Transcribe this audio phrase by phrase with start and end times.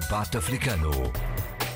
[0.00, 0.90] Debate Africano.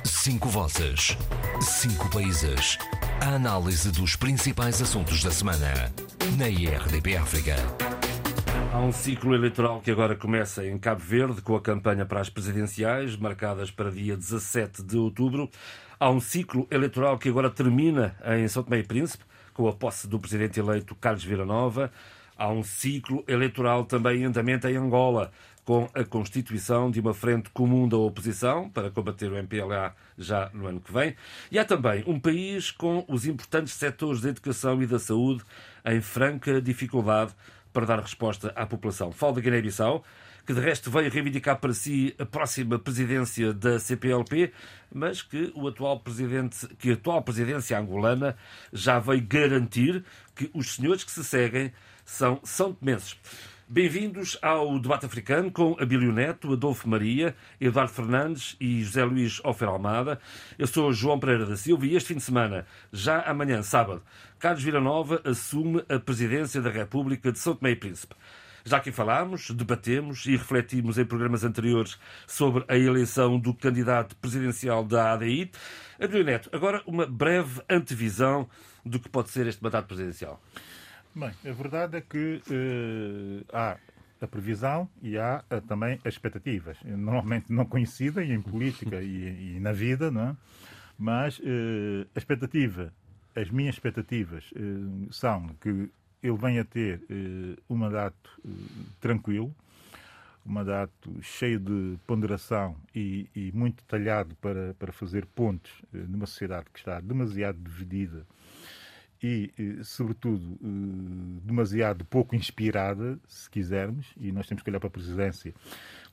[0.02, 1.16] Cinco vozes.
[1.60, 2.76] Cinco países.
[3.20, 5.92] A análise dos principais assuntos da semana.
[6.36, 7.54] Na IRDP África.
[8.72, 12.28] Há um ciclo eleitoral que agora começa em Cabo Verde, com a campanha para as
[12.28, 15.48] presidenciais, marcadas para dia 17 de outubro.
[16.00, 19.22] Há um ciclo eleitoral que agora termina em São Tomé e Príncipe,
[19.54, 21.92] com a posse do presidente eleito Carlos Villanova.
[22.36, 25.30] Há um ciclo eleitoral também em andamento em Angola,
[25.68, 30.66] com a constituição de uma frente comum da oposição para combater o MPLA já no
[30.66, 31.14] ano que vem.
[31.52, 35.44] E há também um país com os importantes setores da educação e da saúde
[35.84, 37.34] em franca dificuldade
[37.70, 39.12] para dar resposta à população.
[39.12, 40.02] Falo da Guiné-Bissau,
[40.46, 44.50] que de resto veio reivindicar para si a próxima presidência da CPLP,
[44.90, 48.38] mas que o atual presidente, que a atual presidência angolana
[48.72, 50.02] já veio garantir
[50.34, 51.70] que os senhores que se seguem
[52.06, 53.18] são são tomenses.
[53.70, 59.68] Bem-vindos ao debate africano com Abílio Neto, Adolfo Maria, Eduardo Fernandes e José Luís Ofer
[59.68, 60.18] Almada.
[60.58, 64.02] Eu sou João Pereira da Silva e este fim de semana, já amanhã, sábado,
[64.38, 68.14] Carlos Villanova assume a presidência da República de São Tomé e Príncipe.
[68.64, 74.82] Já aqui falámos, debatemos e refletimos em programas anteriores sobre a eleição do candidato presidencial
[74.82, 75.50] da ADI.
[76.00, 78.48] Abílio Neto, agora uma breve antevisão
[78.82, 80.40] do que pode ser este mandato presidencial.
[81.14, 83.76] Bem, a verdade é que uh, há
[84.20, 89.60] a previsão e há uh, também as expectativas, normalmente não conhecidas em política e, e,
[89.60, 90.36] na vida, não é?
[90.98, 92.92] mas uh, a expectativa,
[93.34, 94.50] as minhas expectativas
[95.10, 97.00] são que ele venha a ter
[97.70, 98.40] um mandato
[99.00, 99.54] tranquilo,
[100.44, 106.66] um mandato cheio de ponderação e, e muito detalhado para, para fazer pontos numa sociedade
[106.72, 108.26] que está demasiado dividida
[109.22, 109.52] e,
[109.82, 115.52] sobretudo, eh, demasiado pouco inspirada, se quisermos, e nós temos que olhar para a presidência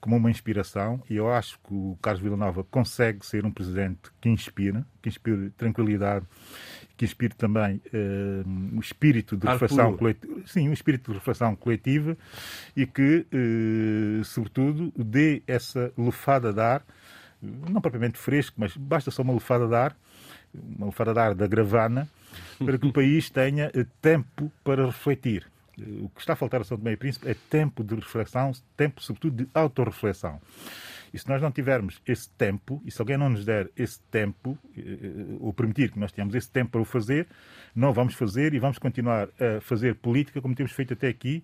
[0.01, 4.29] como uma inspiração, e eu acho que o Carlos Villanova consegue ser um presidente que
[4.29, 6.25] inspira, que inspire tranquilidade,
[6.97, 12.17] que inspire também uh, o espírito de reflexão coletiva, sim, um espírito de reflexão coletiva
[12.75, 16.85] e que, uh, sobretudo, dê essa lufada de ar,
[17.41, 19.95] não propriamente fresco, mas basta só uma lufada de ar,
[20.77, 22.07] uma ar da gravana,
[22.57, 25.45] para que o país tenha eh, tempo para refletir.
[25.79, 28.51] Eh, o que está a faltar a São Tomé e Príncipe é tempo de reflexão,
[28.75, 30.41] tempo, sobretudo, de autorreflexão.
[31.13, 34.57] E se nós não tivermos esse tempo, e se alguém não nos der esse tempo,
[34.77, 37.27] eh, ou permitir que nós tenhamos esse tempo para o fazer,
[37.75, 41.43] não vamos fazer e vamos continuar a fazer política como temos feito até aqui,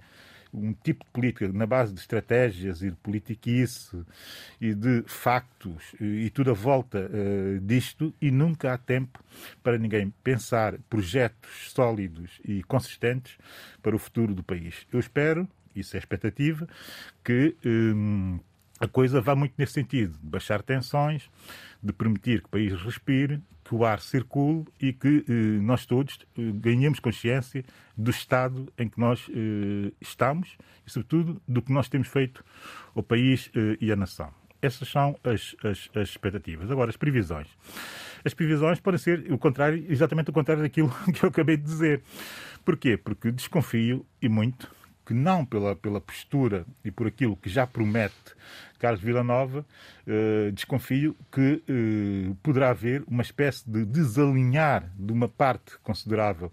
[0.53, 4.03] um tipo de política na base de estratégias e de politiquice
[4.59, 9.23] e de factos e tudo a volta uh, disto e nunca há tempo
[9.63, 13.38] para ninguém pensar projetos sólidos e consistentes
[13.81, 14.85] para o futuro do país.
[14.91, 16.67] Eu espero, isso é expectativa,
[17.23, 18.40] que um,
[18.81, 21.29] a coisa vá muito nesse sentido, de baixar tensões,
[21.81, 26.19] de permitir que o país respire, que o ar circule e que eh, nós todos
[26.35, 27.63] eh, ganhemos consciência
[27.95, 32.43] do estado em que nós eh, estamos e, sobretudo, do que nós temos feito
[32.95, 34.33] ao país eh, e à nação.
[34.61, 36.71] Essas são as, as, as, expectativas.
[36.71, 37.47] Agora, as previsões.
[38.25, 42.01] As previsões podem ser o contrário, exatamente o contrário daquilo que eu acabei de dizer.
[42.65, 42.97] Porquê?
[42.97, 48.35] Porque desconfio e muito que não pela, pela postura e por aquilo que já promete
[48.79, 49.63] Carlos Villanova,
[50.07, 56.51] eh, desconfio que eh, poderá haver uma espécie de desalinhar de uma parte considerável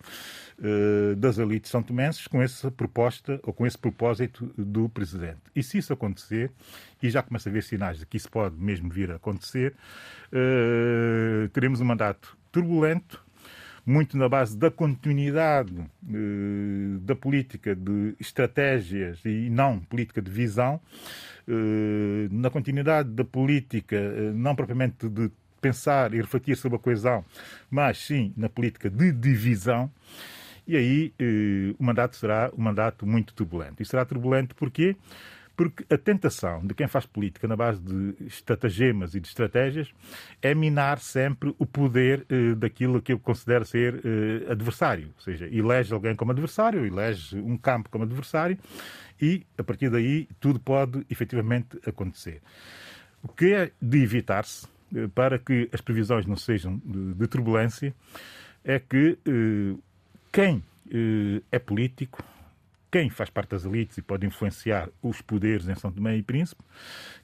[0.61, 5.41] eh, das elites são tomenses com essa proposta ou com esse propósito do Presidente.
[5.55, 6.51] E se isso acontecer,
[7.03, 9.75] e já começa a haver sinais de que isso pode mesmo vir a acontecer,
[10.33, 13.25] eh, teremos um mandato turbulento,
[13.89, 20.79] muito na base da continuidade eh, da política de estratégias e não política de visão,
[21.49, 27.25] eh, na continuidade da política eh, não propriamente de pensar e refletir sobre a coesão,
[27.71, 29.91] mas sim na política de divisão.
[30.67, 31.15] E aí
[31.79, 33.83] o mandato será um mandato muito turbulento.
[33.83, 34.95] E será turbulento porquê?
[34.95, 35.38] Porque
[35.91, 39.93] a tentação de quem faz política na base de estratagemas e de estratégias
[40.41, 45.11] é minar sempre o poder eh, daquilo que eu considero ser eh, adversário.
[45.17, 48.57] Ou seja, elege alguém como adversário, elege um campo como adversário
[49.21, 52.41] e, a partir daí, tudo pode efetivamente acontecer.
[53.21, 57.93] O que é de evitar-se, eh, para que as previsões não sejam de, de turbulência,
[58.65, 59.19] é que
[60.31, 60.63] quem
[61.51, 62.23] é político
[62.91, 66.63] quem faz parte das elites e pode influenciar os poderes em São Tomé e Príncipe,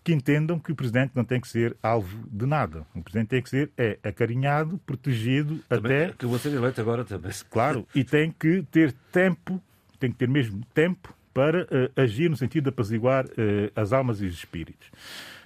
[0.02, 2.86] que entendam que o Presidente não tem que ser alvo de nada.
[2.94, 6.12] O Presidente tem que ser é, acarinhado, protegido, também, até...
[6.12, 7.32] Que vou ser eleito agora também.
[7.50, 9.62] Claro, e tem que ter tempo,
[9.98, 14.20] tem que ter mesmo tempo para uh, agir no sentido de apaziguar uh, as almas
[14.20, 14.88] e os espíritos.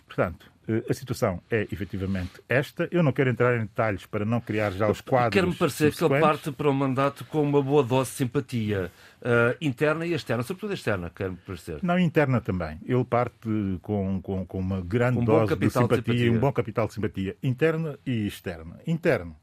[0.06, 0.50] Portanto,
[0.88, 2.88] a situação é efetivamente esta.
[2.90, 5.32] Eu não quero entrar em detalhes para não criar já os quadros.
[5.32, 8.92] Quer-me parecer que ele parte para o mandato com uma boa dose de simpatia
[9.22, 11.78] uh, interna e externa, sobretudo externa, quer-me parecer.
[11.82, 12.78] Não, interna também.
[12.84, 16.38] Ele parte com, com, com uma grande um dose de simpatia, de simpatia, e um
[16.38, 18.78] bom capital de simpatia interna e externa.
[18.86, 19.34] Interno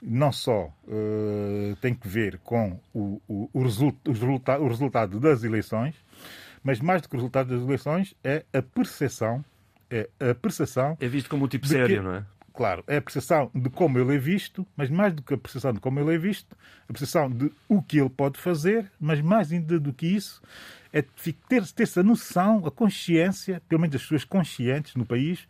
[0.00, 5.20] não só uh, tem que ver com o, o, o, result, o, resulta, o resultado
[5.20, 5.94] das eleições,
[6.62, 9.44] mas mais do que o resultado das eleições é a percepção
[9.92, 10.96] é a percepção.
[11.00, 12.24] É visto como um tipo sério, que, não é?
[12.54, 15.72] Claro, é a percepção de como ele é visto, mas mais do que a percepção
[15.72, 16.56] de como ele é visto,
[16.88, 20.42] a percepção de o que ele pode fazer, mas mais ainda do que isso,
[20.92, 21.02] é
[21.48, 25.46] ter, ter essa noção, a consciência, pelo menos as pessoas conscientes no país,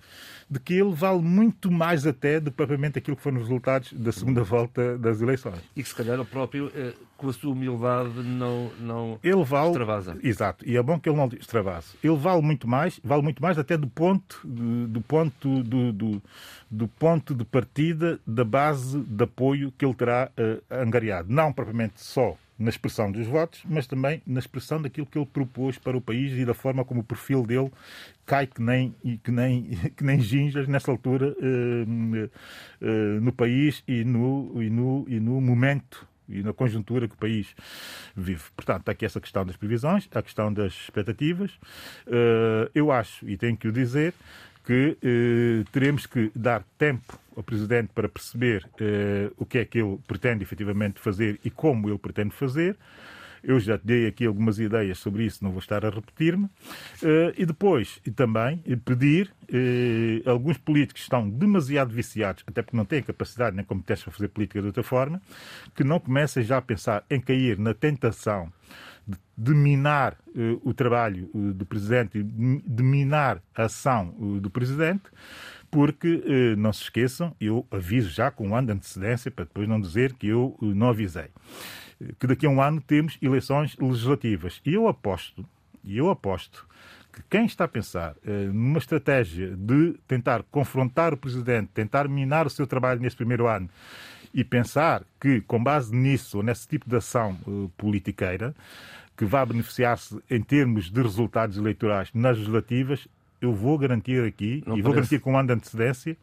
[0.48, 3.92] de que ele vale muito mais até do que propriamente aquilo que foram os resultados
[3.92, 5.58] da segunda volta das eleições.
[5.74, 9.68] E que se calhar o próprio, eh, com a sua humildade, não, não ele vale,
[9.68, 10.16] extravasa.
[10.22, 11.94] Exato, e é bom que ele não extravase.
[12.02, 16.22] Ele vale muito mais, vale muito mais até do ponto, do, ponto, do, do,
[16.70, 21.32] do, ponto de partida da base de apoio que ele terá uh, angariado.
[21.32, 25.78] Não propriamente só na expressão dos votos, mas também na expressão daquilo que ele propôs
[25.78, 27.70] para o país e da forma como o perfil dele
[28.24, 29.64] cai que nem, que nem,
[29.96, 32.24] que nem ginjas nessa altura uh,
[32.84, 37.18] uh, no país e no, e, no, e no momento e na conjuntura que o
[37.18, 37.54] país
[38.16, 38.44] vive.
[38.56, 41.50] Portanto, há aqui essa questão das previsões, a questão das expectativas.
[42.72, 44.14] Eu acho, e tenho que o dizer,
[44.64, 49.78] que eh, teremos que dar tempo ao Presidente para perceber eh, o que é que
[49.78, 52.76] ele pretende efetivamente fazer e como ele pretende fazer.
[53.42, 56.44] Eu já dei aqui algumas ideias sobre isso, não vou estar a repetir-me.
[56.44, 62.84] Uh, e depois, e também, pedir, uh, alguns políticos estão demasiado viciados, até porque não
[62.84, 65.20] têm capacidade nem competência para fazer política de outra forma,
[65.74, 68.52] que não comecem já a pensar em cair na tentação
[69.36, 75.04] de minar uh, o trabalho uh, do Presidente, de minar a ação uh, do Presidente,
[75.70, 76.22] porque,
[76.58, 80.12] não se esqueçam, eu aviso já com um ano de antecedência, para depois não dizer
[80.12, 81.30] que eu não avisei,
[82.18, 84.60] que daqui a um ano temos eleições legislativas.
[84.66, 85.42] E eu aposto,
[85.82, 86.68] e eu aposto,
[87.10, 88.16] que quem está a pensar
[88.52, 93.70] numa estratégia de tentar confrontar o Presidente, tentar minar o seu trabalho nesse primeiro ano,
[94.34, 98.54] e pensar que, com base nisso, nesse tipo de ação uh, politiqueira,
[99.16, 103.06] que vá beneficiar-se em termos de resultados eleitorais nas legislativas,
[103.40, 106.16] eu vou garantir aqui, não e vou garantir com um ano de antecedência,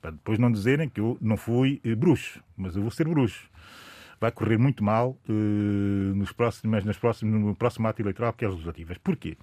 [0.00, 3.48] para depois não dizerem que eu não fui uh, bruxo, mas eu vou ser bruxo.
[4.20, 8.48] Vai correr muito mal uh, nos próximos, nas próximos, no próximo ato eleitoral, que é
[8.48, 8.98] as legislativas.
[8.98, 9.36] Porquê?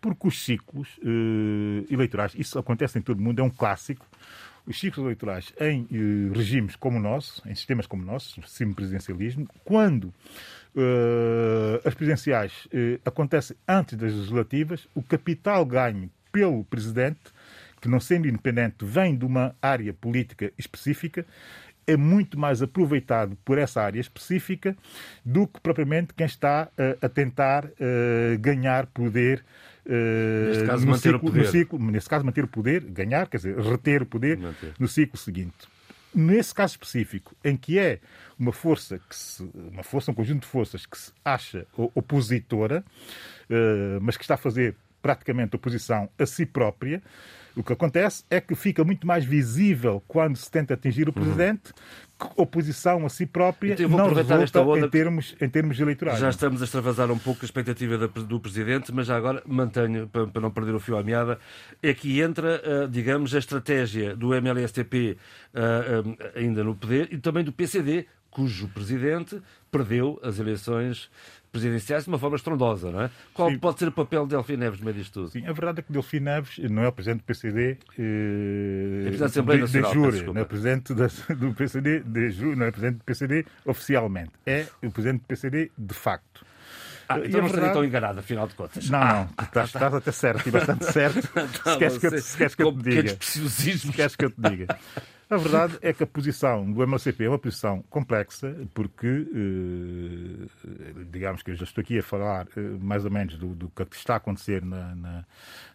[0.00, 4.06] Porque os ciclos uh, eleitorais, isso acontece em todo o mundo, é um clássico
[4.70, 9.48] os ciclos eleitorais em eh, regimes como o nosso, em sistemas como o nosso, semipresidencialismo,
[9.64, 17.18] quando uh, as presidenciais uh, acontecem antes das legislativas, o capital ganho pelo presidente,
[17.80, 21.26] que não sendo independente vem de uma área política específica,
[21.84, 24.76] é muito mais aproveitado por essa área específica
[25.24, 27.68] do que propriamente quem está uh, a tentar
[28.38, 29.44] ganhar poder
[29.86, 31.44] neste caso, no manter ciclo, o poder.
[31.44, 34.74] No ciclo, nesse caso, manter o poder, ganhar, quer dizer, reter o poder manter.
[34.78, 35.68] no ciclo seguinte.
[36.12, 38.00] Nesse caso específico, em que é
[38.38, 42.84] uma força, que se, uma força, um conjunto de forças que se acha opositora,
[43.48, 47.00] uh, mas que está a fazer praticamente oposição a si própria,
[47.56, 51.22] o que acontece é que fica muito mais visível quando se tenta atingir o uhum.
[51.22, 54.86] presidente que oposição a si própria então, não resulta onda...
[54.86, 56.18] em, termos, em termos eleitorais.
[56.18, 60.40] Já estamos a extravasar um pouco a expectativa do presidente, mas já agora mantenho, para
[60.40, 61.38] não perder o fio à meada,
[61.82, 65.16] é que entra, eh, digamos, a estratégia do MLSTP
[65.54, 71.10] eh, eh, ainda no poder e também do PCD, cujo presidente perdeu as eleições
[71.50, 73.10] presidenciais de uma forma estrondosa, não é?
[73.34, 73.58] Qual Sim.
[73.58, 75.30] pode ser o papel de Delfim Neves no meio disto tudo?
[75.30, 79.10] Sim, a verdade é que Delfim Neves não é o presidente do PCD eh, é
[79.16, 82.98] da Assembleia de, Nacional, de não é presidente da, do PCD de não é presidente
[82.98, 86.44] do PCD oficialmente, é o presidente do PCD de facto.
[87.08, 87.46] Ah, então não verdade...
[87.48, 88.88] estaria tão enganado, afinal de contas.
[88.88, 91.20] Não, não, ah, estás, estás até certo e bastante certo.
[91.26, 93.16] se queres que, eu, se queres que eu te diga.
[93.20, 94.78] Se queres que eu te diga.
[95.30, 101.40] A verdade é que a posição do MLCP é uma posição complexa, porque, eh, digamos
[101.40, 104.14] que eu já estou aqui a falar eh, mais ou menos do, do que está
[104.14, 105.24] a acontecer na, na,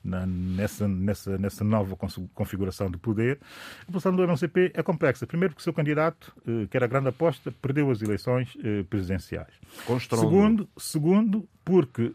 [0.04, 1.96] na, nessa, nessa, nessa nova
[2.34, 3.40] configuração de poder.
[3.88, 5.26] A posição do MLCP é complexa.
[5.26, 8.58] Primeiro, porque o seu candidato, eh, que era a grande aposta, perdeu as eleições
[8.90, 9.54] presidenciais.
[10.28, 12.14] Segundo, segundo, porque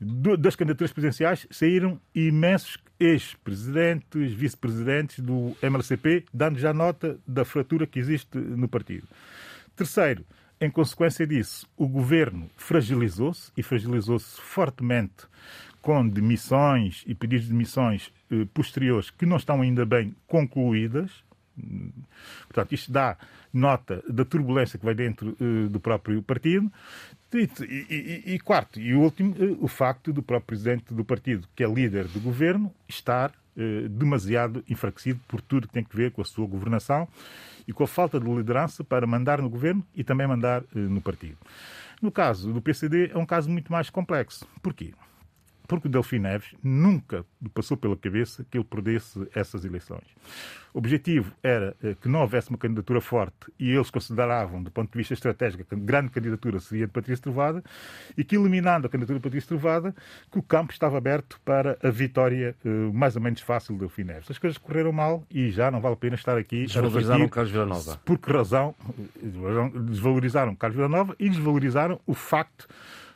[0.00, 7.98] das candidaturas presidenciais saíram imensos ex-presidentes, vice-presidentes do MLCP, dando já nota da fratura que
[7.98, 9.06] existe no partido.
[9.76, 10.24] Terceiro,
[10.60, 15.26] em consequência disso, o governo fragilizou-se e fragilizou-se fortemente
[15.80, 21.22] com demissões e pedidos de demissões eh, posteriores que não estão ainda bem concluídas.
[22.46, 23.16] Portanto, isto dá
[23.52, 26.70] nota da turbulência que vai dentro uh, do próprio partido.
[27.32, 27.48] E,
[27.90, 31.68] e, e, quarto, e último, uh, o facto do próprio presidente do partido, que é
[31.68, 36.24] líder do governo, estar uh, demasiado enfraquecido por tudo que tem a ver com a
[36.24, 37.08] sua governação
[37.66, 41.36] e com a falta de liderança para mandar no governo e também mandar no partido.
[42.00, 44.48] No caso do PCD, é um caso muito mais complexo.
[44.62, 44.94] Porquê?
[45.68, 50.02] Porque o Delfim Neves nunca passou pela cabeça que ele perdesse essas eleições.
[50.72, 54.90] O objetivo era eh, que não houvesse uma candidatura forte e eles consideravam, do ponto
[54.90, 57.62] de vista estratégico, que a grande candidatura seria de Patrícia Trovada
[58.16, 59.94] e que, eliminando a candidatura de Patrícia Trovada,
[60.30, 64.04] que o campo estava aberto para a vitória eh, mais ou menos fácil do Delfim
[64.04, 64.30] Neves.
[64.30, 66.64] As coisas correram mal e já não vale a pena estar aqui.
[66.64, 68.00] Desvalorizaram Carlos Villanova.
[68.04, 68.74] Por que razão?
[69.86, 72.66] Desvalorizaram Carlos Villanova e desvalorizaram o facto,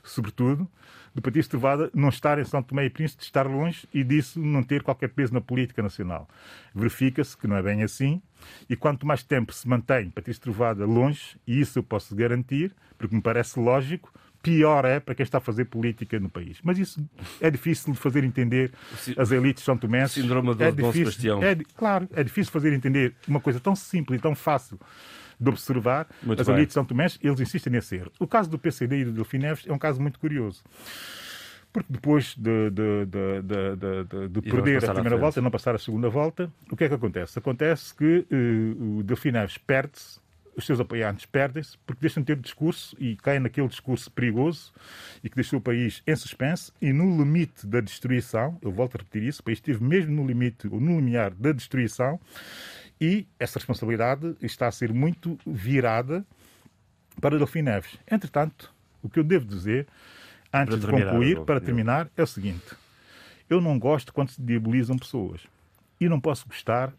[0.02, 0.68] sobretudo,
[1.14, 4.62] do Partido Estruvada não estar em São Tomé e Príncipe, estar longe e disso não
[4.62, 6.28] ter qualquer peso na política nacional.
[6.74, 8.22] Verifica-se que não é bem assim
[8.68, 13.14] e quanto mais tempo se mantém Patrício Estruvada longe, e isso eu posso garantir, porque
[13.14, 16.58] me parece lógico, pior é para quem está a fazer política no país.
[16.62, 17.04] Mas isso
[17.40, 18.72] é difícil de fazer entender
[19.16, 20.20] as elites são tomenses.
[20.20, 24.22] Síndrome do é difícil, é, Claro, é difícil fazer entender uma coisa tão simples e
[24.22, 24.78] tão fácil
[25.38, 28.12] de observar muito as elites são tomés, eles insistem nesse erro.
[28.18, 30.62] O caso do PCD e do Delfim Neves é um caso muito curioso.
[31.72, 36.10] Porque depois de, de, de, de perder a primeira volta e não passar a segunda
[36.10, 37.38] volta, o que é que acontece?
[37.38, 40.20] Acontece que uh, o Delfim Neves perde-se,
[40.54, 44.70] os seus apoiantes perdem-se, porque deixam de ter discurso e caem naquele discurso perigoso
[45.24, 48.98] e que deixou o país em suspense e no limite da destruição, eu volto a
[48.98, 52.20] repetir isso, o país esteve mesmo no limite, ou no limiar da destruição,
[53.02, 56.24] e essa responsabilidade está a ser muito virada
[57.20, 57.98] para Delfim Neves.
[58.08, 59.88] Entretanto, o que eu devo dizer,
[60.54, 62.76] antes de concluir, para terminar, é o seguinte.
[63.50, 65.40] Eu não gosto quando se diabolizam pessoas.
[66.00, 66.92] E não posso gostar,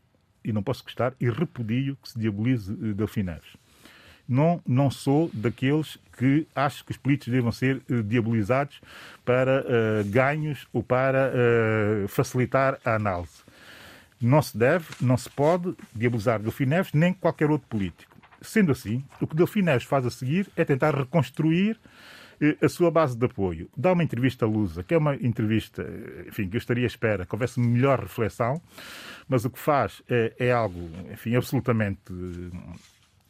[0.44, 3.56] e não posso gostar, e repudio que se diabolize uh, Delfim Neves.
[4.28, 8.82] Não, não sou daqueles que acho que os políticos devam ser uh, diabolizados
[9.24, 11.32] para uh, ganhos ou para
[12.10, 13.43] facilitar a análise
[14.26, 18.12] não se deve, não se pode diabolizar Delfim Neves nem qualquer outro político.
[18.42, 21.80] Sendo assim, o que Delfim Neves faz a seguir é tentar reconstruir
[22.42, 23.70] eh, a sua base de apoio.
[23.76, 26.88] Dá uma entrevista à Lusa, que é uma entrevista, eh, enfim, que eu estaria à
[26.88, 28.62] espera que houvesse melhor reflexão,
[29.28, 32.78] mas o que faz é, é algo, enfim, absolutamente eh,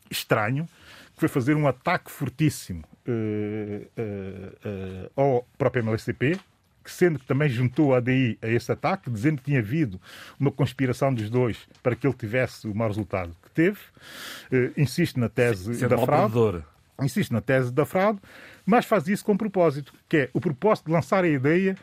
[0.10, 0.68] estranho,
[1.14, 6.40] que foi fazer um ataque fortíssimo uh, uh, uh, ao próprio MLCP,
[6.84, 10.00] que sendo que também juntou a ADI a esse ataque, dizendo que tinha havido
[10.40, 13.80] uma conspiração dos dois para que ele tivesse o mau resultado que teve.
[14.52, 16.63] Uh, insiste na tese Sendo da fraude.
[17.02, 18.20] Insiste na tese da fraude,
[18.66, 21.75] mas faz isso com propósito, que é o propósito de lançar a ideia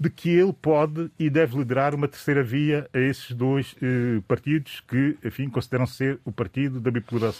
[0.00, 4.82] de que ele pode e deve liderar uma terceira via a esses dois eh, partidos
[4.88, 6.90] que, enfim, consideram ser o partido da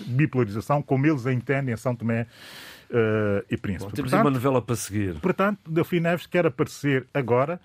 [0.07, 2.27] bipolarização, como eles a entendem em São Tomé
[2.91, 3.91] uh, e Príncipe.
[3.91, 5.19] Bom, temos portanto, uma novela para seguir.
[5.21, 7.61] Portanto, Delfim Neves quer aparecer agora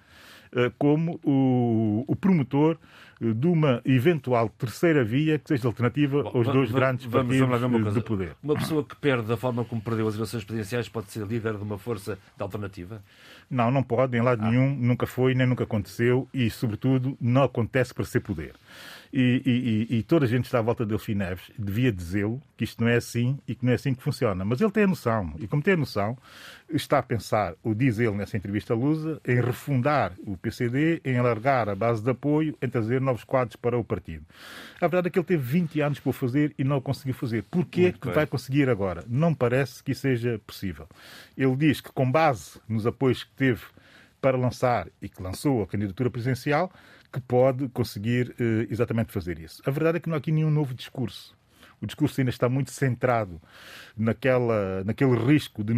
[0.54, 2.78] uh, como o, o promotor
[3.20, 7.94] de uma eventual terceira via que seja alternativa Bom, aos dois grandes vamos, partidos vamos
[7.94, 8.36] do poder.
[8.44, 11.64] Uma pessoa que perde da forma como perdeu as eleições presidenciais pode ser líder de
[11.64, 13.02] uma força de alternativa?
[13.50, 14.50] Não, não pode, em lado ah.
[14.50, 18.54] nenhum, nunca foi, nem nunca aconteceu e, sobretudo, não acontece para ser poder.
[19.14, 22.66] E, e, e, toda a gente está à volta de Delfim Neves devia dizê-lo que
[22.66, 24.44] isto não é assim e que não é assim que funciona.
[24.44, 26.18] Mas ele tem a noção, e como tem a noção,
[26.70, 31.18] está a pensar, o diz ele nessa entrevista à Lusa, em refundar o PCD, em
[31.18, 34.26] alargar a base de apoio, em trazer novos quadros para o partido.
[34.82, 37.14] A verdade é que ele teve 20 anos para o fazer e não o conseguiu
[37.14, 37.44] fazer.
[37.44, 39.04] Porquê que vai conseguir agora?
[39.08, 40.88] Não parece que seja possível.
[41.38, 43.62] Ele diz que, com base nos apoios teve
[44.22, 46.72] para lançar e que lançou a candidatura presidencial,
[47.12, 49.62] que pode conseguir uh, exatamente fazer isso.
[49.66, 51.38] A verdade é que não há aqui nenhum novo discurso.
[51.82, 53.42] O discurso ainda está muito centrado
[53.98, 55.74] naquela, naquele risco de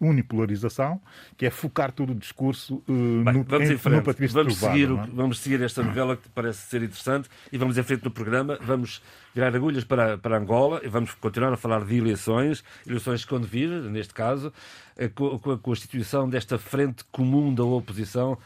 [0.00, 1.00] unipolarização,
[1.36, 4.06] que é focar todo o discurso uh, Bem, no, vamos em, frente.
[4.06, 5.06] no vamos seguir, é?
[5.12, 8.58] vamos seguir esta novela que parece ser interessante e vamos em frente no programa.
[8.62, 9.02] Vamos
[9.34, 13.68] virar agulhas para, para Angola e vamos continuar a falar de eleições, eleições quando vir,
[13.68, 14.52] neste caso,
[14.96, 18.38] eh, com, com a constituição desta frente comum da oposição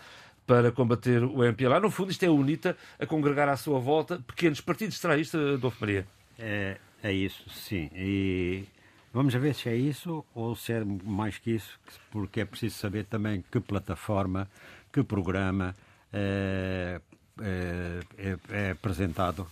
[0.47, 1.79] para combater o MPLA.
[1.79, 4.99] No fundo, isto é a UNITA a congregar à sua volta pequenos partidos.
[4.99, 6.05] Será isto, Adolfo Maria?
[6.41, 7.91] É, é isso, sim.
[7.95, 8.65] E
[9.13, 11.79] vamos ver se é isso ou se é mais que isso,
[12.11, 14.49] porque é preciso saber também que plataforma,
[14.93, 15.75] que programa
[16.13, 17.01] é,
[17.41, 19.47] é, é, é apresentado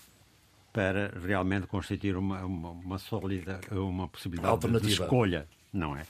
[0.73, 6.05] para realmente constituir uma, uma, uma sólida, uma possibilidade de escolha, não é?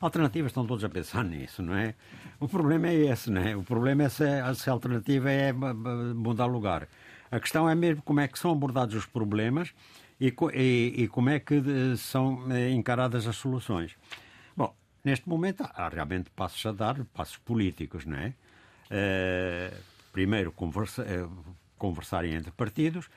[0.00, 1.94] Alternativas estão todos a pensar nisso, não é?
[2.38, 3.56] O problema é esse, não é?
[3.56, 4.24] O problema é se,
[4.56, 6.86] se a alternativa é mudar lugar.
[7.30, 9.72] A questão é mesmo como é que são abordados os problemas
[10.20, 11.62] e, e, e como é que
[11.96, 13.96] são eh, encaradas as soluções.
[14.56, 18.34] Bom, neste momento há realmente passos a dar, passos políticos, não é?
[18.90, 19.74] Uh,
[20.12, 21.04] primeiro, conversa,
[21.78, 23.08] conversarem entre partidos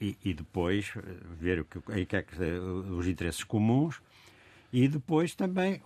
[0.00, 0.92] e, e, depois
[1.38, 4.00] ver o que, em que é que, os interesses comuns
[4.72, 5.82] e depois também,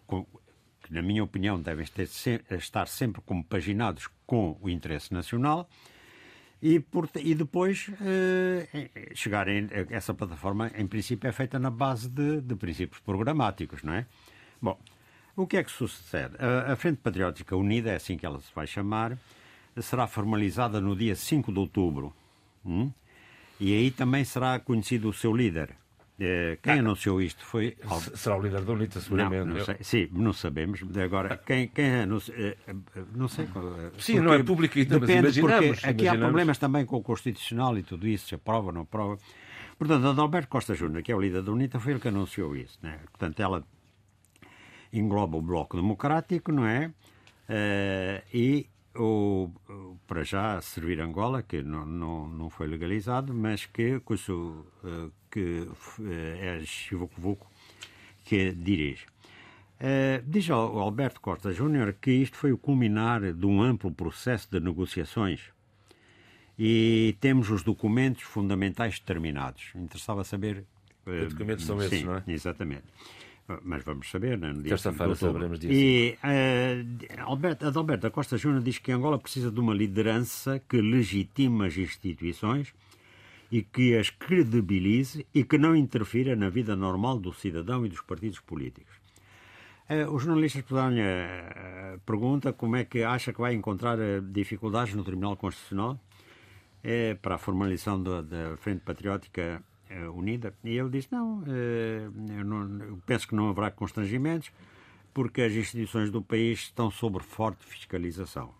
[0.83, 2.09] que na minha opinião devem ter,
[2.51, 5.69] estar sempre compaginados com o interesse nacional
[6.64, 9.68] e, por, e depois eh, chegarem.
[9.90, 14.06] Essa plataforma, em princípio, é feita na base de, de, princípios programáticos, não é?
[14.62, 14.80] Bom,
[15.37, 16.37] o que é que sucede?
[16.38, 19.18] A, a, Frente Patriótica Unida, é assim que ela se vai chamar,
[19.76, 22.14] será formalizada no dia 5 de outubro.
[22.64, 22.90] Hum?
[23.61, 25.76] E aí também será conhecido o seu líder, eh,
[26.62, 27.76] quem anunciou isto foi.
[28.14, 29.47] Será o líder da UNITA, seguramente.
[29.47, 29.76] Não, não sei.
[29.80, 30.80] Sim, não sabemos.
[31.02, 32.38] Agora, quem, quem anunciou.
[32.38, 32.56] Eh,
[33.14, 33.49] não sei.
[33.99, 35.80] Sim, não é público ainda, depende, mas imaginamos.
[35.80, 38.83] Porque aqui há problemas também com o Constitucional e tudo isso, se aprova ou não
[38.83, 39.18] aprova.
[39.76, 42.78] Portanto, Adalberto Costa Júnior, que é o líder da UNITA, foi ele que anunciou isso.
[42.80, 43.00] Né?
[43.11, 43.64] Portanto, ela
[44.92, 46.92] engloba o Bloco Democrático, não é?
[47.49, 49.51] Uh, e o,
[50.07, 55.67] para já servir Angola, que não, não, não foi legalizado, mas que, cujo, uh, que
[56.01, 56.07] uh,
[56.41, 57.51] é Chivuco
[58.25, 59.07] que dirige.
[59.81, 64.49] Uh, diz ao Alberto Costa Júnior que isto foi o culminar de um amplo processo
[64.51, 65.53] de negociações
[66.59, 69.73] e temos os documentos fundamentais terminados.
[69.75, 70.65] Interessava saber.
[71.05, 72.25] Que documentos são esses, não é?
[72.27, 72.85] Exatamente.
[73.63, 74.55] Mas vamos saber, né?
[74.63, 75.73] Terça-feira saberemos disso.
[75.73, 81.67] E uh, Alberto, Adalberto Costa Júnior diz que Angola precisa de uma liderança que legitime
[81.67, 82.73] as instituições
[83.53, 88.01] e que as credibilize e que não interfira na vida normal do cidadão e dos
[88.01, 88.95] partidos políticos.
[89.89, 94.95] Uh, os jornalistas puseram-lhe a pergunta como é que acha que vai encontrar eh, dificuldades
[94.95, 99.61] no Tribunal Constitucional uh, para a formalização da Frente Patriótica eh,
[100.12, 100.55] unida.
[100.64, 104.51] E ele disse: não, eh, eu não, eu penso que não haverá constrangimentos,
[105.12, 108.55] porque as instituições do país estão sob forte fiscalização.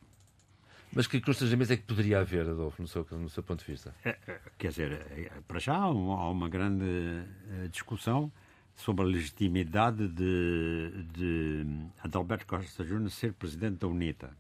[0.93, 3.93] Mas que constrangimentos é que poderia haver, Adolfo, no seu, no seu ponto de vista?
[4.05, 4.17] É,
[4.57, 8.31] quer dizer, para já há uma grande eh, discussão
[8.77, 11.67] sobre a legitimidade de, de
[12.03, 14.31] Adalberto Costa Júnior ser presidente da UNITA.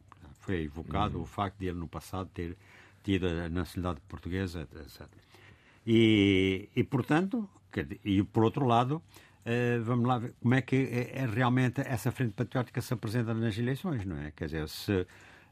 [0.40, 1.22] Foi evocado uhum.
[1.22, 2.56] o facto de ele, no passado, ter
[3.02, 5.08] tido a nacionalidade portuguesa, etc.
[5.86, 7.48] E, e portanto,
[8.04, 9.02] e por outro lado,
[9.46, 13.34] Uh, vamos lá ver como é que é, é, realmente essa frente patriótica se apresenta
[13.34, 14.30] nas eleições, não é?
[14.30, 15.06] Quer dizer, se,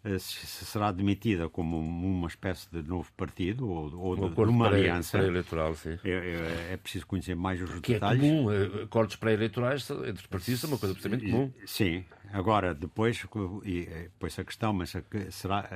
[0.05, 4.67] eh, se será admitida como uma espécie de novo partido ou, ou um de, uma
[4.67, 5.97] aliança pré-eleitoral, sim.
[6.03, 8.25] É, é, é, preciso conhecer mais os que detalhes.
[8.25, 11.53] é comum, eh, acordos pré-eleitorais entre os partidos é uma coisa absolutamente comum.
[11.65, 13.25] Sim, agora depois,
[13.65, 14.93] e, depois a questão, mas
[15.31, 15.69] será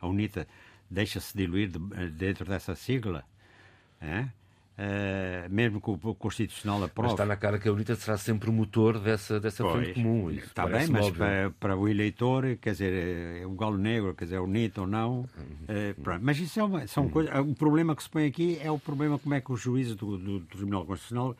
[0.00, 0.46] a UNITA
[0.90, 1.70] deixa-se diluir
[2.10, 3.24] dentro dessa sigla?
[4.02, 4.28] É?
[4.72, 7.02] Uh, mesmo que o Constitucional aprove.
[7.02, 9.94] Mas está na cara que a UNITA será sempre o motor dessa, dessa pois, frente
[9.94, 10.30] comum.
[10.30, 14.24] Isso está bem, mas para, para, o eleitor, quer dizer, é o galo negro, quer
[14.24, 15.20] dizer, a UNITA ou não.
[15.20, 17.32] Uh, mas isso é uma, são coisas.
[17.38, 20.16] O problema que se põe aqui é o problema como é que os juízes do,
[20.16, 21.36] do, do Tribunal Constitucional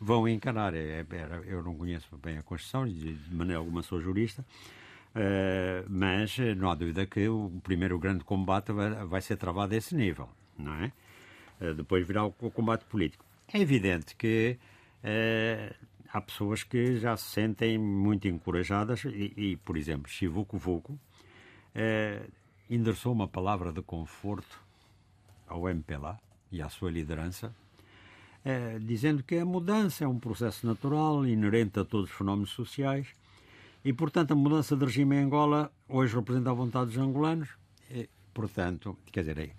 [0.00, 0.72] vão encarar.
[0.74, 1.06] É, é,
[1.46, 4.44] eu não conheço bem a Constituição, de maneira alguma sou jurista.
[5.10, 9.76] Uh, mas não há dúvida que o primeiro grande combate vai, vai ser travado a
[9.76, 10.92] esse nível, não é?
[11.60, 13.24] Eh, depois virá o combate político.
[13.52, 14.58] É evidente que
[15.02, 15.74] uh,
[16.12, 22.32] há pessoas que já se sentem muito encorajadas e, e por exemplo, Chivuco Vuco uh,
[22.68, 24.60] endereçou uma palavra de conforto
[25.46, 26.18] ao MPLA
[26.50, 27.54] e à sua liderança,
[28.80, 33.08] dizendo que a mudança é um processo natural, inerente a todos os fenómenos sociais
[33.86, 37.48] e, portanto, a mudança de regime em Angola hoje representa a vontade dos angolanos.
[37.88, 39.54] E, portanto, quer dizer,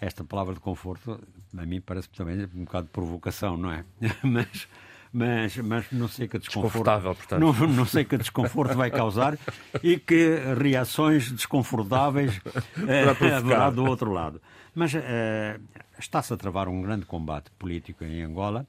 [0.00, 1.20] esta palavra de conforto,
[1.56, 3.84] a mim parece também um bocado de provocação, não é?
[4.22, 4.68] mas,
[5.12, 7.40] mas, mas não sei que desconforto, portanto.
[7.40, 9.36] Não, não sei que desconforto vai causar
[9.82, 12.40] e que reações desconfortáveis
[12.86, 14.40] eh, haverá do outro lado.
[14.74, 15.58] Mas eh,
[15.98, 18.66] está-se a travar um grande combate político em Angola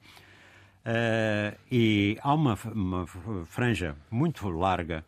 [0.84, 3.06] eh, e há uma, uma
[3.46, 5.04] franja muito larga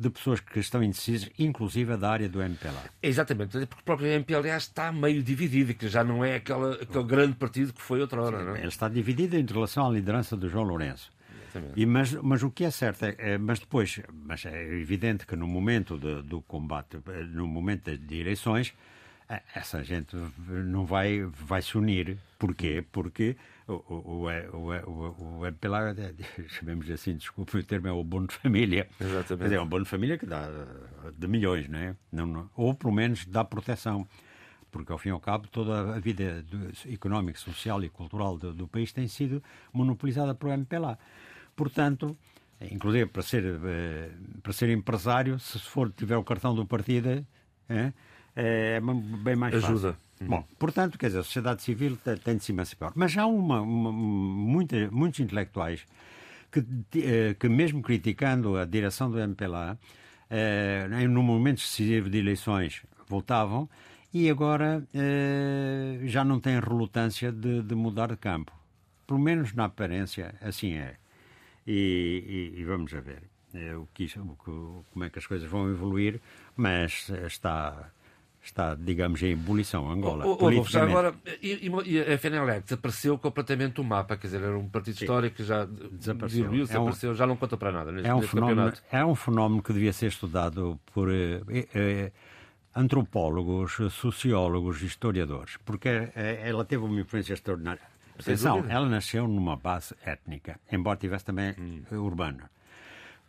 [0.00, 2.84] de pessoas que estão indecisas, inclusive da área do MPLA.
[3.02, 7.34] Exatamente, porque o próprio MPLA está meio dividido, que já não é aquela, aquele grande
[7.34, 8.38] partido que foi outrora.
[8.38, 8.58] Sim, não é?
[8.60, 11.10] Ele está dividido em relação à liderança do João Lourenço.
[11.74, 15.34] E, mas, mas o que é certo é, é, mas depois, mas é evidente que
[15.34, 16.98] no momento de, do combate,
[17.32, 18.72] no momento de eleições,
[19.54, 22.16] essa gente não vai, vai se unir.
[22.38, 22.84] Porquê?
[22.90, 23.36] Porque
[23.70, 25.94] o, o, o, o, o MPLA,
[26.48, 28.88] chamemos assim, desculpe o termo, é o abono de família.
[29.00, 29.54] Exatamente.
[29.54, 30.48] É um abono de família que dá
[31.16, 31.96] de milhões, não é?
[32.12, 34.06] Não, não, ou pelo menos dá proteção.
[34.70, 36.44] Porque, ao fim e ao cabo, toda a vida
[36.88, 40.96] económica, social e cultural do, do país tem sido monopolizada pelo MPLA.
[41.56, 42.16] Portanto,
[42.60, 44.10] inclusive para ser, eh,
[44.42, 47.26] para ser empresário, se for tiver o cartão do partido,
[47.68, 47.92] é,
[48.36, 48.80] é
[49.22, 49.92] bem mais Ajuda.
[49.92, 49.96] fácil.
[50.20, 50.28] Uhum.
[50.28, 52.92] Bom, portanto, quer dizer, a sociedade civil tem de se emancipar.
[52.94, 55.86] Mas há uma, uma, muita, muitos intelectuais
[56.50, 56.64] que,
[56.96, 59.78] eh, que, mesmo criticando a direção do MPLA,
[60.28, 63.68] eh, no momento decisivo de eleições, voltavam
[64.12, 68.52] e agora eh, já não têm relutância de, de, mudar de campo.
[69.06, 70.96] Pelo menos na aparência, assim é.
[71.66, 73.22] E, e, e vamos a ver
[73.54, 76.20] é, o que, o, como é que as coisas vão evoluir,
[76.56, 77.90] mas está
[78.42, 80.24] está, digamos, em ebulição, Angola.
[80.26, 84.68] Oh, já agora, e, e a FNLE desapareceu completamente do mapa, quer dizer, era um
[84.68, 85.04] partido Sim.
[85.04, 88.14] histórico que já desapareceu, diluiu, desapareceu, é um, já não conta para nada neste, é
[88.14, 91.42] um fenómeno, É um fenómeno que devia ser estudado por eh,
[91.74, 92.12] eh,
[92.74, 97.82] antropólogos, sociólogos, historiadores, porque eh, ela teve uma influência extraordinária.
[98.18, 101.82] Atenção, ela nasceu numa base étnica, embora tivesse também hum.
[101.98, 102.50] urbana.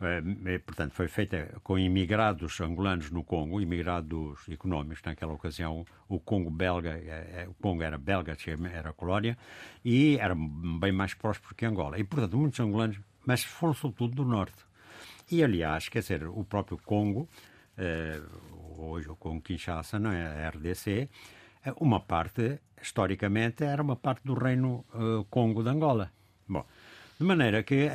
[0.04, 5.84] É, portanto, foi feita com imigrados angolanos no Congo, imigrados económicos naquela ocasião.
[6.08, 8.36] O Congo belga, é, é, o Congo era belga,
[8.72, 9.38] era colónia,
[9.84, 11.98] e era bem mais próspero que Angola.
[11.98, 14.64] E, portanto, muitos angolanos, mas foram sobretudo do norte.
[15.30, 17.28] E, aliás, quer dizer, o próprio Congo,
[18.76, 20.46] hoje o Congo Kinshasa, não é?
[20.46, 21.08] A RDC,
[21.76, 24.84] uma parte, historicamente, era uma parte do reino
[25.30, 26.10] Congo de Angola.
[26.48, 26.66] Bom,
[27.18, 27.88] de maneira que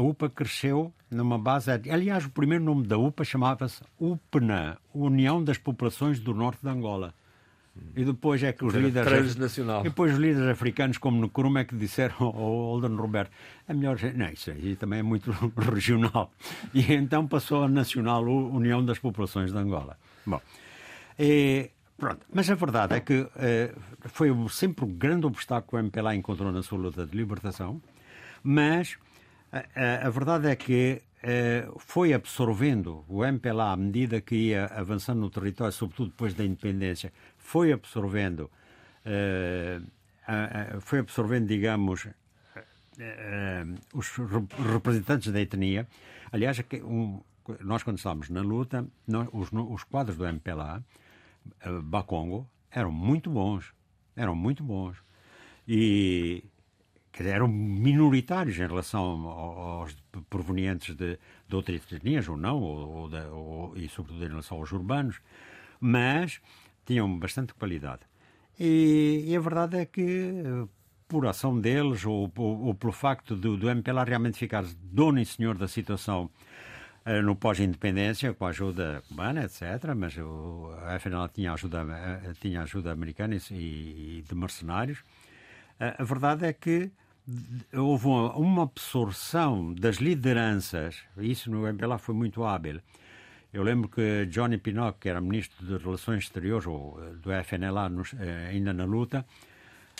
[0.00, 1.70] UPA cresceu numa base.
[1.70, 7.14] Aliás, o primeiro nome da UPA chamava-se UPNA, União das Populações do Norte de Angola.
[7.94, 9.08] E depois é que os líderes.
[9.08, 9.80] Transnacional.
[9.80, 13.30] E depois os líderes africanos, como no Curum, é que disseram ao Olden Roberto:
[13.68, 13.98] é melhor.
[14.14, 16.30] Não, isso aí também é muito regional.
[16.74, 19.98] E então passou a Nacional União das Populações de Angola.
[20.24, 20.40] Bom.
[21.18, 22.24] E, pronto.
[22.32, 26.52] Mas a verdade é que eh, foi sempre um grande obstáculo que o MPLA encontrou
[26.52, 27.80] na sua luta de libertação,
[28.42, 28.98] mas
[29.74, 35.20] a, a, verdade é que eh, foi absorvendo o MPLA à medida que ia avançando
[35.20, 38.50] no território, sobretudo depois da independência, foi absorvendo,
[39.04, 39.80] eh,
[40.80, 42.06] foi absorvendo, digamos,
[42.98, 44.08] eh, os
[44.72, 45.88] representantes da etnia.
[46.30, 46.62] Aliás,
[47.60, 48.86] nós quando estávamos na luta,
[49.32, 50.82] os, os quadros do MPLA,
[51.84, 53.72] Bakongo, eram muito bons,
[54.14, 54.96] eram muito bons.
[55.66, 56.44] E
[57.22, 59.96] dizer, eram minoritários em relação aos
[60.28, 64.72] provenientes de, de outras etnias, ou não, ou, ou, ou, e sobretudo em relação aos
[64.72, 65.20] urbanos,
[65.80, 66.40] mas
[66.84, 68.02] tinham bastante qualidade.
[68.58, 70.42] E, e a verdade é que,
[71.06, 75.58] por ação deles, ou, ou, pelo facto do, do MPLA realmente ficar dono e senhor
[75.58, 76.30] da situação
[77.04, 82.62] uh, no pós-independência, com a ajuda cubana, etc., mas o, afinal tinha ajuda, uh, tinha
[82.62, 86.90] ajuda americana e, e de mercenários, uh, a verdade é que
[87.74, 92.80] houve uma absorção das lideranças, isso no MPLA foi muito hábil.
[93.52, 97.90] Eu lembro que Johnny Pinocchio, que era ministro de Relações Exteriores, ou eh, do FNLA,
[98.20, 99.24] eh, ainda na luta,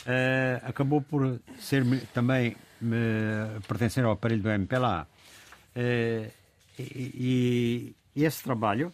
[0.05, 5.07] uh, acabou por ser também uh, pertencer ao aparelho do MPLA.
[5.75, 6.31] Uh,
[6.77, 8.93] e, e esse trabalho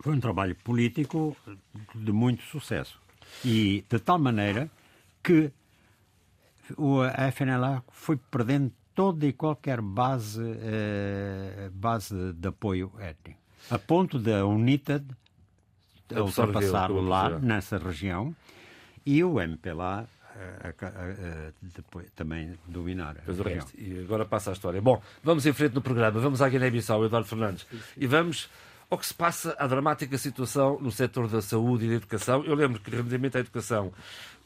[0.00, 1.36] foi um trabalho político
[1.94, 2.98] de muito sucesso.
[3.44, 4.70] E de tal maneira
[5.22, 5.50] que
[7.14, 13.40] a FNLA foi perdendo toda e qualquer base, eh, base de apoio étnico.
[13.70, 15.04] A ponto da UNITA
[16.12, 18.34] ultrapassar lá, nessa região,
[19.04, 23.66] e o MPLA eh, eh, depois, também dominar a região.
[23.76, 24.80] E agora passa a história.
[24.80, 26.20] Bom, vamos em frente no programa.
[26.20, 27.66] Vamos à Guiné-Bissau, Eduardo Fernandes.
[27.96, 28.48] E vamos
[28.94, 32.44] ao que se passa, a dramática situação no setor da saúde e da educação.
[32.44, 33.92] Eu lembro que, relativamente à educação,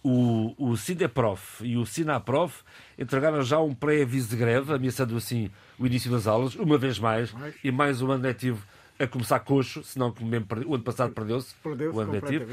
[0.02, 2.62] o, o CIDEPROF e o SINAPROF
[2.98, 7.34] entregaram já um pré-aviso de greve, ameaçando assim o início das aulas, uma vez mais,
[7.62, 8.64] e mais um ano letivo
[8.98, 12.46] a começar coxo, senão que mesmo o ano passado perdeu-se perdeu o ano letivo.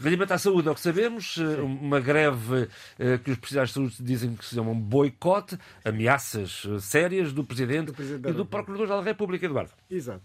[0.00, 1.42] Relativamente à saúde, é o que sabemos, Sim.
[1.42, 5.58] Eh, uma greve eh, que os profissionais de saúde dizem que se chama um boicote,
[5.84, 9.72] ameaças eh, sérias do Presidente, do Presidente e do Procurador-Geral da República, Eduardo.
[9.90, 10.22] Exato.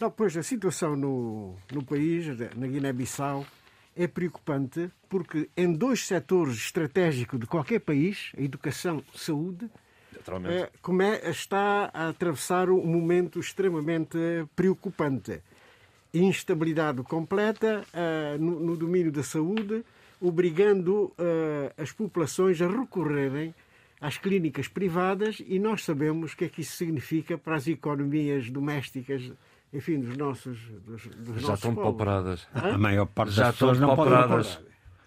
[0.00, 3.46] Não, pois a situação no, no país, na Guiné-Bissau,
[3.94, 9.70] é preocupante porque em dois setores estratégicos de qualquer país, a educação e a saúde,
[10.48, 14.16] é, como é, está a atravessar um momento extremamente
[14.56, 15.42] preocupante.
[16.14, 19.84] instabilidade completa uh, no, no, domínio da saúde,
[20.18, 23.54] obrigando uh, as populações a recorrerem
[24.00, 28.48] às clínicas privadas e nós sabemos o que é que isso significa para as economias
[28.48, 29.30] domésticas
[29.72, 32.48] enfim, dos nossos dos, dos Já estão pauperadas.
[32.54, 34.60] A maior parte Já das pessoas não pauperadas.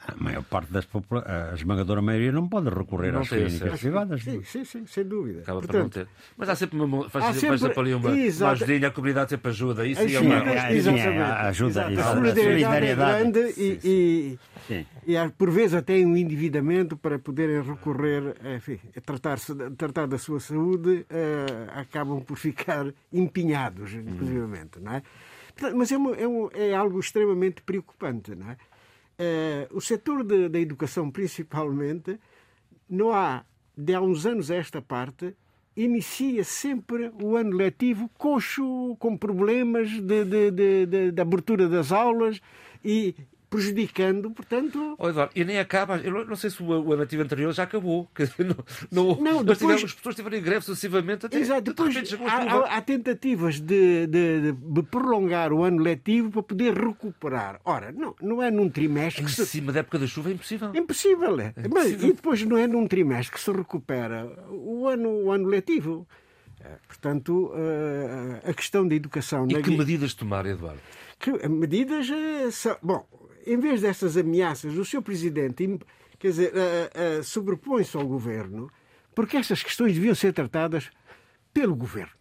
[0.05, 4.21] A maior parte das popula- a esmagadora maioria não pode recorrer Não às clínicas privadas.
[4.21, 5.39] Sim, sim, sim, sem dúvida.
[5.41, 6.07] Acaba por Portanto, não ter.
[6.35, 7.09] Mas há sempre uma.
[7.09, 9.87] Faz, Há faz sempre- sempre ali uma, uma ajudinha, a comunidade sempre ajuda.
[9.87, 10.35] Isso Sim, é uma.
[10.35, 11.19] é, é, exatamente.
[11.19, 11.91] a ajuda, Exato.
[11.93, 12.09] exato.
[12.09, 14.85] A solidariedade, é grande e, e, Sim.
[15.07, 19.37] e por vezes até um endividamento para poderem recorrer, enfim, a tratar,
[19.77, 25.01] tratar da sua saúde, eh, acabam por ficar empenhados, inclusivamente, não é?
[25.55, 28.57] Portanto, Mas é, uma- é um- é algo extremamente preocupante, não é?
[29.17, 32.19] Eh, o setor da educação, principalmente,
[32.89, 33.45] não há,
[33.78, 35.36] de há uns anos a esta parte,
[35.76, 42.39] inicia sempre o ano letivo coxo, com problemas de, de, de- de abertura das aulas
[42.84, 43.15] e
[43.57, 45.97] prejudicando, portanto, Oh, Eduardo, e nem acaba.
[45.97, 48.07] Eu não- sei se o, o ano ativo anterior já acabou.
[48.15, 48.55] que não,
[48.91, 51.37] não, Não, depois- tivemos, as pessoas tiveram em greve sucessivamente até.
[51.39, 56.43] Exato, de depois a há, há- tentativas de, de- de prolongar o ano letivo para
[56.43, 57.59] poder recuperar.
[57.63, 60.33] Ora, não, não é num trimestre Em que se cima da época da chuva é
[60.33, 60.71] impossível.
[60.75, 61.53] Impossível, é.
[61.71, 66.07] Mas, e depois não é num trimestre que se recupera o ano, o ano letivo.
[66.59, 69.45] Eh, Portanto, eh, a questão da educação...
[69.49, 70.79] E que medidas tomar, Eduardo?
[71.19, 72.75] que medidas eh, são...
[72.81, 73.05] Bom,
[73.45, 75.79] em vez dessas ameaças, o seu Presidente,
[76.19, 78.69] quer dizer, eh, eh, sobrepõe-se ao Governo,
[79.15, 80.89] porque essas questões deviam ser tratadas
[81.53, 82.13] pelo Governo.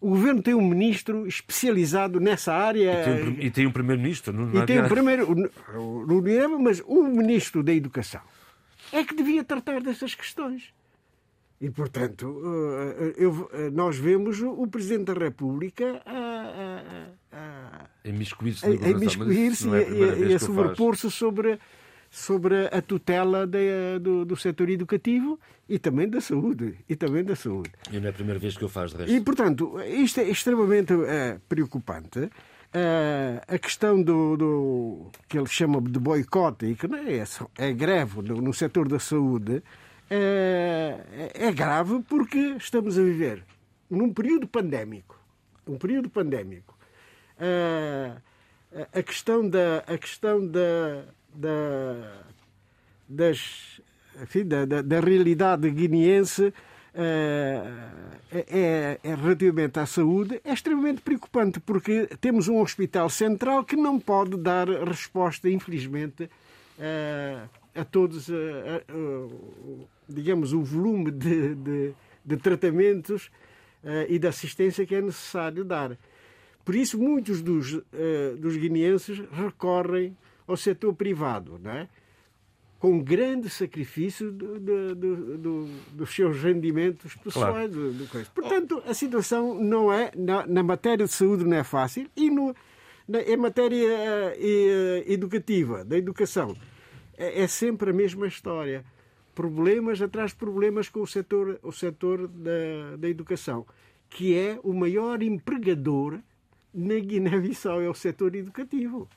[0.00, 3.00] O Governo tem um ministro especializado nessa área...
[3.00, 4.32] E tem um, prim- e tem um primeiro-ministro.
[4.32, 5.32] Não, não E tem o havia- primeiro,
[5.76, 6.06] o- o-
[6.60, 8.20] mas o Ministro da Educação
[8.92, 10.72] é que devia tratar dessas questões.
[11.58, 12.40] E, portanto,
[13.00, 18.68] eh, eu- eh, nós vemos o o Presidente da República a, a- a- Imiscuir-se a,
[18.68, 20.42] na a governação, é a e primeira a, e a faz.
[20.42, 21.58] sobrepor-se sobre,
[22.10, 25.38] sobre a tutela da- do, do setor educativo
[25.68, 26.74] e também da saúde.
[26.88, 27.70] E também da saúde.
[27.92, 29.16] E não é a primeira vez que eu faço, de resto.
[29.16, 32.30] E, portanto, isto é extremamente eh, preocupante.
[32.72, 37.48] Eh, a questão do, do- que ele chama de boicote, e que não é, só-
[37.56, 39.62] é greve no, no setor da saúde,
[40.10, 43.42] eh, é grave porque estamos a viver
[43.90, 45.18] num período pandémico.
[45.66, 46.75] Um período pandémico.
[47.38, 52.12] A questão da, a questão da, da,
[53.08, 53.80] das,
[54.22, 56.52] enfim, da, da, da realidade guineense
[56.94, 57.62] eh,
[58.32, 64.00] é, é relativamente à saúde é extremamente preocupante porque temos um hospital central que não
[64.00, 66.28] pode dar resposta, infelizmente,
[66.78, 67.38] eh,
[67.74, 71.94] a todos, eh, a- digamos, o volume de, de,
[72.24, 73.30] de tratamentos
[74.08, 75.96] e de assistência que é necessário dar.
[76.66, 80.14] Por isso, muitos dos, eh, dos guineenses recorrem
[80.48, 81.88] ao setor privado, não é?
[82.78, 87.72] com grande sacrifício do- do- do- do- dos seus rendimentos pessoais.
[88.10, 88.30] coisa.
[88.34, 92.54] Portanto, a situação não é, na, na matéria de saúde não é fácil e no,
[93.08, 96.54] na, em matéria eh, eh, educativa, da educação,
[97.16, 98.84] é, é sempre a mesma história.
[99.34, 103.64] Problemas atrás de problemas com o setor, o setor da, da educação,
[104.10, 106.18] que é o maior empregador
[106.76, 109.08] na Guiné-Bissau, é o setor educativo.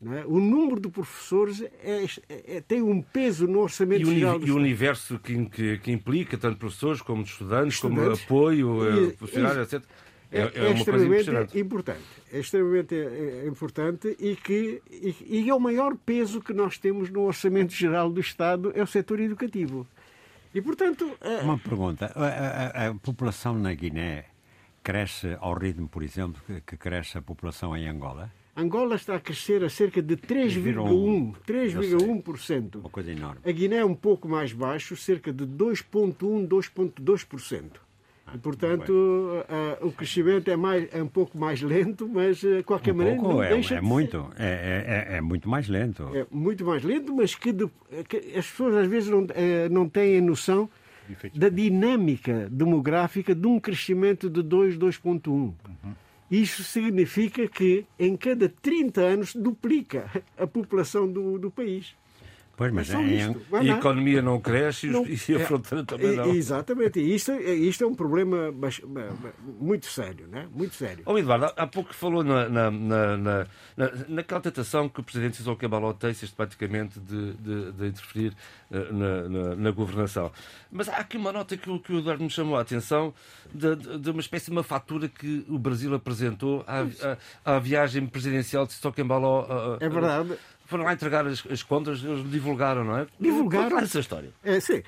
[0.00, 0.24] não é?
[0.26, 4.50] O número de professores é- é- tem um peso no orçamento E o, geral e
[4.52, 8.24] o universo que, que, que implica tanto professores como estudantes, como Estudantes.
[8.24, 9.88] apoio, eh, E- funcionários, e- etc.
[10.30, 12.00] É, É, é é extremamente importante.
[12.30, 17.10] É extremamente eh, importante e que e, e é o maior peso que nós temos
[17.10, 19.84] no orçamento geral do Estado é o setor educativo.
[20.54, 22.12] E, portanto, eh, Uma pergunta.
[22.14, 24.26] A, a- a população na Guiné
[24.92, 28.30] cresce ao ritmo, por exemplo, que, que cresce a população em Angola?
[28.56, 31.34] Angola está a crescer a cerca de 3,1%.
[31.46, 32.76] 3,1%.
[32.76, 33.40] Uma coisa enorme.
[33.44, 37.64] A Guiné é um pouco mais baixo, cerca de 2,1%, 2,2%.
[38.34, 42.62] E, portanto, ah, o crescimento é, mais, é um pouco mais lento, mas, eh, de
[42.62, 44.26] qualquer Um maneira, não é, deixa é de muito.
[44.38, 46.08] É, é- é- é muito mais lento.
[46.12, 47.70] ser- é muito mais lento, mas que, de-
[48.08, 50.68] que as pessoas às vezes não, eh, não têm noção
[51.34, 55.52] da dinâmica demográfica de um crescimento de 2, 2,1.
[56.30, 61.94] Isso significa que em cada 30 anos duplica a população do, do país.
[62.58, 63.38] Pois, mas É só em- isto.
[63.38, 65.06] E Mas a economia não cresce e, Não.
[65.06, 66.26] e a É, fronteira também não.
[66.34, 66.98] Exatamente.
[66.98, 70.48] E isto, é- isto é um problema ba- ba- muito sério, né?
[70.52, 71.04] Muito sério.
[71.06, 75.36] Ó Eduardo, há- pouco falou na, na, na, na- na- naquela tentação que o Presidente
[75.36, 78.32] Sissoko Embaló tem sistematicamente de, de, de interferir
[78.72, 80.32] eh, na, na, na governação.
[80.70, 83.14] Mas há aqui uma nota que, o- que o Eduardo me chamou a atenção
[83.54, 86.80] de, de- de uma espécie de uma fatura que o Brasil apresentou à,
[87.44, 89.46] à, à viagem presidencial de Sissoko Embaló.
[89.48, 90.32] ah, ah, É verdade.
[90.68, 93.06] Foram lá entregar as, as contas, eles divulgaram, não é?
[93.18, 93.70] Divulgaram.
[93.70, 94.30] Conta essa história.
[94.44, 94.82] É, sim,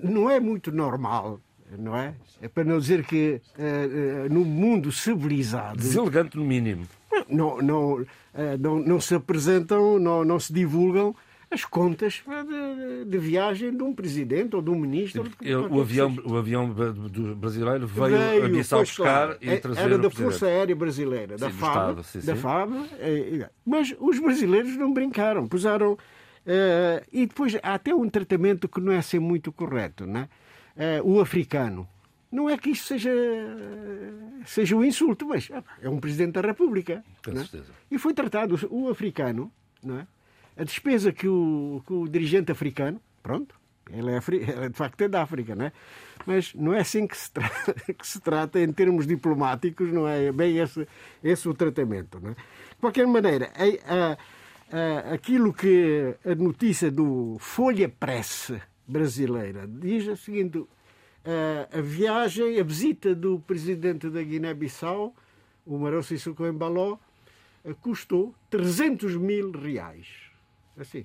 [0.00, 1.40] não é muito normal,
[1.76, 2.14] não é?
[2.40, 3.88] É para não dizer que eh,
[4.26, 6.86] eh, no mundo civilizado Deselegante no mínimo.
[7.28, 11.16] não, não, eh, não, não se apresentam, não, não se divulgam
[11.54, 15.24] as contas de, de viagem de um presidente ou de um ministro.
[15.40, 19.80] Eu- o, avião, o avião do brasileiro veio, a Bissau buscar claro, e é- trazer
[19.80, 20.10] Era da.
[20.10, 21.68] Força Aérea Brasileira, da Sim, FAB.
[21.70, 22.40] Estado, sim, da sim.
[22.42, 25.96] FAB eh, eh, mas os brasileiros não brincaram, puseram.
[26.44, 30.28] eh, e depois há até um tratamento que não é assim muito correto, né?
[30.76, 31.88] Eh, o africano.
[32.30, 33.12] Não é que isto seja,
[34.44, 35.48] seja um insulto, mas
[35.80, 37.04] é um presidente da República.
[37.24, 37.40] Com né?
[37.44, 37.72] certeza.
[37.90, 40.06] E foi tratado o africano, não é?
[40.56, 43.54] A despesa que o, que o dirigente africano, pronto,
[43.90, 44.18] ele é,
[44.58, 45.72] ele de facto é da África, não é?
[46.26, 47.50] Mas não é assim que se, tra-
[47.98, 50.86] que se trata em termos diplomáticos, não é bem esse,
[51.22, 52.18] esse o tratamento.
[52.20, 52.34] Não é?
[52.34, 53.50] De qualquer maneira,
[55.12, 58.52] aquilo que a notícia do Folha Press
[58.86, 60.64] brasileira diz é o seguinte:
[61.24, 65.14] a, a viagem, a visita do presidente da Guiné-Bissau,
[65.66, 66.98] o Marão Sissoko Embaló,
[67.80, 70.23] custou 300 mil reais.
[70.78, 71.04] Assim,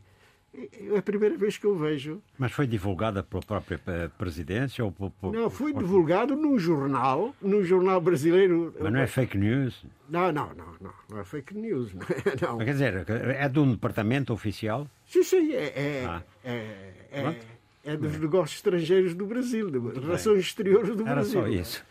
[0.54, 2.22] é a primeira vez que eu vejo.
[2.38, 7.36] Mas foi divulgada pela própria eh, presidência ou por, por- Não, foi divulgado num jornal,
[7.42, 8.74] num jornal brasileiro.
[8.80, 9.86] Mas não é fake news?
[10.10, 11.94] Não, não, não, não, não é fake news.
[11.94, 12.02] Não.
[12.02, 12.58] é, não.
[12.58, 14.88] Quer dizer, é de um departamento oficial?
[15.08, 16.24] Sim, sim, é, é, Ah.
[16.44, 17.40] é, é,
[17.86, 21.42] é dos negócios estrangeiros do Brasil, de relações exteriores do Era Brasil.
[21.42, 21.86] só isso.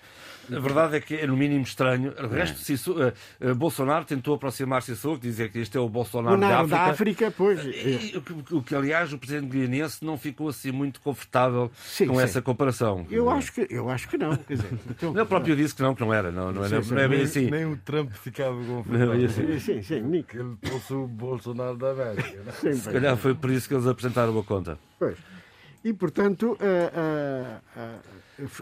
[0.54, 2.12] A verdade é que é no mínimo estranho.
[2.22, 6.40] O resto, eh, eh, Bolsonaro tentou aproximar-se Sissoko, dizer que este é o Bolsonaro O
[6.40, 6.68] da África.
[6.76, 7.64] da África, pois.
[7.64, 12.06] E, o que- o que, aliás, o presidente guineense não ficou assim muito confortável Sim,
[12.08, 12.22] com sim.
[12.22, 13.06] essa comparação.
[13.10, 14.34] Eu acho que, eu acho que não.
[14.36, 16.30] Quer dizer, então, Ele próprio disse que não, que não era.
[16.32, 17.50] Não, não, era, Sim, não é bem Nem- assim.
[17.50, 19.10] Nem o Trump ficava é confortável.
[19.16, 19.46] bem assim.
[19.46, 20.36] Sim, sim, sim, Nick.
[20.36, 22.38] Ele trouxe o Bolsonaro da América.
[22.42, 22.52] né?
[22.60, 24.78] Sim, Se calhar foi por isso que eles apresentaram a conta.
[24.98, 25.16] Pois.
[25.84, 27.94] E, portanto, ah, ah,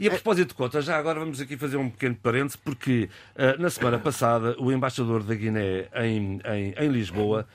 [0.01, 3.57] E a propósito de contas, já agora vamos aqui fazer um pequeno parênteses, porque ah,
[3.59, 7.47] na semana passada o embaixador da Guiné em, em, em Lisboa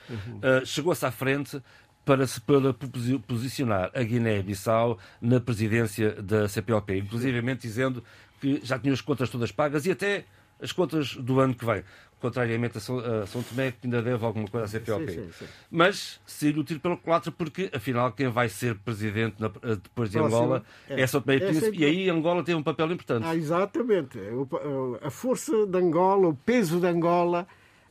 [0.42, 1.60] ah, chegou-se à frente
[2.04, 8.02] para se para posi- posicionar a Guiné-Bissau na presidência da CPLP, inclusivamente dizendo
[8.40, 10.24] que já tinha as contas todas pagas e até
[10.60, 11.82] as contas do ano que vem.
[12.22, 15.10] Contrariamente a São, a São Tomé, que ainda deve alguma coisa à CPLP.
[15.12, 15.44] Sim, sim, sim.
[15.68, 20.16] Mas saiu o tiro pelo culatra, porque afinal quem vai ser presidente na- depois de
[20.18, 21.00] Próximo, Angola é.
[21.02, 23.26] é São Tomé e É Príncipe, sempre- e aí Angola tem um papel importante.
[23.26, 24.18] Ah, exatamente.
[24.18, 27.46] O- A força de Angola, o peso de Angola,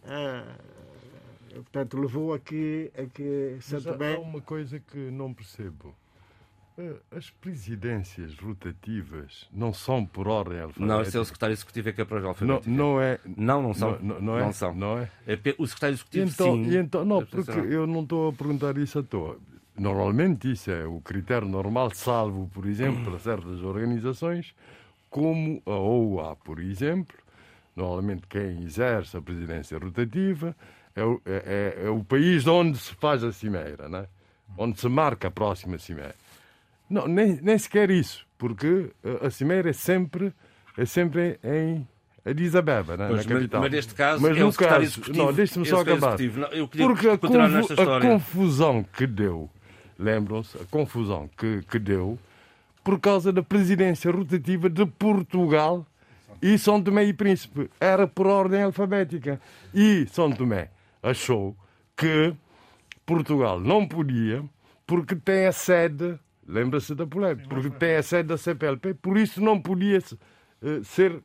[0.06, 0.44] ah,
[1.54, 4.16] portanto, levou a que, a que Mas Santo Tomé.
[4.16, 5.94] há uma coisa que não percebo.
[6.78, 10.86] Eh, As presidências rotativas não são por ordem alfabética.
[10.86, 12.72] Não, esse é o secretário executivo é que aprova a não, alfabética.
[12.72, 13.20] não é.
[13.38, 14.00] Não, não são.
[14.02, 14.42] Não, não é?
[14.42, 14.74] Não são.
[14.76, 15.10] Não é?
[15.28, 16.78] É O secretário executivo, então, sim.
[16.78, 19.38] então, não, É porque eu não estou a perguntar isso à toa.
[19.78, 24.54] Normalmente isso é o critério normal, salvo, por exemplo, para certas organizações,
[25.10, 27.16] como a OUA, por exemplo.
[27.76, 30.56] Normalmente quem exerce a presidência rotativa
[30.96, 34.08] é o, é, é- é o país onde se faz a cimeira, né?
[34.58, 36.14] onde se marca a próxima cimeira.
[36.92, 40.34] Não, nem, nem sequer isso, porque eh, a cimeira é sempre,
[40.78, 41.88] é sempre em
[42.26, 43.08] Addis Abeba, né?
[43.08, 43.62] Pois, na capital.
[43.62, 45.02] mas neste caso Mas é no caso-.
[45.16, 46.58] Não, deixe-me é só secretário acabar.
[46.58, 49.50] Não, Porque a, confu- a confusão que deu,
[49.98, 52.20] lembram-se, a confusão que, que deu
[52.84, 55.86] por causa da presidência rotativa de Portugal
[56.42, 57.70] e São Tomé e Príncipe.
[57.80, 59.40] Era por ordem alfabética.
[59.74, 60.70] E São Tomé
[61.02, 61.56] achou
[61.96, 62.34] que
[63.06, 64.44] Portugal não podia
[64.86, 66.20] porque tem a sede,
[66.52, 71.22] lembra-se da polémica, porque tem a sede da CPLP, por isso não podia eh, ser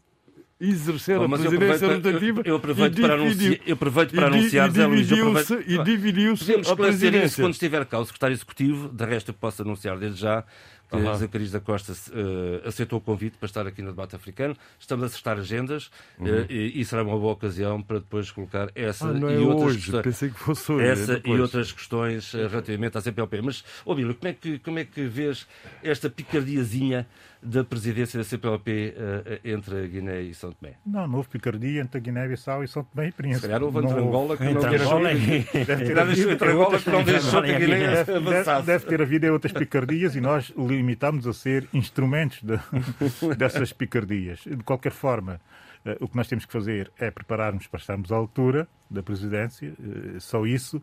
[0.59, 4.87] exercer Oh, a presidência rotativa eu- eu aproveito para anunciar- eu aproveito para anunciar, Zé
[4.87, 7.45] Luís, eu dividiu-se aproveito- e dividiu-se Podemos a esclarecer isso presidência.
[7.45, 8.89] quando estiver cá o secretário executivo.
[8.89, 10.45] De resto, eu posso anunciar desde já
[10.89, 11.15] que uhum.
[11.17, 14.57] Zacarias da Costa uh, aceitou o convite para estar aqui no debate africano.
[14.79, 16.27] Estamos a acertar agendas uhum.
[16.27, 19.71] uh, e, e, será uma boa ocasião para depois colocar essa ah, e é outras
[19.71, 19.79] hoje.
[19.79, 20.03] questões.
[20.03, 23.43] Pensei que fosse hoje, essa e outras questões uh, relativamente à CPLP.
[23.43, 25.47] Mas, ô Bílio, como é que, como é que vês
[25.83, 27.07] esta picardiazinha
[27.47, 30.75] da presidência da CPLP uh, entre a Guiné e São Tomé?
[30.85, 33.41] Não, não houve picardia entre a Guiné-Bissau e São Tomé e Príncipe.
[33.41, 37.59] Se calhar houve entre Angola que não deixou entre Angola que não deixou que a
[37.59, 38.67] Guiné avançasse.
[38.67, 42.59] Deve ter havido outras picardias e nós limitamos a ser instrumentos de,
[43.37, 44.41] dessas picardias.
[44.45, 45.56] De qualquer forma, Uh,
[46.01, 49.73] o que nós temos que fazer é preparar-nos para estarmos à altura da presidência.
[49.79, 50.83] Uh, só isso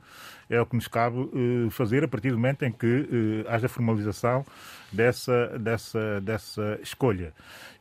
[0.49, 4.45] é o que nos cabe uh, fazer a partir do momento em que haja formalização
[4.91, 7.33] dessa, dessa, dessa escolha.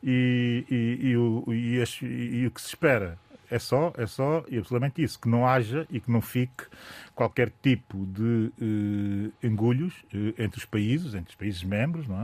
[0.03, 3.17] E, e, e, o, e, o que se espera
[3.53, 6.65] é só, é só e absolutamente isso, que não haja e que não fique
[7.13, 12.23] qualquer tipo de uh, engulhos uh, entre os países, entre os países membros, não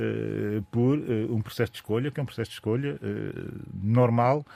[0.00, 0.98] Uh, por
[1.28, 2.98] um processo de escolha, que é um processo de escolha
[3.82, 4.46] normal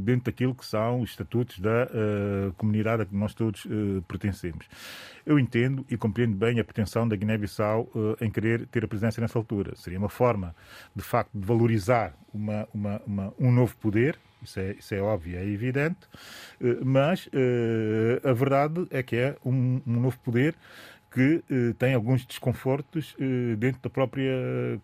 [0.00, 1.88] dentro daquilo que são os estatutos da
[2.56, 3.66] comunidade a que nós todos
[4.08, 4.66] pertencemos.
[5.26, 7.90] Eu entendo e compreendo bem a pretensão da Guiné-Bissau
[8.20, 9.74] em querer ter a presidência nessa altura.
[9.76, 10.54] Seria uma forma,
[10.94, 15.38] de facto, de valorizar uma, uma, uma, um novo poder, isso é, isso é óbvio,
[15.38, 16.00] é evidente,
[16.60, 20.54] eh, mas uh, a verdade é que é um, um novo poder
[21.12, 24.32] que uh, tem alguns desconfortos uh, dentro da própria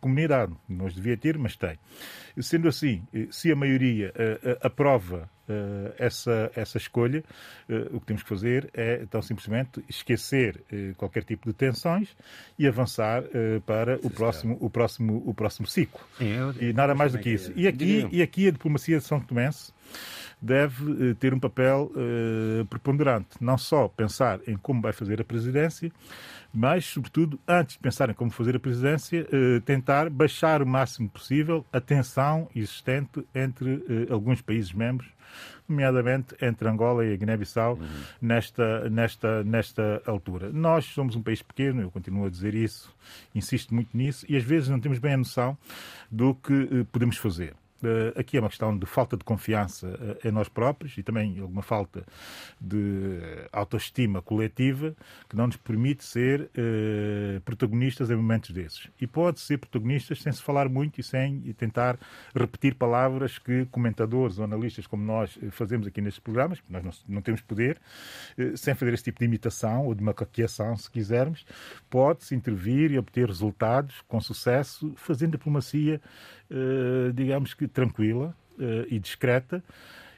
[0.01, 0.53] comunidade.
[0.69, 1.79] Não os devia ter, mas tem.
[2.41, 3.03] Sendo assim,
[3.33, 4.13] se a maioria
[4.63, 5.29] aprova
[5.99, 7.25] essa, essa escolha,
[7.91, 10.63] o que temos que fazer é, então, simplesmente esquecer
[10.97, 12.17] qualquer tipo de tensões
[12.57, 13.25] e avançar
[13.67, 16.01] para o próximo, o, próximo, o próximo ciclo.
[16.17, 17.53] Sim, eu, e nada mais do que isso.
[17.57, 19.73] E aqui, e aqui a diplomacia de São Tomense
[20.41, 23.29] deve eh, ter um papel uh, preponderante.
[23.41, 25.91] Não só pensar em como vai fazer a presidência,
[26.53, 31.09] mas, sobretudo, antes de pensar em como fazer a presidência, uh, tentar baixar o máximo
[31.09, 35.09] possível a tensão existente entre alguns países membros,
[35.69, 37.87] nomeadamente entre Angola e a Guiné-Bissau, uhum.
[38.23, 40.51] nesta, nesta, nesta altura.
[40.51, 42.95] Nós somos um país pequeno, eu continuo a dizer isso,
[43.35, 45.59] insisto muito nisso, e às vezes não temos bem a noção
[46.11, 47.55] do que podemos fazer.
[47.83, 51.39] Uh, aqui é uma questão de falta de confiança uh, em nós próprios e também
[51.39, 52.05] alguma falta
[52.61, 53.21] de
[53.53, 54.97] autoestima coletiva
[55.29, 58.89] que não nos permite ser uh, protagonistas em momentos desses.
[59.01, 61.99] E pode ser protagonistas sem se falar muito e sem tentar
[62.35, 67.23] repetir palavras que comentadores ou analistas como nós fazemos aqui nestes programas, nós não, não
[67.23, 67.81] temos poder,
[68.57, 71.45] sem fazer esse tipo de imitação ou de macaqueação, se quisermos,
[71.89, 76.01] pode-se intervir e obter resultados com sucesso fazendo diplomacia eh,
[77.15, 79.63] digamos que tranquila uh, e discreta,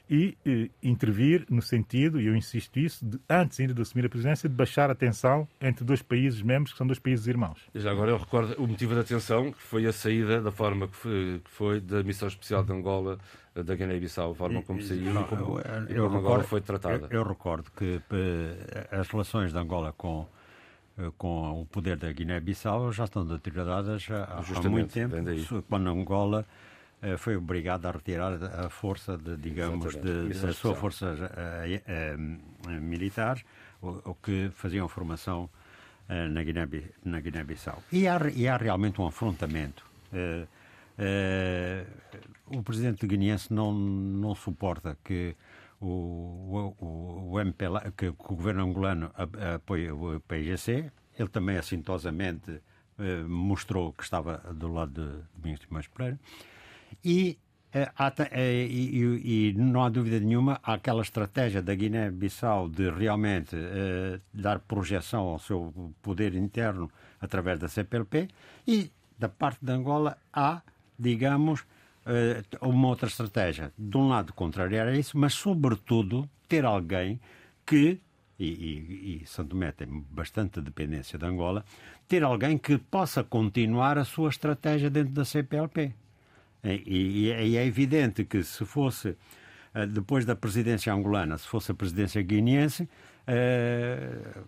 [0.09, 4.09] e uh, intervir no sentido, e eu insisto isso, de, antes ainda de assumir a
[4.09, 7.61] presidência, de baixar a tensão entre dois países membros, que são dois países irmãos.
[7.73, 10.95] Já agora eu recordo o motivo da tensão, que foi a saída da forma que
[10.97, 13.17] foi, que foi da missão especial de Angola
[13.55, 17.07] da Guiné-Bissau, a forma como saiu e como, eu, eu, eu como Angola foi tratada.
[17.09, 18.01] Eu, eu recordo que
[18.91, 20.40] as relações de Angola com eh,
[21.17, 25.15] com o poder da Guiné-Bissau já estão deterioradas há, há muito tempo,
[25.67, 26.45] quando Angola
[27.01, 31.15] eh, foi obrigada a retirar a força, de, digamos, de, de, a sua força
[32.81, 33.41] militar,
[33.81, 35.49] o, o, que faziam formação
[36.09, 37.81] na Guiné-Bissau.
[37.91, 39.85] e, há, e há realmente um afrontamento.
[42.47, 45.35] o presidente guineense não, não suporta que
[45.81, 49.11] o, o, o MPLA, que, que, o governo angolano
[49.55, 50.91] apoia o PIGC.
[51.17, 52.61] Ele também, assintosamente,
[52.99, 56.19] eh, mostrou que estava do lado de Domingos Timões Pereira.
[57.03, 57.37] E,
[57.73, 62.89] eh, há, eh, e, e, não há dúvida nenhuma, há aquela estratégia da Guiné-Bissau de
[62.89, 68.27] realmente eh, dar projeção ao seu poder interno através da CPLP
[68.67, 70.61] e, da parte de Angola, há,
[70.97, 71.65] digamos,
[72.05, 73.71] uh, uma outra estratégia.
[73.77, 77.19] De um lado, contrariar isso, mas, sobretudo, ter alguém
[77.65, 77.99] que,
[78.39, 81.63] e, e, e Tomé tem bastante dependência de Angola,
[82.07, 85.93] ter alguém que possa continuar a sua estratégia dentro da CPLP.
[86.63, 89.17] E, e é evidente que se fosse,
[89.73, 92.87] eh, depois da presidência angolana, se fosse a presidência guineense,
[93.21, 94.45] Uh,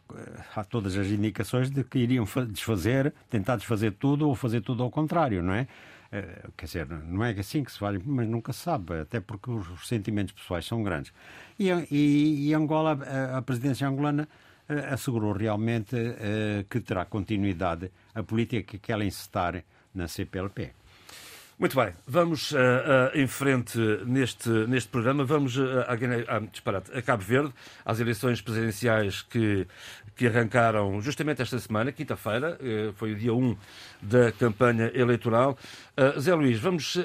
[0.56, 4.90] há todas as indicações de que iriam desfazer, tentar desfazer tudo ou fazer tudo ao
[4.90, 5.68] contrário, não é?
[6.14, 9.50] Eh, quer dizer, não é assim que se faz, mas nunca se sabe, até porque
[9.50, 11.12] os sentimentos pessoais são grandes.
[11.58, 14.30] E, e, e Angola, a, a, presidência angolana
[14.70, 20.74] eh, assegurou realmente uh, que terá continuidade a política que ela incitar na CPLP.
[21.64, 25.24] Muito bem, vamos uh, uh, em frente neste, neste programa.
[25.24, 27.54] Vamos uh, a, a, a Cabo Verde,
[27.86, 29.66] às eleições presidenciais que,
[30.14, 32.60] que arrancaram justamente esta semana, quinta-feira,
[32.96, 33.56] foi o dia 1
[34.02, 35.58] da campanha eleitoral.
[36.20, 36.98] Zé Luís, vamos,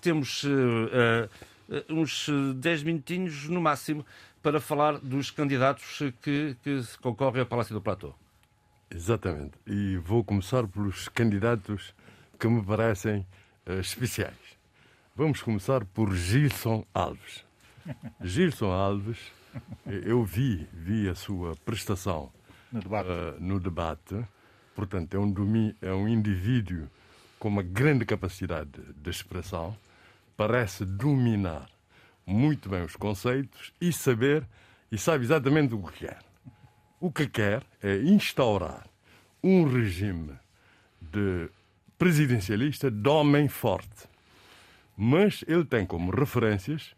[0.00, 0.44] temos
[1.88, 4.04] uns 10 minutinhos no máximo
[4.42, 8.12] para falar dos candidatos que, que concorrem ao Palácio do Platô.
[8.90, 9.52] Exatamente.
[9.64, 11.94] E vou começar pelos candidatos
[12.40, 13.24] que me parecem
[13.78, 14.34] especiais.
[15.14, 17.44] Vamos começar por Gilson Alves.
[18.22, 19.18] Gilson Alves,
[19.86, 22.32] eu vi, vi a sua prestação
[22.72, 23.08] no debate.
[23.08, 24.24] Uh, no debate.
[24.74, 26.88] Portanto, é um, é um indivíduo
[27.38, 29.76] com uma grande capacidade de expressão,
[30.36, 31.68] parece dominar
[32.26, 34.46] muito bem os conceitos e saber
[34.92, 36.18] e sabe exatamente o que quer.
[37.00, 38.86] O que quer é instaurar
[39.42, 40.34] um regime
[41.00, 41.48] de
[42.00, 44.08] presidencialista de homem forte.
[44.96, 46.94] Mas ele tem como referências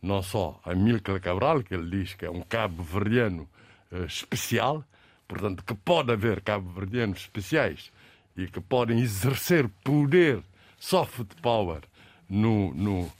[0.00, 3.46] não só a Milka Cabral, que ele diz que é um cabo-verdiano
[3.92, 4.82] uh, especial,
[5.28, 7.92] portanto, que pode haver cabo-verdianos especiais
[8.34, 10.42] e que podem exercer poder,
[10.78, 11.82] soft power,
[12.26, 13.12] no, no,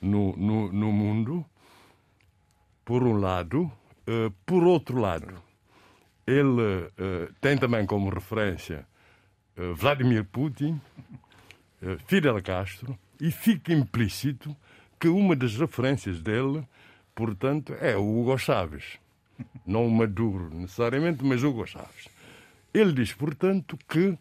[0.00, 1.44] no, no, no mundo,
[2.84, 3.62] por um lado.
[4.06, 5.42] Uh, por outro lado,
[6.24, 8.86] ele uh, tem também como referência
[9.76, 10.80] Vladimir Putin,
[12.06, 14.54] Fidel Castro, e fica implícito
[14.98, 16.66] que uma das referências dele,
[17.14, 18.98] portanto, é o Hugo Chávez.
[19.66, 22.08] Não o Maduro necessariamente, mas Hugo Chávez.
[22.72, 24.18] Ele diz, portanto, que,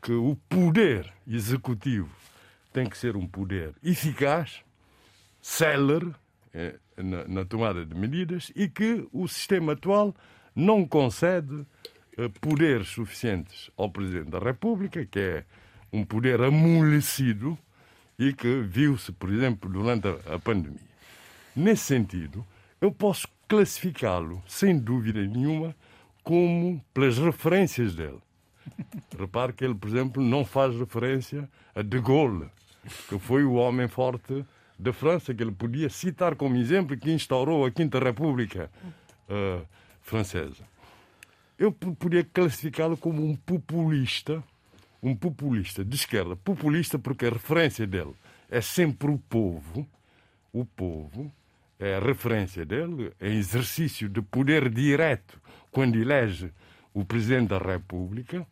[0.00, 2.10] que o poder executivo
[2.72, 4.62] tem que ser um poder eficaz,
[5.42, 6.14] célere
[6.54, 10.14] eh, na, na, tomada de medidas e que o sistema atual
[10.54, 11.64] não concede eh,
[12.40, 15.44] poderes suficientes ao Presidente da República, que é
[15.92, 17.56] um poder amolecido
[18.18, 20.80] e que viu-se, por exemplo, durante a, a pandemia.
[21.54, 22.44] Nesse sentido,
[22.80, 25.74] eu posso classificá-lo, sem dúvida nenhuma,
[26.22, 28.20] como pelas referências dele.
[29.18, 32.50] Repare que ele, por exemplo, não faz referência a De Gaulle,
[33.08, 34.44] que foi o homem forte
[34.78, 38.70] da França, que ele podia citar como exemplo, que instaurou a Quinta República
[39.28, 39.66] uh,
[40.02, 40.67] Francesa.
[41.58, 44.42] Eu podia classificá-lo como um populista,
[45.02, 46.36] um populista de esquerda.
[46.36, 48.14] Populista porque a referência dele
[48.48, 49.86] é sempre o povo,
[50.52, 51.32] o povo,
[51.78, 55.40] é a referência dele, é exercício de poder direto
[55.70, 56.52] quando elege
[56.94, 58.46] o Presidente da República.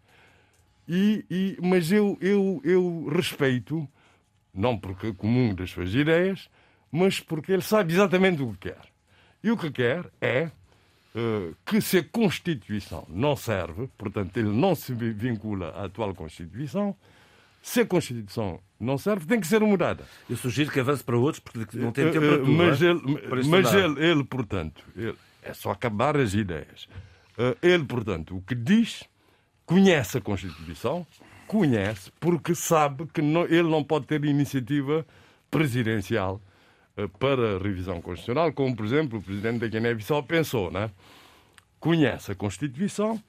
[0.89, 3.89] E, e, mas eu, eu, eu respeito
[4.57, 6.49] não porque é comum das suas ideias,
[6.91, 8.83] mas porque ele sabe exatamente o que quer.
[9.45, 10.51] E o que quer é
[11.64, 16.95] que se a Constituição não serve, portanto, ele não se vincula à atual Constituição,
[17.62, 20.05] se a Constituição não serve, tem que ser mudada.
[20.29, 22.53] Eu sugiro que avance para outros, porque não tem tempo para tudo.
[22.53, 22.87] Mas, é?
[22.91, 26.87] ele, mas ele, ele, portanto, ele, é só acabar as ideias.
[27.62, 29.03] Ele, portanto, o que diz,
[29.64, 31.07] conhece a Constituição,
[31.47, 35.07] conhece porque sabe que não, ele não pode ter iniciativa
[35.51, 36.41] presidencial
[36.97, 40.91] uh, para revisão constitucional, como, por exemplo, o presidente da Guiné-Bissau pensou, né?
[41.79, 43.23] Conhece a Constituição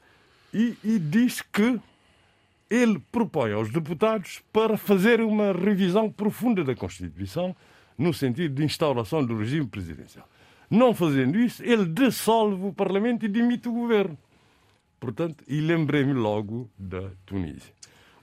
[0.53, 1.79] e, e diz que
[2.69, 7.55] ele propõe aos deputados para fazer uma revisão profunda da Constituição
[7.97, 10.27] no sentido de instauração do regime presidencial.
[10.69, 14.17] Não fazendo isso, ele dissolve o Parlamento e demite o governo.
[14.99, 17.71] Portanto, e lembrei-me logo da Tunísia.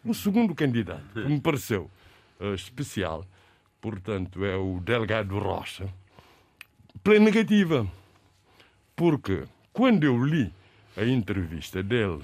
[0.05, 1.91] O segundo candidato, que me pareceu
[2.41, 3.25] uh, especial,
[3.85, 5.87] portanto, é o Delgado Rocha,
[7.03, 7.87] pela negativa.
[8.97, 10.51] Porque quando eu li
[10.97, 12.23] a entrevista dele,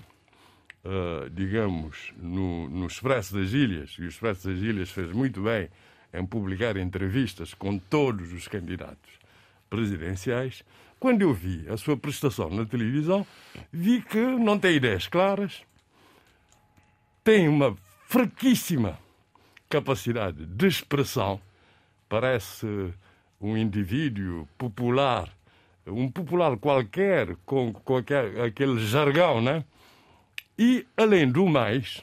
[0.87, 5.69] uh, digamos, no, no Expresso das Ilhas, e o Expresso das Ilhas fez muito bem
[6.15, 9.11] em publicar entrevistas com todos os candidatos
[9.69, 10.65] presidenciais,
[10.99, 13.27] quando eu vi a sua prestação na televisão,
[13.71, 15.61] vi que não tem ideias claras,
[17.23, 17.77] tem uma
[18.09, 18.99] fraquíssima
[19.69, 21.39] capacidade de expressão,
[22.11, 22.67] parece
[23.41, 25.33] um indivíduo popular,
[25.87, 29.65] um popular qualquer, com, com aquele, aquele jargão, né?
[30.59, 32.03] E, além do mais,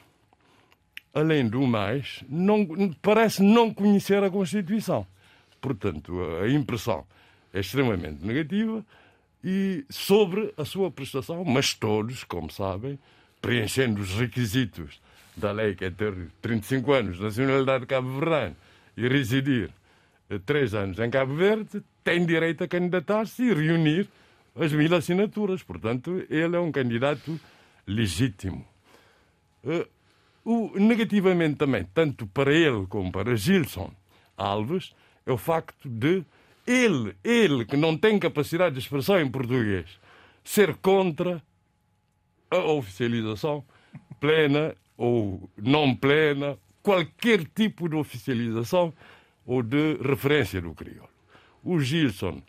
[1.14, 2.66] além do mais, não,
[3.02, 5.06] parece não conhecer a Constituição.
[5.60, 7.06] Portanto, a impressão
[7.52, 8.84] é extremamente negativa
[9.44, 12.98] e sobre a sua prestação, mas todos, como sabem,
[13.42, 15.00] preenchendo os requisitos
[15.36, 18.56] da lei, que é ter 35 anos, nacionalidade cabo-verdiana
[18.96, 19.70] e residir
[20.44, 24.08] três anos em Cabo Verde, tem direito a candidatar-se e reunir
[24.54, 25.62] as mil assinaturas.
[25.62, 27.38] Portanto, ele é um candidato
[27.86, 28.64] legítimo.
[29.64, 29.86] Eh,
[30.44, 33.92] o, negativamente também, tanto para ele como para Gilson
[34.36, 34.94] Alves,
[35.26, 36.24] é o facto de
[36.66, 39.86] ele, ele que não tem capacidade de expressão em português,
[40.44, 41.42] ser contra
[42.50, 43.64] a oficialização
[44.20, 48.92] plena ou não plena, qualquer tipo de oficialização
[49.48, 51.08] ou de referência do crioulo.
[51.64, 52.42] O Gilson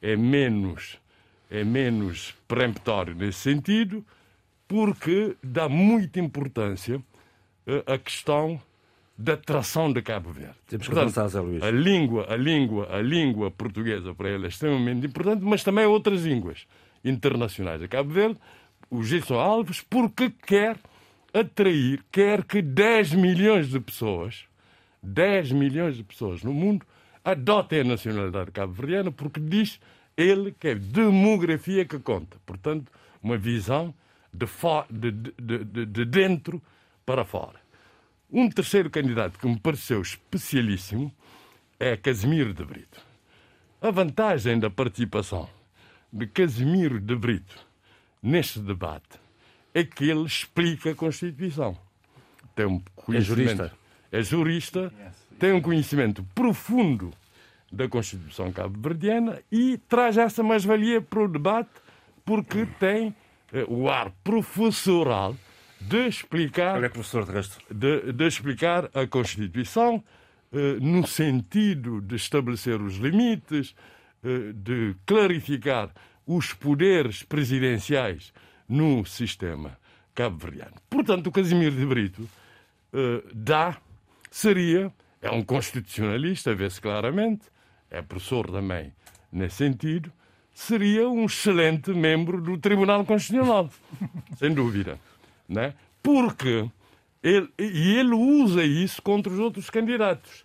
[0.00, 0.98] é menos,
[1.50, 4.02] é menos peremptório nesse sentido,
[4.66, 6.98] porque dá muita importância
[7.66, 8.58] eh, à questão
[9.18, 10.56] da tração de Cabo Verde.
[10.66, 11.62] Temos que Portanto, avançar, Zé Luís.
[11.62, 16.24] A língua, a língua, a língua portuguesa para ele é extremamente importante, mas também outras
[16.24, 16.66] línguas
[17.04, 18.38] internacionais a Cabo Verde,
[18.90, 20.78] o Gilson Alves, porque quer
[21.34, 24.44] atrair, quer que 10 milhões de pessoas,
[25.06, 26.84] 10 milhões de pessoas no mundo,
[27.24, 29.80] adotem a nacionalidade cabo-verdiana, porque diz
[30.16, 32.36] ele que é demografia que conta.
[32.44, 32.90] Portanto,
[33.22, 33.94] uma visão
[34.32, 36.62] de, de, de, de dentro
[37.04, 37.60] para fora.
[38.30, 41.12] Um terceiro candidato que me pareceu especialíssimo
[41.78, 43.00] é Casimiro de Brito.
[43.80, 45.48] A vantagem da participação
[46.12, 47.56] de Casimiro de Brito
[48.22, 49.20] neste debate
[49.72, 51.76] é que ele explica a Constituição.
[52.54, 52.82] Tem um
[53.14, 53.72] é jurista.
[54.16, 54.90] É jurista,
[55.38, 57.12] tem um conhecimento profundo
[57.70, 61.68] da Constituição cabo-verdiana e traz essa mais-valia para o debate
[62.24, 63.14] porque tem
[63.52, 65.36] eh, o ar professoral
[65.78, 66.78] de explicar.
[66.78, 67.58] Ele é professor de resto.
[67.70, 70.02] De, de explicar a Constituição
[70.50, 73.74] eh, no sentido de estabelecer os limites,
[74.24, 75.90] eh, de clarificar
[76.26, 78.32] os poderes presidenciais
[78.66, 79.76] no sistema
[80.14, 80.76] cabo-verdiano.
[80.88, 82.26] Portanto, o Casimiro de Brito
[82.92, 83.76] eh, dá,
[84.36, 87.46] seria, é um constitucionalista, vê-se claramente,
[87.90, 88.92] é professor também
[89.32, 90.12] nesse sentido,
[90.52, 93.70] seria um excelente membro do Tribunal Constitucional,
[94.36, 95.00] sem dúvida.
[95.48, 95.72] Né?
[96.02, 96.68] Porque
[97.22, 100.44] ele, e ele usa isso contra os outros candidatos.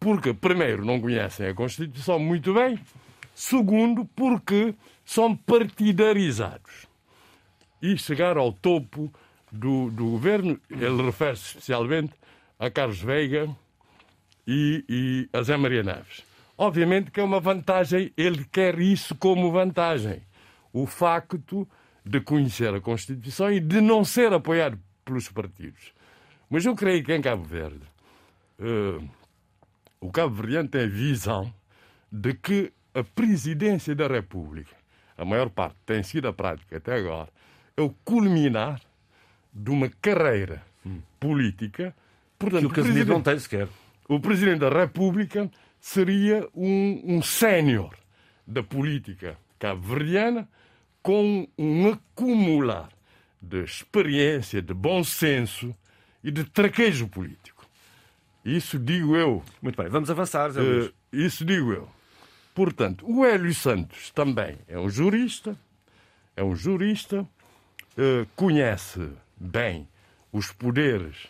[0.00, 2.76] Porque, primeiro, não conhecem a Constituição muito bem,
[3.36, 4.74] segundo, porque
[5.04, 6.88] são partidarizados.
[7.80, 9.12] E chegar ao topo
[9.52, 12.18] do, do governo, ele refere-se especialmente
[12.58, 13.48] a Carlos Veiga
[14.46, 16.24] e, e a Zé Maria Neves.
[16.56, 20.22] Obviamente que é uma vantagem, ele quer isso como vantagem.
[20.72, 21.68] O facto
[22.04, 25.92] de conhecer a Constituição e de não ser apoiado pelos partidos.
[26.50, 27.82] Mas eu creio que em Cabo Verde,
[28.58, 29.08] uh,
[30.00, 31.52] o Cabo Verdeano tem a visão
[32.10, 34.74] de que a presidência da República,
[35.16, 37.28] a maior parte tem sido a prática até agora,
[37.76, 38.80] é o culminar
[39.52, 40.62] de uma carreira
[41.20, 41.94] política.
[42.38, 43.68] Portanto, que o Casimiro não tem sequer.
[44.08, 47.94] O Presidente da República seria um, um sénior
[48.46, 50.48] da política cabo-verdiana
[51.02, 52.88] com um acumular
[53.40, 55.74] de experiência, de bom senso
[56.22, 57.66] e de traquejo político.
[58.44, 59.42] Isso digo eu.
[59.60, 60.86] Muito bem, vamos avançar, Zé Luís.
[60.86, 61.88] Uh, isso digo eu.
[62.54, 65.56] Portanto, o Hélio Santos também é um jurista,
[66.34, 69.88] é um jurista, uh, conhece bem
[70.32, 71.28] os poderes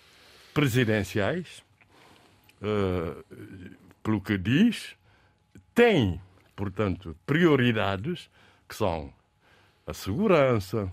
[0.54, 1.62] presidenciais,
[2.62, 3.24] uh,
[4.02, 4.96] pelo que diz,
[5.74, 6.20] tem,
[6.56, 8.30] portanto, prioridades
[8.68, 9.12] que são
[9.86, 10.92] a segurança,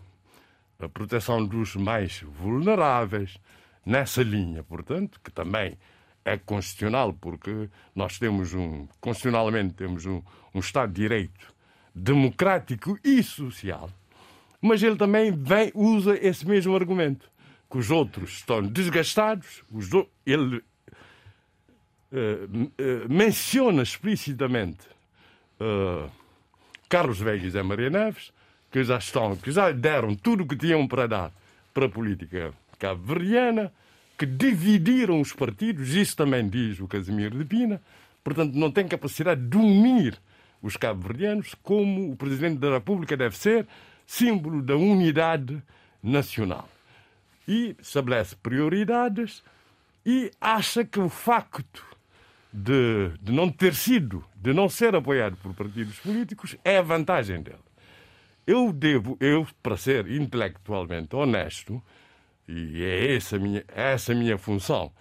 [0.79, 3.37] a proteção dos mais vulneráveis,
[3.85, 5.77] nessa linha, portanto, que também
[6.23, 10.21] é constitucional, porque nós temos um, constitucionalmente temos um,
[10.53, 11.53] um Estado de Direito
[11.93, 13.89] democrático e social,
[14.59, 17.29] mas ele também vem, usa esse mesmo argumento,
[17.69, 20.57] que os outros estão desgastados, os do, ele
[22.11, 24.87] uh, menciona explicitamente
[25.59, 26.09] uh,
[26.87, 28.31] Carlos Veiga e Maria Neves,
[28.71, 31.31] que já estão, que já deram tudo o que tinham para dar
[31.73, 33.71] para a política cabo-verdiana,
[34.17, 37.81] que dividiram os partidos, isso também diz o Casimiro de Pina,
[38.23, 40.17] portanto não tem capacidade de unir
[40.61, 43.67] os cabo-verdianos como o Presidente da República deve ser,
[44.05, 45.61] símbolo da unidade
[46.01, 46.69] nacional.
[47.47, 49.43] E estabelece prioridades
[50.05, 51.83] e acha que o facto
[52.53, 57.41] de, de não ter sido, de não ser apoiado por partidos políticos, é a vantagem
[57.41, 57.57] dele.
[58.47, 61.81] Eu devo, eu, para ser intelectualmente honesto,
[62.47, 64.91] e é essa a minha, essa a minha função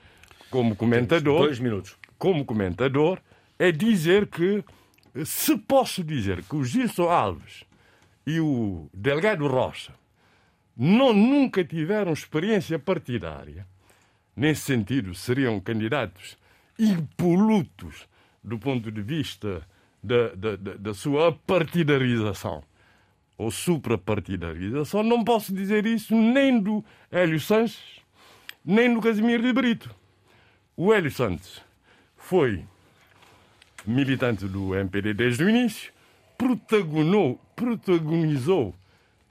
[0.50, 1.40] como comentador.
[1.40, 1.96] Dois minutos.
[2.16, 3.20] Como comentador,
[3.58, 4.64] é dizer que,
[5.24, 7.64] se posso dizer que o Gilson Alves
[8.26, 9.92] e o Delgado Rocha
[10.76, 13.66] não, nunca tiveram experiência partidária,
[14.36, 16.36] nesse sentido, seriam candidatos
[16.78, 18.08] impolutos
[18.42, 19.62] do ponto de vista
[20.02, 22.62] da, da, da, da sua partidarização
[23.38, 28.02] ou suprapartidarização, não posso dizer isso nem do Hélio Sanches
[28.64, 29.94] nem no Casimiro de Brito.
[30.76, 31.60] O Hélio Santos
[32.16, 32.64] foi
[33.86, 35.92] militante do MPD desde o início,
[36.38, 38.74] protagonizou, protagonizou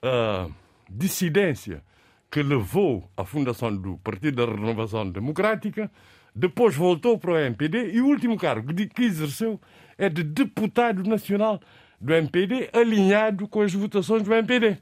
[0.02, 0.48] a
[0.94, 1.84] dissidência
[2.30, 5.92] que levou à fundação do Partido da Renovação Democrática,
[6.36, 9.60] depois voltou para o MPD e o último cargo que exerceu
[9.98, 11.60] é de deputado nacional
[12.02, 14.78] do MPD, alinhado com as votações do MPD.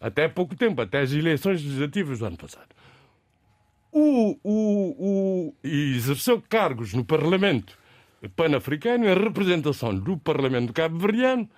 [0.00, 2.68] Até pouco tempo, até as eleições legislativas do ano passado.
[3.92, 7.78] O, o, o, exerceu cargos no Parlamento
[8.34, 11.48] Pan-Africano, em representação do Parlamento Cabo-Verdiano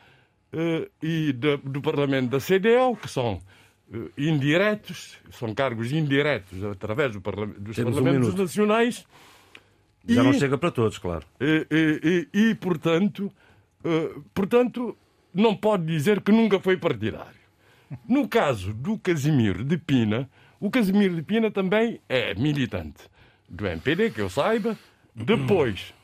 [0.52, 3.40] eh, e do, Parlamento da CDO, que são
[4.16, 9.06] indiretos, são cargos indiretos através do parla dos Temos Parlamentos um Nacionais.
[10.06, 11.24] Já e, não chega para todos, claro.
[11.40, 13.32] E, e, e, e portanto,
[14.34, 14.96] portanto,
[15.34, 17.38] não pode dizer que nunca foi partidário.
[18.06, 20.28] No caso do Casimiro de Pina,
[20.60, 23.04] o Casimiro de Pina também é militante
[23.48, 24.78] do MPD, que eu saiba.
[25.14, 25.94] Depois,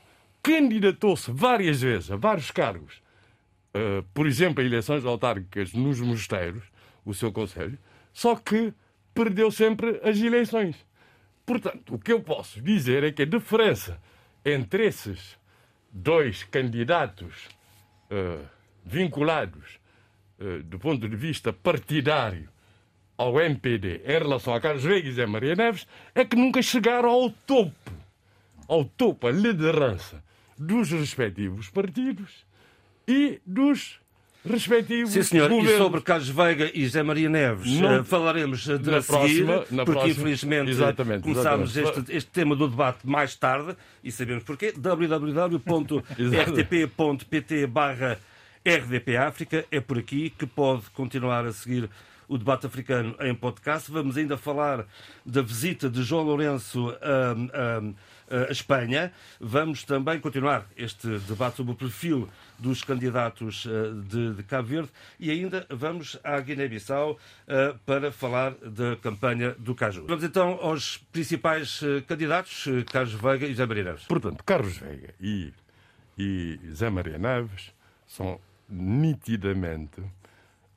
[0.43, 3.03] candidatou-se várias vezes a vários cargos,
[4.12, 6.62] por exemplo, a eleições autárquicas nos mosteiros,
[7.05, 7.78] o seu conselho,
[8.12, 8.72] só que
[9.14, 10.76] perdeu sempre as eleições.
[11.46, 14.00] Portanto, o que eu posso dizer é que a diferença
[14.44, 15.38] entre esses
[15.90, 17.48] dois candidatos
[18.11, 18.44] uh,
[18.84, 19.78] vinculados
[20.38, 22.48] uh, do ponto de vista partidário
[23.16, 27.09] ao MPD em relação a Carlos Veiga e Zé Maria Neves é que nunca chegaram
[27.09, 27.92] ao topo,
[28.66, 30.22] ao topo, a liderança
[30.59, 32.44] dos respectivos partidos
[33.07, 34.00] e dos
[34.45, 35.49] respectivos Sim, senhor.
[35.49, 35.74] governos.
[35.74, 38.01] E sobre Carlos Veiga e José Maria Neves Não.
[38.01, 39.07] uh, falaremos de Na seguir,
[39.47, 40.09] próxima- na porque próxima.
[40.12, 42.01] infelizmente Exatamente, começámos exatamente.
[42.11, 44.72] este, este tema do debate mais tarde e sabemos porquê.
[46.36, 48.18] www.rtp.pt barra
[48.66, 51.88] RDP África é por aqui que pode continuar a seguir
[52.26, 53.90] o debate africano em podcast.
[53.90, 54.86] Vamos ainda falar
[55.26, 57.32] da visita de João Lourenço a,
[57.78, 57.82] a-
[58.31, 59.12] a Espanha.
[59.41, 64.91] Vamos também continuar este debate sobre o perfil dos candidatos eh, de, de Cabo Verde
[65.18, 67.18] e ainda vamos à Guiné-Bissau
[67.49, 70.07] eh, para falar da campanha do Caju.
[70.07, 74.05] Vamos então aos principais eh, candidatos, eh, Carlos Veiga e José Maria Neves.
[74.05, 75.53] Portanto, Carlos Veiga e,
[76.16, 77.72] e Zé Maria Neves
[78.07, 80.01] são nitidamente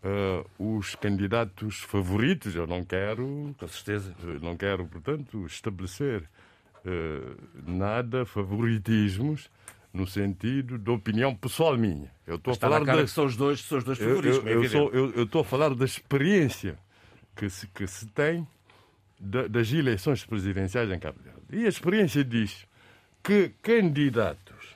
[0.04, 2.56] eh, os candidatos favoritos.
[2.56, 4.14] Eu não quero, Com certeza.
[4.24, 6.28] eh, não quero, portanto, estabelecer eh,
[7.65, 9.49] nada favoritismos
[9.93, 12.11] no sentido de opinião pessoal minha.
[12.25, 14.41] Eu estou a falar da- que são os dois, são os dois eu, favoritos, eu,
[14.43, 16.78] como é eu eu- eu estou a falar da experiência
[17.36, 18.47] que se, que se tem
[19.19, 21.39] da- das eleições presidenciais em Cabo Verde.
[21.51, 22.65] E a experiência diz
[23.23, 24.75] que candidatos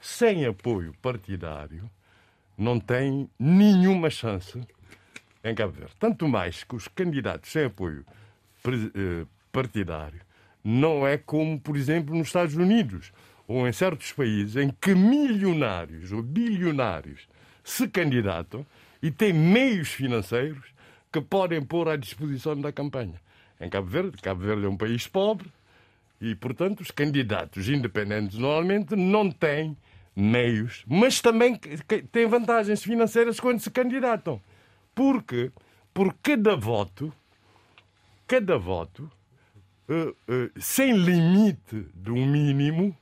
[0.00, 1.88] sem apoio partidário
[2.58, 4.60] não têm nenhuma chance
[5.44, 5.94] em Cabo Verde.
[5.98, 8.04] Tanto mais que os candidatos sem apoio
[8.66, 10.20] eh, partidário
[10.68, 13.12] não é como, por exemplo, nos Estados Unidos
[13.46, 17.28] ou em certos países em que milionários ou bilionários
[17.62, 18.66] se candidatam
[19.00, 20.64] e têm meios financeiros
[21.12, 23.14] que podem pôr à disposição da campanha.
[23.60, 25.48] Em Cabo Verde, Cabo Verde é um país pobre
[26.20, 29.76] e, portanto, os candidatos independentes normalmente não têm
[30.16, 31.54] meios, mas também
[32.10, 34.40] têm vantagens financeiras quando se candidatam.
[34.96, 35.52] Porque
[35.94, 37.12] por cada voto,
[38.26, 39.08] cada voto,
[40.60, 42.96] sem limite de um mínimo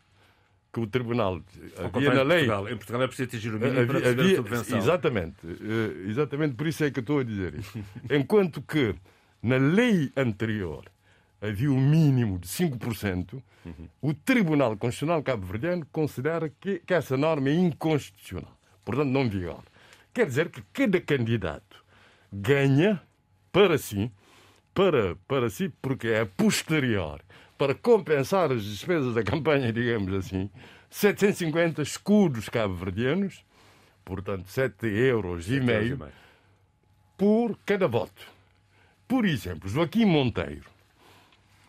[0.73, 1.41] que o Tribunal
[1.79, 2.39] Ao havia na lei.
[2.47, 2.69] Portugal.
[2.69, 4.79] Em Portugal é preciso atingir o mínimo para Havia- a havia- subvenção.
[4.79, 7.79] exatamente, eh, exatamente por isso é que eu estou a dizer isso.
[8.11, 8.95] Enquanto que
[9.43, 10.85] na lei anterior
[11.41, 13.41] havia um mínimo de 5%,
[14.03, 18.53] o Tribunal Constitucional Cabo-Verdiano considera que, que essa norma é inconstitucional,
[18.85, 19.63] portanto não vigora.
[20.13, 21.85] Quer dizer que cada candidato
[22.33, 23.01] ganha
[23.53, 24.11] para si,
[24.75, 27.23] para, para si, porque é posterior,
[27.57, 30.51] para compensar as despesas da campanha, digamos assim,
[30.91, 33.45] 750 escudos cabo-verdianos,
[34.05, 35.99] portanto 7 euros e meio,
[37.17, 38.35] por cada voto.
[39.07, 40.74] Por exemplo, Joaquim Monteiro.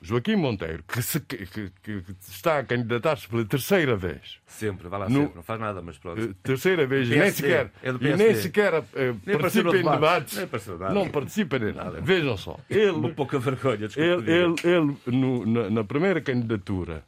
[0.02, 4.38] Joaquim Monteiro, que, se- que- que- que está a candidatar-se pela terceira vez.
[4.46, 6.22] Sempre, vai lá No- sempre, não faz nada, mas pronto.
[6.22, 8.36] Eh, terceira vez, e nem PSD, sequer, é e nem PSD.
[8.36, 10.36] sequer eh, apareceu participa em debate.
[10.36, 10.38] debates.
[10.38, 10.94] Nem.
[10.94, 12.00] Não participa em nada.
[12.02, 12.60] Vejam só.
[12.70, 14.30] Ele, Uma pouca vergonha, desculpe.
[14.30, 17.04] ele, ele, ele, no- na, na primeira candidatura,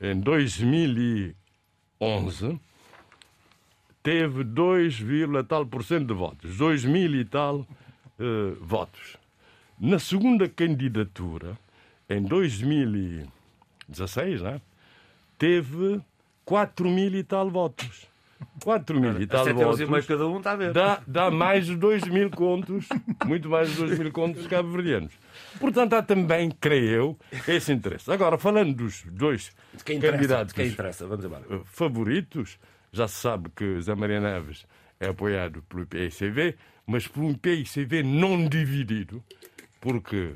[0.00, 2.60] em 2011,
[4.02, 5.02] teve 2,
[5.48, 6.56] tal por cento de votos.
[6.58, 7.66] 2 mil e tal
[8.18, 9.16] eh, votos.
[9.80, 11.58] Na segunda candidatura,
[12.08, 14.60] em 2016, né,
[15.38, 16.00] teve
[16.44, 18.06] 4 mil e tal votos.
[18.62, 20.06] 4 mil e tal 7 euros e votos.
[20.06, 20.72] meio cada um, está a ver.
[20.72, 22.86] Dá, dá mais de 2 mil contos,
[23.24, 25.12] muito mais de 2 mil contos cabo-verdianos.
[25.58, 28.10] Portanto, há também, creio eu, esse interesse.
[28.10, 29.52] Agora, falando dos dois
[29.84, 31.44] quem candidatos quem interessa, vamos embora.
[31.48, 32.58] eh, favoritos,
[32.92, 34.66] já se sabe que Zé Maria Neves
[35.00, 39.22] é apoiado pelo PICV, mas por um PICV não dividido,
[39.80, 40.34] porque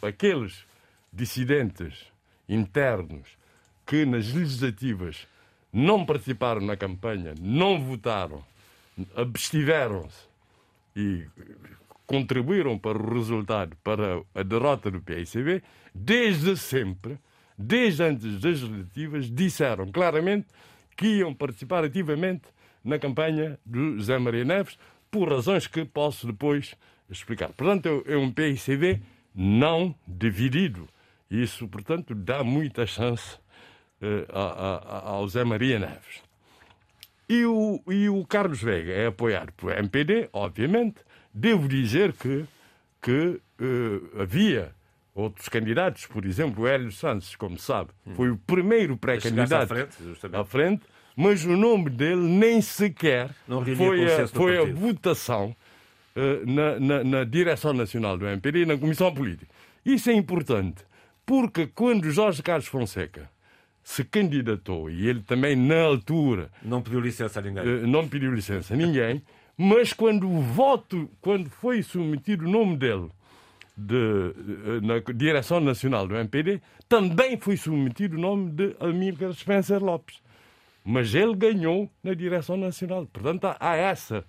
[0.00, 0.64] aqueles
[1.12, 2.06] dissidentes
[2.48, 3.28] internos
[3.86, 5.26] que nas legislativas
[5.72, 8.44] não participaram na campanha, não votaram,
[9.16, 10.26] abstiveram-se
[10.94, 11.26] e
[12.06, 15.62] contribuíram para o resultado, para a derrota do PICB,
[15.94, 17.18] desde sempre,
[17.56, 20.46] desde antes das legislativas, disseram claramente
[20.96, 22.44] que iam participar ativamente
[22.84, 24.78] na campanha do Zé Maria Neves,
[25.10, 26.74] por razões que posso depois
[27.10, 27.50] explicar.
[27.52, 29.00] Portanto, é um PICB
[29.34, 30.88] não dividido.
[31.32, 33.38] Isso, portanto, dá muita chance
[34.00, 36.22] eh, a- a- a- ao Zé Maria Neves.
[37.28, 40.96] E o, e o Carlos Veiga é apoiado pelo MPD, obviamente.
[41.32, 42.44] Devo dizer que,
[43.00, 44.72] que eh, havia
[45.14, 49.68] outros candidatos, por exemplo, o Hélio Santos, como sabe, foi o primeiro à pré-candidato
[50.04, 50.40] justamente.
[50.40, 50.82] à frente,
[51.16, 53.30] mas o nome dele nem sequer
[53.76, 55.54] foi, a, foi a votação
[56.16, 59.50] eh, na, na, na direção nacional do MPD e na Comissão Política.
[59.84, 60.84] Isso é importante,
[61.32, 63.30] porque quando Jorge Carlos Fonseca
[63.82, 67.62] se candidatou, e ele também, na altura, Não pediu licença a ninguém.
[67.66, 69.22] eh, não pediu licença a ninguém,
[69.56, 73.08] mas quando o voto, quando foi submetido o nome dele
[73.74, 79.82] de, eh, na direção nacional do MPD, também foi submetido o nome de Amílcar Spencer
[79.82, 80.20] Lopes.
[80.84, 83.06] Mas ele ganhou na direção nacional.
[83.06, 84.22] Portanto, há, essa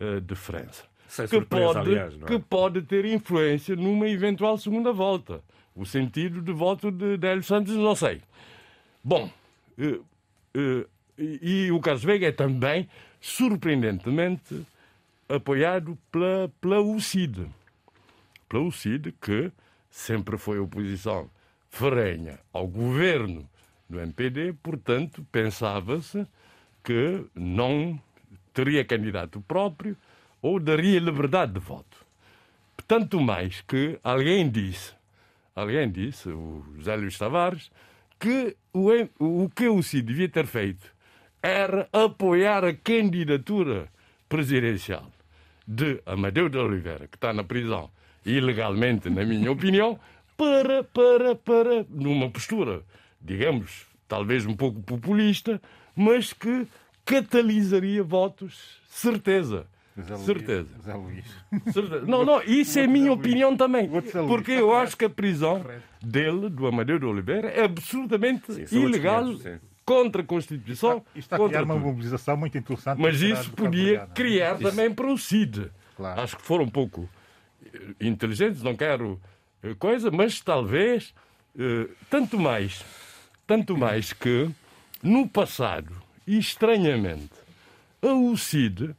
[0.00, 0.82] eh, diferença.
[1.06, 2.24] Sem Que surpresa, pode, aliás, é?
[2.26, 5.40] que pode ter influência numa eventual segunda volta.
[5.74, 8.20] O sentido de voto de Délio Santos, não sei.
[9.02, 9.30] Bom,
[9.78, 10.00] eh,
[10.54, 12.88] eh, e, e o Carlos Veiga é também,
[13.20, 14.66] surpreendentemente,
[15.28, 17.46] apoiado pela, pela UCID.
[18.48, 19.52] Pela UCID, que
[19.90, 21.30] sempre foi oposição
[21.68, 23.48] ferrenha ao governo
[23.88, 26.26] do MPD, portanto, pensava-se
[26.82, 28.00] que não
[28.52, 29.96] teria candidato próprio
[30.42, 32.04] ou daria liberdade de voto.
[32.86, 34.94] Tanto mais que alguém disse,
[35.60, 37.70] alguém disse, o José Luís Tavares,
[38.18, 40.86] que o, o que o CID devia ter feito
[41.42, 43.88] era apoiar a candidatura
[44.28, 45.10] presidencial
[45.66, 47.90] de Amadeu de Oliveira, que está na prisão
[48.24, 49.98] ilegalmente, na minha opinião,
[50.36, 52.82] para, para, para, numa postura,
[53.20, 55.60] digamos, talvez um pouco populista,
[55.94, 56.66] mas que
[57.04, 59.66] catalisaria votos, certeza.
[60.00, 60.68] Zé Luís- Certeza.
[61.72, 62.06] Certeza.
[62.06, 63.88] Não, não, isso é a minha opinião também.
[64.28, 65.64] Porque eu acho que a prisão
[66.00, 69.58] dele, do Amadeu de Oliveira, é absolutamente Sim, ilegal, 500, sim.
[69.84, 70.98] contra a Constituição.
[71.14, 71.86] Isto está a contra criar uma tudo.
[71.86, 72.98] mobilização muito interessante.
[73.00, 74.12] Mas isso podia Verdeano.
[74.14, 75.70] criar também para o CID.
[75.96, 76.20] Claro.
[76.20, 77.08] Acho que foram um pouco
[77.74, 79.20] eh, inteligentes, não quero
[79.62, 81.12] eh, coisa, mas talvez,
[81.58, 82.82] eh, tanto mais,
[83.46, 84.48] tanto mais que
[85.02, 85.92] no passado,
[86.26, 87.28] e estranhamente,
[88.00, 88.94] a UCID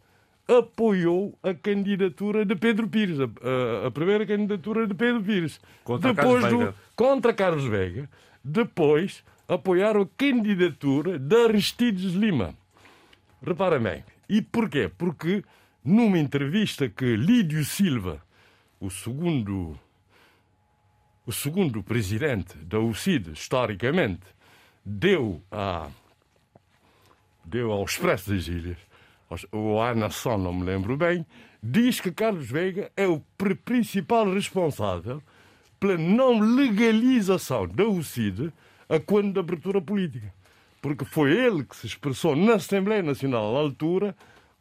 [0.48, 5.60] apoiou a candidatura de Pedro Pires, a, a- primeira candidatura de Pedro Pires.
[5.84, 6.76] Contra depois Carlos do, Veiga.
[6.96, 8.10] contra Carlos Veiga.
[8.44, 12.56] Depois apoiaram a candidatura de Aristides Lima.
[13.46, 14.04] Repara bem.
[14.28, 14.90] E porquê?
[14.98, 15.44] Porque
[15.84, 18.22] numa entrevista que Lídio Silva,
[18.80, 19.78] o segundo,
[21.26, 24.22] o segundo presidente da UCID, historicamente,
[24.86, 25.90] deu, a,
[27.46, 28.78] deu ao Expresso das Ilhas,
[29.52, 31.26] ou à Nação, não me lembro bem,
[31.62, 35.22] diz que Carlos Veiga é o pri- principal responsável
[35.80, 38.52] pela não legalização da UCID
[38.90, 40.34] a quando da abertura política.
[40.82, 44.16] Porque foi ele que se expressou na Assembleia Nacional à altura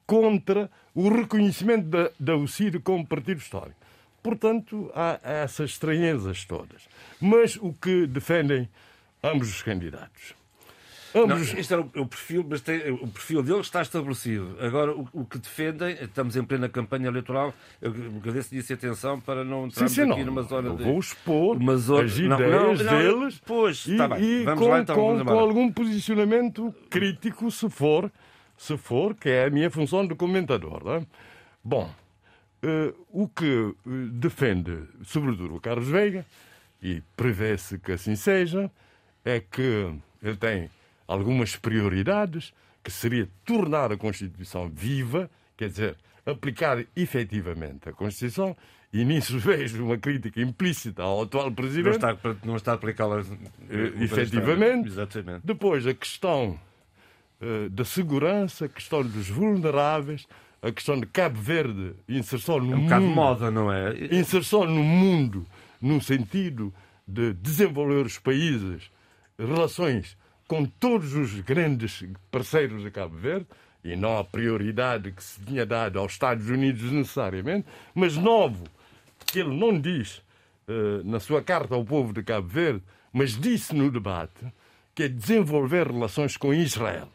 [0.06, 3.76] contra o reconhecimento da, da UCID como partido histórico.
[4.22, 6.82] Portanto, há essas estranhezas todas.
[7.20, 8.68] Mas o que defendem
[9.22, 10.34] ambos os candidatos?
[11.14, 11.54] Ambos os...
[11.58, 14.56] este era o, o perfil, mas tem- o perfil dele está estabelecido.
[14.60, 17.52] Agora, o, o que defendem, estamos em plena campanha eleitoral,
[17.82, 20.26] eu agradeço disso atenção para não Sim, entrarmos sim, aqui não.
[20.26, 20.82] numa zona de...
[20.84, 24.22] vou expor uma zona- as não, ideias não, deles pois, e, está bem.
[24.22, 28.10] e Vamos com, lá, então, com- com algum posicionamento crítico, se for,
[28.56, 30.84] se for, que é a minha função de comentador.
[30.84, 31.06] não é?
[31.64, 31.90] Bom,
[32.62, 36.24] eh, o que eh, defende, sobretudo, o Carlos Veiga,
[36.82, 38.70] e prevê-se que assim seja,
[39.24, 39.92] é que
[40.22, 40.70] ele tem
[41.10, 42.52] algumas prioridades,
[42.84, 48.56] que seria tornar a Constituição viva, quer dizer, aplicar efetivamente a Constituição,
[48.92, 51.96] e nisso vejo uma crítica implícita ao atual Não Presidente.
[51.96, 53.22] está, não está a aplicá-la
[53.68, 54.86] Eh, efetivamente.
[54.88, 55.40] Exatamente.
[55.44, 56.58] Depois, a questão
[57.40, 60.28] eh, da segurança, a questão dos vulneráveis,
[60.62, 63.94] a questão de Cabo Verde, inserção no É um bocado de mundo, moda, não é?
[64.14, 65.44] inserção no mundo,
[65.80, 66.72] no sentido
[67.06, 68.90] de desenvolver os países,
[69.36, 70.16] relações
[70.50, 73.46] com todos os grandes parceiros de Cabo Verde,
[73.84, 78.64] e não a prioridade que se tinha dado aos Estados Unidos necessariamente, mas novo,
[79.26, 80.20] que ele não diz
[80.66, 82.82] eh, na sua carta ao povo de Cabo Verde,
[83.12, 84.44] mas disse no debate,
[84.92, 87.08] que é desenvolver relações com Israel.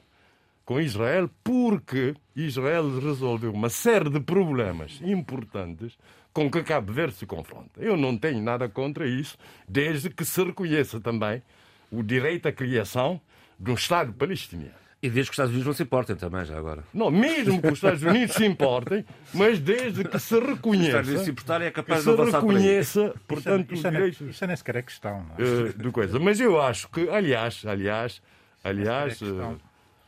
[0.64, 5.98] Com Israel, porque Israel resolveu uma série de problemas importantes
[6.32, 7.82] com que Cabo Verde se confronta.
[7.82, 11.44] Eu não tenho nada contra isso, desde que se reconheça também
[11.92, 13.20] o direito à criação
[13.60, 14.74] de um Estado palestiniano.
[15.02, 16.84] E desde que os Estados Unidos não se importem também, já agora.
[16.92, 20.92] Não, mesmo que os Estados Unidos se importem, mas desde que se Os Estados Unidos
[20.96, 22.48] se reconheça, importarem é capaz de se avançar aí.
[22.48, 25.24] reconheça, portanto, Isso os é, nem- direitos isso é nem sequer é questão.
[25.38, 25.70] Não é?
[25.70, 26.20] eh, de coisa.
[26.20, 28.20] Mas eu acho que, aliás, aliás,
[28.64, 29.26] aliás, é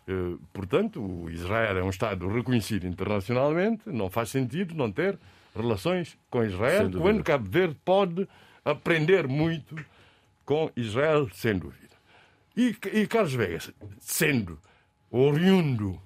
[0.08, 5.20] eh, portanto, o Israel é um Estado reconhecido internacionalmente, não faz sentido não ter
[5.56, 8.28] relações com Israel, quando Cabo Verde pode
[8.66, 9.76] aprender muito
[10.48, 11.96] com Israel, sem dúvida.
[12.56, 13.70] E, e Carlos Vegas,
[14.00, 14.58] sendo
[15.12, 16.02] oriundo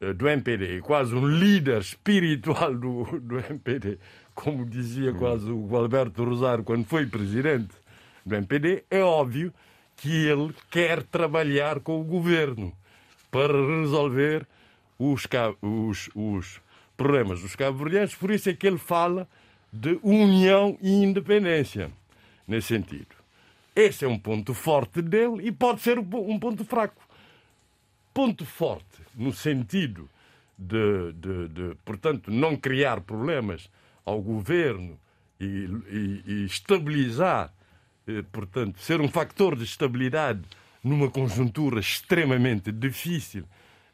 [0.00, 3.98] eh, do MPD, quase um líder espiritual do, do MPD,
[4.34, 7.74] como dizia quase o Alberto Rosário quando foi presidente
[8.24, 9.52] do MPD, é óbvio
[9.96, 12.72] que ele quer trabalhar com o governo
[13.30, 14.46] para resolver
[14.98, 15.28] os,
[15.60, 16.60] os, os
[16.96, 19.28] problemas dos cabo-verdianos, por isso é que ele fala
[19.70, 21.90] de união e independência,
[22.48, 23.21] nesse sentido.
[23.74, 27.02] Esse é um ponto forte dele e pode ser um po- ponto fraco.
[28.12, 30.08] Ponto forte no sentido
[30.58, 33.70] de, de- de, portanto, não criar problemas
[34.04, 34.98] ao governo
[35.40, 37.52] e, e- e estabilizar,
[38.06, 40.42] eh, portanto, ser um fator de estabilidade
[40.84, 43.44] numa conjuntura extremamente difícil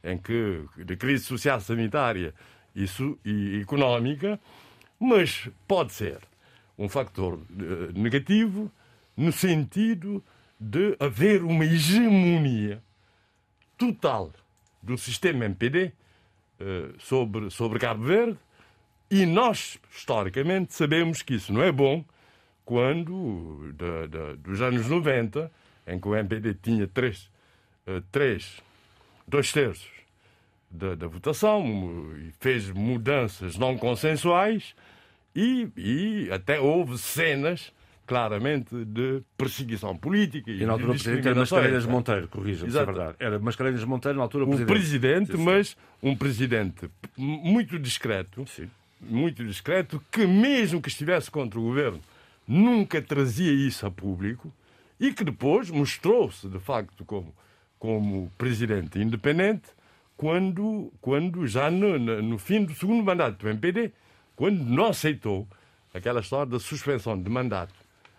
[0.02, 2.34] em que de crise social sanitária
[2.74, 2.86] e,
[3.24, 4.40] e económica,
[4.98, 6.18] mas pode ser
[6.76, 8.70] um fator eh, negativo
[9.18, 10.24] no sentido
[10.60, 12.80] de haver uma hegemonia
[13.76, 14.32] total
[14.80, 15.92] do sistema MPD
[16.60, 18.38] eh, sobre, sobre Cabo Verde
[19.10, 22.04] e nós, historicamente, sabemos que isso não é bom
[22.64, 25.50] quando, da- da- dos anos 90,
[25.86, 27.28] em que o MPD tinha três,
[27.86, 28.62] eh, três
[29.26, 29.90] dois terços
[30.70, 31.64] da, da votação
[32.38, 34.74] fez mudanças não consensuais
[35.34, 37.72] e, e até houve cenas
[38.09, 41.84] claramente de perseguição política e, E na altura o de presidente era Mascarenhas.
[41.86, 43.16] Monteiro, corrija-me se é verdade.
[43.20, 44.68] Era Mascarenhas Monteiro na altura o presidente.
[44.74, 45.44] presidente, Sim, sim.
[45.44, 48.68] mas um presidente muito discreto, Sim.
[49.00, 52.00] muito discreto, que mesmo que estivesse contra o governo,
[52.46, 54.50] nunca trazia isso a público
[54.98, 57.32] e que depois mostrou-se, de facto, como,
[57.78, 59.68] como presidente independente,
[60.16, 63.92] quando, quando já no- no fim do segundo mandato do MPD,
[64.34, 65.46] quando não aceitou
[65.94, 67.74] aquela história da suspensão de mandato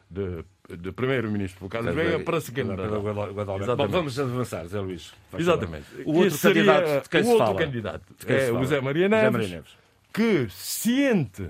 [0.10, 0.44] de,
[0.76, 3.76] de primeiro-ministro por Carlos Veiga para se candidatar.
[3.76, 5.14] Bom, vamos avançar, Zé Luís.
[5.38, 5.86] Exatamente.
[6.06, 7.60] O outro candidato de quem o se outro fala?
[7.60, 8.60] candidato é fala?
[8.60, 9.72] o Zé Maria José Neves, Maria Neves.
[10.12, 11.48] que ciente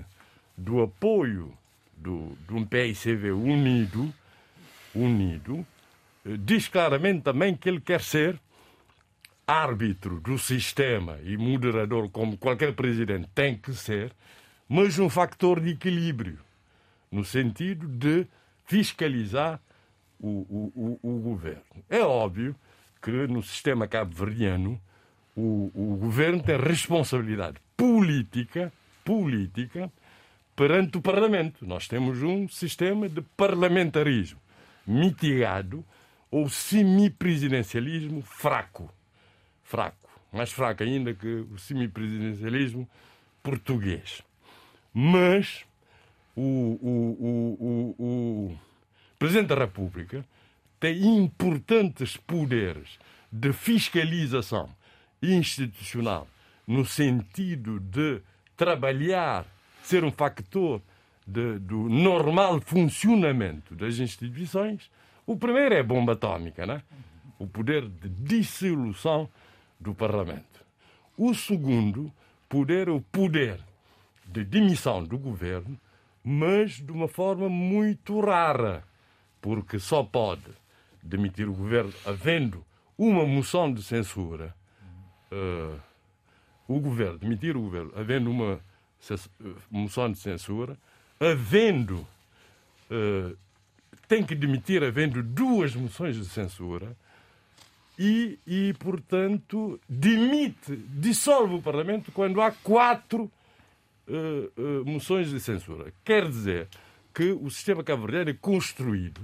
[0.56, 1.52] do apoio
[1.96, 4.12] do, de um PICV unido,
[4.94, 5.66] unido,
[6.24, 8.38] diz claramente também que ele quer ser
[9.46, 14.12] árbitro do sistema e moderador, como qualquer presidente tem que ser,
[14.68, 16.38] mas um factor de equilíbrio,
[17.10, 18.26] no sentido de
[18.70, 19.60] fiscalizar
[20.20, 21.84] o, o, o, o governo.
[21.88, 22.54] É óbvio
[23.02, 24.80] que no sistema cabo-verdiano
[25.34, 28.72] o, o governo tem responsabilidade política,
[29.04, 29.90] política
[30.54, 31.66] perante o Parlamento.
[31.66, 34.38] Nós temos um sistema de parlamentarismo
[34.86, 35.84] mitigado
[36.30, 38.88] ou semipresidencialismo fraco.
[39.64, 40.08] Fraco.
[40.32, 42.88] Mais fraco ainda que o semipresidencialismo
[43.42, 44.22] português.
[44.94, 45.64] Mas
[46.36, 48.58] o, o, o, o,
[49.18, 50.24] Presidente da República
[50.78, 52.98] tem importantes poderes
[53.30, 54.68] de fiscalização
[55.22, 56.26] institucional
[56.66, 58.22] no sentido de
[58.56, 59.44] trabalhar,
[59.82, 60.80] ser um factor
[61.26, 64.90] de- do normal funcionamento das instituições.
[65.26, 66.82] O primeiro é a bomba atómica, né?
[67.38, 69.28] o poder de dissolução
[69.78, 70.64] do Parlamento.
[71.16, 72.12] O segundo
[72.48, 73.58] poder é o poder
[74.26, 75.78] de demissão do governo,
[76.24, 78.84] mas de uma forma muito rara,
[79.40, 80.50] porque só pode
[81.02, 82.64] demitir o governo havendo
[82.98, 84.54] uma moção de censura.
[85.32, 85.76] eh,
[86.68, 88.60] o governo, demitir o governo, havendo uma
[89.70, 90.76] moção de censura,
[91.18, 92.06] havendo.
[92.90, 93.34] eh,
[94.06, 96.96] tem que demitir havendo duas moções de censura
[97.96, 103.30] e, e, portanto, demite, dissolve o Parlamento quando há quatro
[104.10, 105.92] uh, uh, moções de censura.
[106.04, 106.68] Quer dizer
[107.14, 109.20] que o sistema cabo-verdiano é construído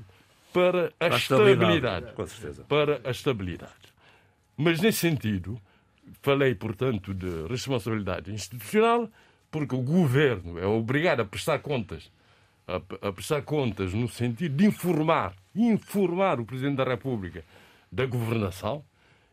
[0.53, 2.65] para a, a estabilidade, estabilidade, com certeza.
[2.65, 3.73] Para a estabilidade.
[4.57, 5.61] Mas, nesse sentido,
[6.23, 9.11] falei, portanto, de responsabilidade institucional,
[9.51, 12.11] porque o governo é obrigado a prestar contas,
[12.67, 12.77] a,
[13.09, 17.45] a prestar contas no sentido de informar, informar o Presidente da República
[17.93, 18.85] da governação,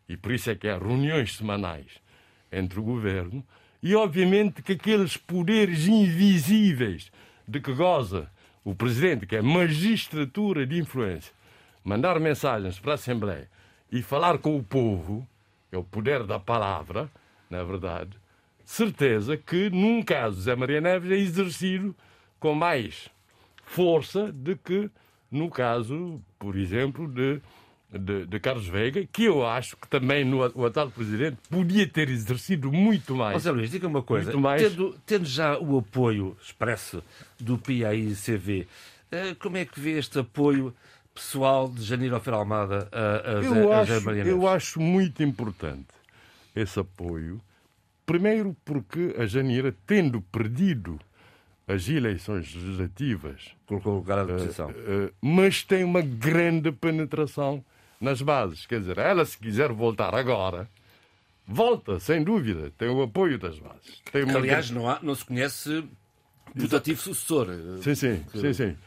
[0.07, 1.87] e por isso é que há reuniões semanais
[2.51, 3.43] entre o governo,
[3.83, 7.11] e obviamente que aqueles poderes invisíveis
[7.45, 8.31] de que goza
[8.63, 11.33] o presidente, que é magistratura de influência,
[11.83, 13.49] mandar mensagens para a Assembleia
[13.91, 15.27] e falar com o povo,
[15.69, 17.11] é o poder da palavra,
[17.49, 18.17] na verdade,
[18.63, 21.93] certeza que, num caso Zé Maria Neves, é exercido
[22.39, 23.09] com mais
[23.65, 24.89] força do que
[25.29, 27.41] no caso, por exemplo, de
[27.97, 32.09] de, de, Carlos Veiga, que eu acho que também no, o atual presidente podia ter
[32.09, 33.33] exercido muito mais.
[33.35, 34.35] José Luís, diga uma coisa.
[34.37, 34.61] Mais...
[34.61, 37.03] Tendo, tendo, já o apoio expresso
[37.39, 38.67] do PAI-CV,
[39.11, 40.73] eh, como é que vê este apoio
[41.13, 45.87] pessoal de Janeiro Alfer Almada a, a, eu a, acho, Maria Eu acho muito importante
[46.55, 47.39] esse apoio.
[48.05, 50.99] Primeiro porque a Janira, tendo perdido
[51.67, 54.69] as eleições legislativas, colocou o lugar à disposição.
[54.69, 57.63] Uh, uh, mas tem uma grande penetração
[58.03, 58.65] nas bases.
[58.65, 60.69] Quer dizer, ela, se quiser voltar agora,
[61.47, 62.71] volta, sem dúvida.
[62.77, 64.01] Tem o apoio das bases.
[64.13, 64.37] Uma...
[64.37, 65.83] Aliás, não, há, não se conhece
[66.59, 67.47] putativo sucessor.
[67.81, 68.39] Sim, sim, que...
[68.39, 68.77] sim, sim.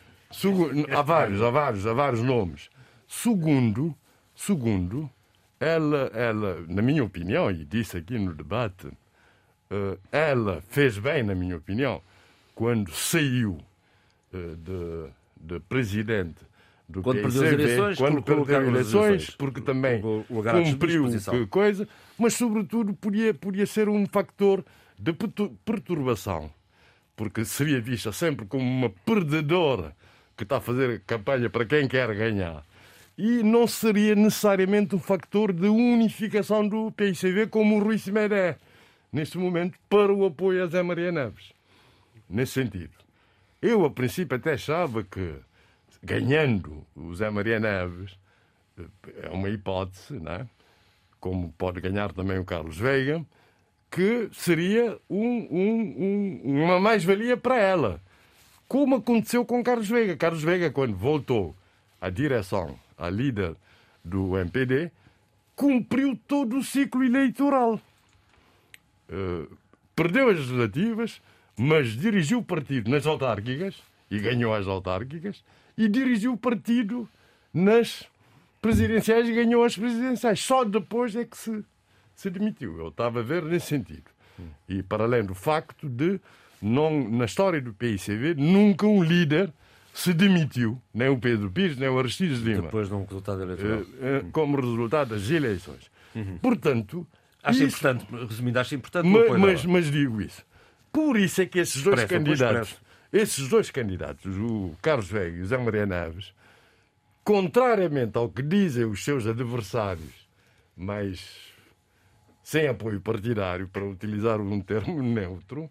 [0.95, 2.69] Há vários, há vários, há vários nomes.
[3.09, 3.97] Segundo,
[4.35, 5.11] segundo,
[5.59, 8.89] ela, ela, na minha opinião, e disse aqui no debate,
[9.71, 12.03] eh, ela fez bem, na minha opinião,
[12.55, 13.59] quando saiu
[14.35, 16.45] eh, de, de presidente
[16.89, 21.09] do quando perdeu as eleições, quando perdeu eleições, porque também cumpriu
[21.49, 24.65] coisa, mas sobretudo podia, podia ser um factor
[24.99, 25.13] de
[25.65, 26.51] perturbação,
[27.17, 29.95] porque seria vista sempre como uma perdedora
[30.37, 32.65] que está a fazer campanha para quem quer ganhar.
[33.19, 38.59] E não seria necessariamente um factor de unificação do PICV como o Rui Simedé,
[39.11, 41.53] neste momento, para o apoio a Zé Maria Neves.
[42.29, 42.93] Nesse sentido.
[43.63, 45.35] Eu, a princípio, até achava que
[46.07, 48.17] ganhando o Zé Maria Neves,
[49.23, 50.47] é uma hipótese, é?
[51.19, 53.27] como pode ganhar também o Carlos Veiga,
[53.91, 58.01] que seria um, um, um, uma mais-valia para ela.
[58.69, 60.17] Como aconteceu com Carlos Veiga.
[60.17, 61.57] Carlos Veiga, quando voltou
[62.01, 63.57] à direção, à líder
[64.05, 64.93] do MPD,
[65.57, 67.81] cumpriu todo o ciclo eleitoral.
[69.09, 69.57] Uh,
[69.95, 71.21] perdeu as legislativas,
[71.57, 73.77] mas dirigiu o partido nas autárquicas
[74.11, 75.43] e ganhou as autárquicas
[75.77, 77.09] e dirigiu o partido
[77.53, 78.05] nas
[78.61, 80.41] presidenciais e ganhou as presidenciais.
[80.41, 81.65] Só depois é que se,
[82.15, 82.79] se demitiu.
[82.79, 84.11] Eu estava a ver nesse sentido.
[84.69, 86.21] E para além do facto de,
[86.61, 89.53] não, na história do PICV, nunca um líder
[89.95, 92.63] se demitiu, nem o Pedro Pires, nem o Aristides Lima.
[92.63, 93.81] Depois de um resultado eleitoral.
[93.81, 95.91] Eh, eh, como resultado das eleições.
[96.15, 96.39] Uhum.
[96.39, 97.07] Portanto.
[97.43, 99.09] Acho isso, importante, resumindo, acho importante.
[99.09, 100.45] Mas, mas, mas, digo isso.
[100.93, 102.77] Por isso é que esses dois expresso, candidatos
[103.13, 106.35] esses dois candidatos, o Carlos Veiga e o Zé Maria Naves,
[107.25, 110.29] contrariamente ao que dizem os seus adversários,
[110.77, 111.53] mas
[112.43, 115.69] sem apoio partidário, para utilizar um termo neutro,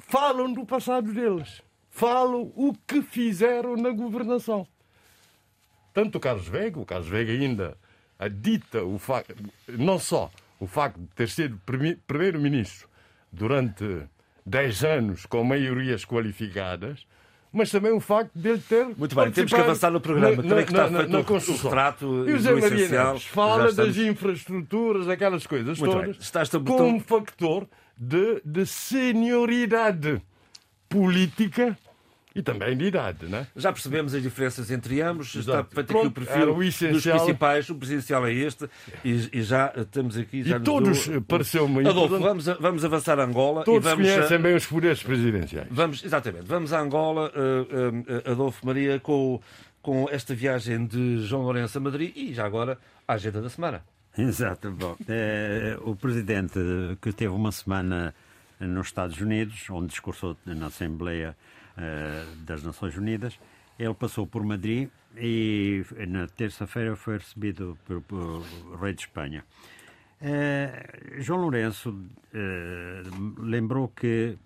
[0.00, 1.62] falam do passado deles.
[1.88, 4.68] Falam o que fizeram na governação.
[5.94, 7.78] Tanto o Carlos Veiga, o Carlos Veiga ainda
[8.18, 9.34] adita o facto,
[9.66, 10.30] não só
[10.60, 11.58] o facto de ter sido
[12.06, 12.86] primeiro-ministro
[13.32, 14.06] durante
[14.46, 17.04] 10 anos com maiorias qualificadas,
[17.52, 18.86] mas também o facto de ele ter.
[18.96, 20.42] Muito bem, temos que avançar no programa.
[20.42, 21.66] Na, na, que está na, feito na, construção.
[21.66, 26.84] o retrato e o Zé Maria fala das infraestruturas, aquelas coisas Muito todas, Está como
[26.84, 27.66] um factor
[27.96, 30.22] de, de senioridade
[30.88, 31.76] política
[32.36, 33.46] e também de idade, né?
[33.56, 35.60] Já percebemos as diferenças entre ambos, Exato.
[35.60, 38.68] está feito aqui o perfil o dos principais, o presidencial é este,
[39.02, 40.44] e, e já temos aqui...
[40.44, 41.22] Já e todos deu...
[41.22, 43.64] pareceu-me Adolfo, vamos, vamos avançar a Angola...
[43.64, 44.40] Todos e vamos conhecem a...
[44.40, 45.66] bem os poderes presidenciais.
[45.70, 49.40] Vamos, exatamente, vamos a Angola, uh, uh, Adolfo Maria, com,
[49.80, 52.76] com esta viagem de João Lourenço a Madrid e já agora
[53.08, 53.82] a agenda da semana.
[54.18, 54.94] Exato, bom.
[55.08, 56.58] É, o presidente
[57.00, 58.14] que teve uma semana
[58.60, 61.34] nos Estados Unidos, onde discursou na Assembleia
[62.44, 63.38] das Nações Unidas.
[63.78, 68.44] Ele passou por Madrid e na terça-feira foi recebido pelo, pelo,
[68.80, 69.44] rei de Espanha.
[70.20, 74.38] Uh, João Lourenço uh, lembrou que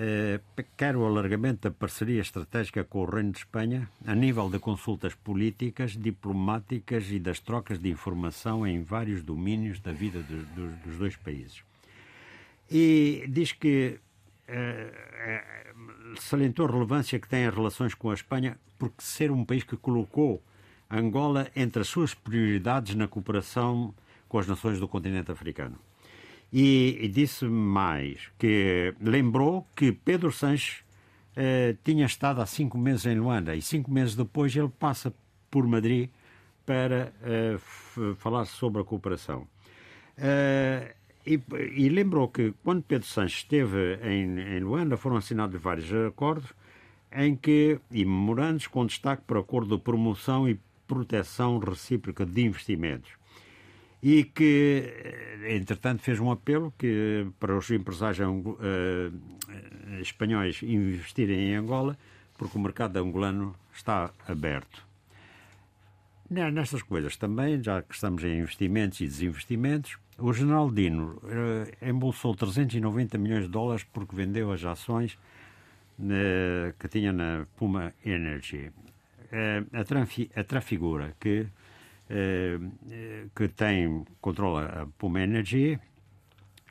[0.00, 0.38] eh,
[0.76, 5.12] quer o alargamento da parceria estratégica com o Reino de Espanha, a nível de consultas
[5.12, 10.98] políticas, diplomáticas e das trocas de informação em vários domínios da vida de, de, dos
[10.98, 11.64] dois países.
[12.70, 13.98] E diz que
[14.46, 14.92] eh,
[16.16, 19.76] salientou a relevância que tem as relações com a Espanha, porque ser um país que
[19.76, 20.42] colocou
[20.90, 23.94] Angola entre as suas prioridades na cooperação
[24.28, 25.78] com as nações do continente africano.
[26.52, 30.82] E, e disse mais que lembrou que Pedro Sanches
[31.36, 35.12] eh, tinha estado há cinco meses em Luanda e cinco meses depois ele passa
[35.50, 36.08] por Madrid
[36.64, 37.58] para eh,
[38.16, 39.46] falar sobre a cooperação.
[40.16, 40.94] Eh,
[41.34, 41.40] e,
[41.74, 46.52] e, lembrou que quando Pedro Sanches esteve em, em Luanda foram assinados vários acordos
[47.12, 52.42] em que, e memorandos com destaque para o acordo de promoção e proteção recíproca de
[52.42, 53.10] investimentos
[54.02, 61.56] e que, eh, entretanto, fez um apelo que, para os empresários uh, espanhóis investirem em
[61.56, 61.98] Angola,
[62.36, 64.86] porque o mercado angolano está aberto.
[66.30, 72.34] Nestas coisas também, já que estamos em investimentos e desinvestimentos, o general Dino uh, embolsou
[72.34, 75.18] 390 milhões de dólares porque vendeu as ações
[75.98, 78.70] uh, que tinha na Puma Energy.
[79.32, 81.46] a, a Trafigura, que
[82.10, 82.58] eh,
[83.36, 85.78] que tem, controla a Puma Energy,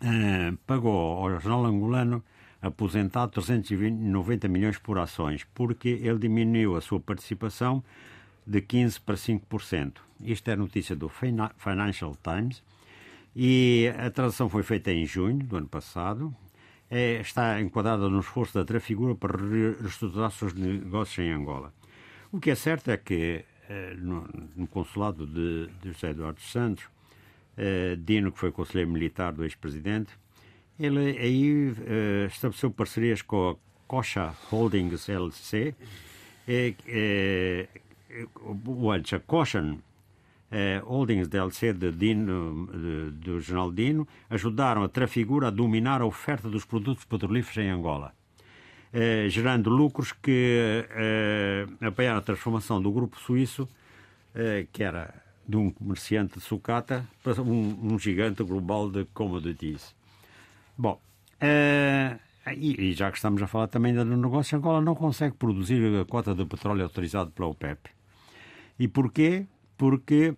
[0.01, 2.23] eh, pagou ao jornal angolano
[2.59, 7.83] aposentado 390 milhões por ações, porque ele diminuiu a sua participação
[8.47, 9.93] de 15% para 5%.
[10.21, 12.63] Isto é notícia do Financial Times
[13.39, 16.35] e a transação foi feita em junho do ano passado.
[16.89, 21.71] É, está enquadrada no esforço da Trafigura para reestruturar seus negócios em Angola.
[22.31, 26.85] O que é certo é que eh, no, no, consulado de, de, José Eduardo Santos,
[26.85, 30.13] uh, Dino, que foi conselheiro militar do ex-presidente,
[30.79, 33.55] ele aí uh, estabeleceu parcerias com a
[33.87, 35.75] Cocha Holdings LC,
[36.47, 37.67] e,
[38.41, 39.77] o antes, a Cochan
[40.83, 46.49] Holdings DLC de Dino, de, do General Dino, ajudaram a Trafigura a dominar a oferta
[46.49, 48.13] dos produtos petrolíferos em Angola.
[48.93, 53.67] Eh, gerando lucros que eh, apoiaram a transformação do grupo suíço,
[54.33, 55.13] eh, que era
[55.47, 59.93] de um comerciante de sucata, para um, um gigante global de commodities.
[60.77, 60.99] Bom,
[61.41, 66.05] e, e, já que estamos a falar também do negócio, Angola não consegue produzir a
[66.05, 67.89] cota de petróleo autorizado pela OPEP.
[68.79, 69.45] E porquê?
[69.77, 70.35] Porque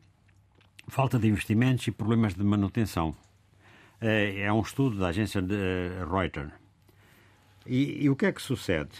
[0.87, 3.15] falta de investimentos e problemas de manutenção.
[4.01, 5.55] É um estudo da agência de
[6.09, 6.51] Reuters.
[7.65, 8.91] E, e o que é que sucede?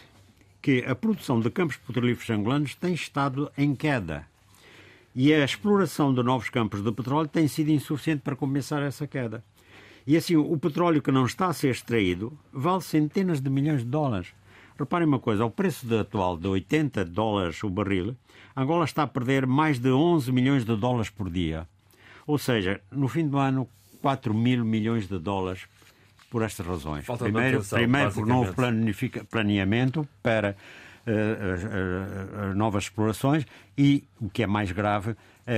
[0.62, 4.28] Que a produção de campos petrolíferos angolanos tem estado em queda.
[5.16, 9.44] E a exploração de novos campos de petróleo tem sido insuficiente para compensar essa queda.
[10.06, 13.90] E assim, o petróleo que não está a ser extraído vale centenas de milhões de
[13.90, 14.34] dólares.
[14.80, 18.16] Reparem uma coisa, ao preço de atual de 80 dólares o barril,
[18.56, 21.68] Angola está a perder mais de 11 milhões de dólares por dia.
[22.26, 23.68] Ou seja, no fim do ano,
[24.02, 25.68] 4 mil milhões de dólares
[26.30, 27.06] por estas razões.
[27.06, 28.54] Falta primeiro, primeiro por novo
[29.30, 30.56] planeamento para
[31.06, 33.46] uh, uh, novas explorações
[33.78, 35.14] e, o que é mais grave,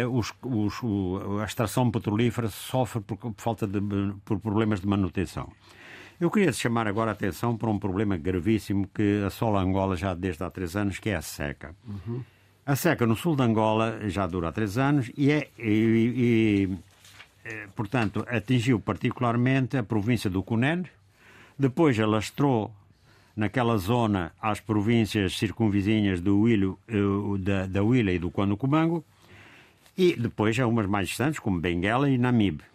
[0.09, 0.73] os, os,
[1.41, 3.81] a extração petrolífera sofre por, por, falta de
[4.23, 5.51] por problemas de manutenção.
[6.21, 10.43] Eu queria chamar agora a atenção para um problema gravíssimo que assola Angola já desde
[10.43, 11.75] há três anos, que é a seca.
[11.83, 12.21] Uhum.
[12.63, 16.77] A seca no sul de Angola já dura há três anos e, é, e,
[17.43, 20.85] e portanto, atingiu particularmente a província do Cunene,
[21.57, 22.71] depois alastrou
[23.35, 29.03] naquela zona às províncias circunvizinhas do Huilo, eh, da, da e do Cubango,
[29.97, 32.70] e depois a umas mais distantes, como Benguela e Namibe.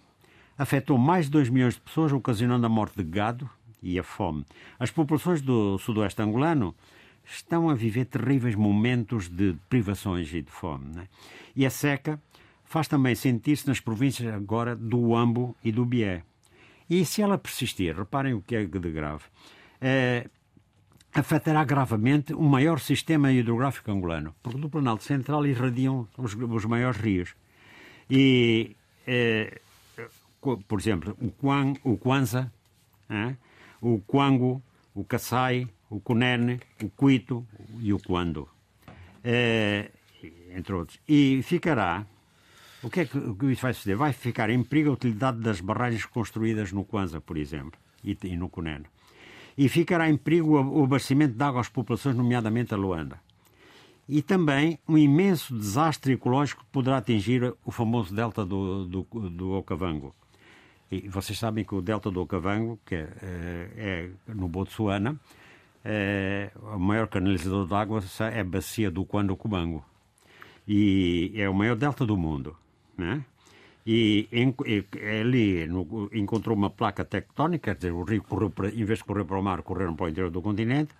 [0.58, 3.48] Afetou mais de 2 milhões de pessoas, ocasionando a morte de gado
[3.82, 4.44] e a fome.
[4.78, 6.74] As populações do sudoeste angolano
[7.24, 10.94] estão a viver terríveis momentos de privações e de fome.
[10.94, 11.08] Né?
[11.54, 12.20] E a seca
[12.64, 16.22] faz também sentir-se nas províncias agora do Ambo e do Bié.
[16.88, 19.24] E se ela persistir, reparem o que é de grave,
[19.80, 20.28] é,
[21.12, 27.00] afetará gravemente o maior sistema hidrográfico angolano, porque do Planalto Central irradiam os, os maiores
[27.00, 27.34] rios.
[28.08, 28.76] E,
[29.06, 29.60] é,
[30.68, 32.52] por exemplo, o, Kwan, o Kwanza,
[33.80, 34.62] o Kwango,
[34.94, 37.46] o Kassai, o Cunene, o Cuito
[37.80, 38.48] e o Quando,
[39.22, 39.90] é,
[40.54, 40.98] entre outros.
[41.08, 42.06] E ficará
[42.82, 43.96] o que é que, que isso vai suceder?
[43.96, 48.36] Vai ficar em perigo a utilidade das barragens construídas no Kwanza, por exemplo, e, e
[48.36, 48.86] no Cunene.
[49.58, 53.18] E ficará em perigo o abastecimento de água às populações, nomeadamente a Luanda.
[54.08, 60.14] E também um imenso desastre ecológico poderá atingir o famoso delta do, do, do Okavango.
[60.90, 65.18] E vocês sabem que o delta do Okavango, que é, é, é no Botsuana,
[65.84, 68.02] é, o maior canalizador de água
[68.32, 69.84] é a bacia do Quando Cubango.
[70.66, 72.56] E é o maior delta do mundo.
[72.96, 73.24] Né?
[73.86, 74.84] E, em, e
[75.20, 75.68] ali
[76.12, 79.38] encontrou uma placa tectónica, quer dizer, o rio correu para, em vez de correr para
[79.38, 80.92] o mar, correram para o interior do continente.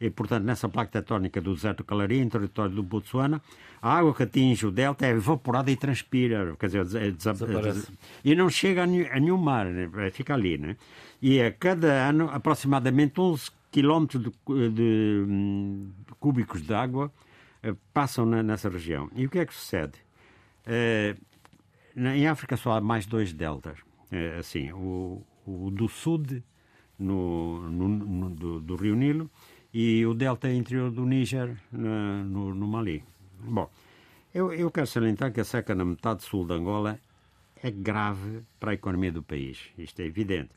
[0.00, 3.42] E, portanto, nessa placa tectónica do deserto do Calari, em território do Botsuana,
[3.82, 7.92] a água que atinge o delta é evaporada e transpira, quer dizer, desaparece.
[8.24, 9.88] E não chega a, nenhum mar, né?
[10.12, 10.76] fica ali, né?
[11.20, 17.12] E a cada ano, aproximadamente 11 quilómetros de, de, de, hum, cúbicos de água
[17.62, 19.10] eh, passam na, nessa região.
[19.14, 19.98] E o que é que sucede?
[20.64, 21.16] Eh,
[21.96, 23.78] em África só há mais dois deltas.
[24.10, 26.24] É, assim, o, o do sul
[26.98, 29.30] no, no, no do, do, Rio Nilo
[29.72, 33.04] e o delta interior do Níger no, no, Mali.
[33.40, 33.70] Bom,
[34.34, 36.98] eu, eu quero salientar que a seca na metade sul de Angola
[37.62, 39.70] é grave para a economia do país.
[39.76, 40.50] Isto é evidente.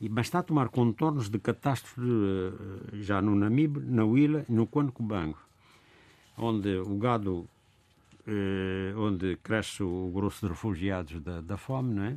[0.00, 5.38] E basta tomar contornos de catástrofe eh, já no Namibe, na Huila e no Cubango,
[6.38, 7.46] onde o gado
[8.26, 12.16] eh, onde cresce o grosso de refugiados da, da fome, não é?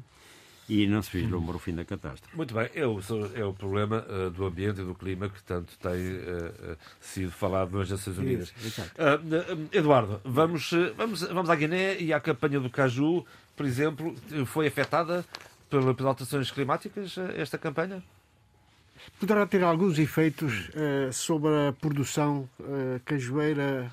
[0.68, 2.36] E não se vislumbra o fim da catástrofe.
[2.36, 3.00] Muito bem, é o,
[3.36, 7.78] é o problema uh, do ambiente e do clima que tanto tem uh, sido falado
[7.78, 8.50] nas Nações Unidas.
[8.50, 13.26] uh, Eduardo, vamos, vamos, vamos à Guiné e à campanha do Caju,
[13.56, 14.16] por exemplo,
[14.46, 15.26] foi afetada
[15.70, 18.02] pelas alterações climáticas esta campanha?
[19.20, 20.70] Poderá ter alguns efeitos
[21.12, 22.48] sobre a produção
[23.04, 23.92] cajueira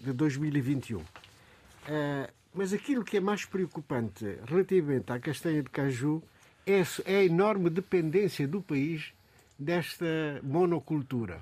[0.00, 1.02] de 2021.
[2.54, 6.22] Mas aquilo que é mais preocupante relativamente à castanha de caju
[6.66, 9.12] é, é a enorme dependência do país
[9.58, 11.38] desta monocultura.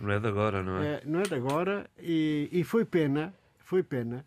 [0.00, 0.86] Não é de agora, não é?
[0.86, 4.24] é não é de agora e, e foi pena, foi pena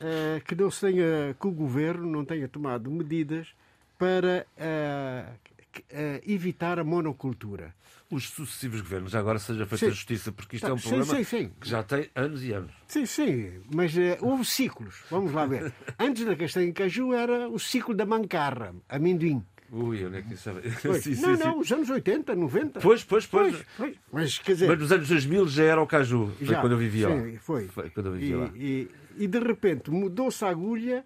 [0.00, 3.54] uh, que não se tenha, que o governo não tenha tomado medidas
[3.98, 5.32] para uh,
[5.78, 7.74] uh, evitar a monocultura
[8.10, 9.14] os sucessivos governos.
[9.14, 9.90] Agora seja feita sim.
[9.90, 12.72] justiça, porque isto é um problema sim, sim, que já tem anos e anos.
[12.86, 15.02] Sim, sim, mas uh, houve ciclos.
[15.10, 15.72] Vamos lá ver.
[15.98, 19.44] Antes da castanha de caju era o ciclo da mancarra, amendoim.
[19.70, 20.50] Ui, onde é que isso
[21.02, 22.80] sim, Não, sim, não, os anos 80, 90.
[22.80, 23.52] Pois, pois, pois.
[23.52, 23.96] pois, pois.
[24.10, 24.68] Mas, quer dizer...
[24.68, 26.32] mas nos anos 2000 já era o caju.
[26.38, 27.38] Foi já, quando eu vivia sim, lá.
[27.40, 27.68] Foi.
[27.68, 28.50] foi quando eu vivia e, lá.
[28.54, 31.04] E, e de repente mudou-se a agulha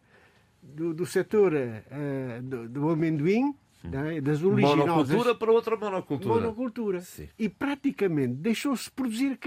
[0.63, 3.53] do, do setor uh, do, do amendoim
[3.91, 4.21] é?
[4.21, 4.87] das originosas.
[4.87, 6.35] Monocultura para outra monocultura.
[6.35, 7.01] Monocultura.
[7.01, 7.29] Sim.
[7.39, 9.39] E praticamente deixou-se produzir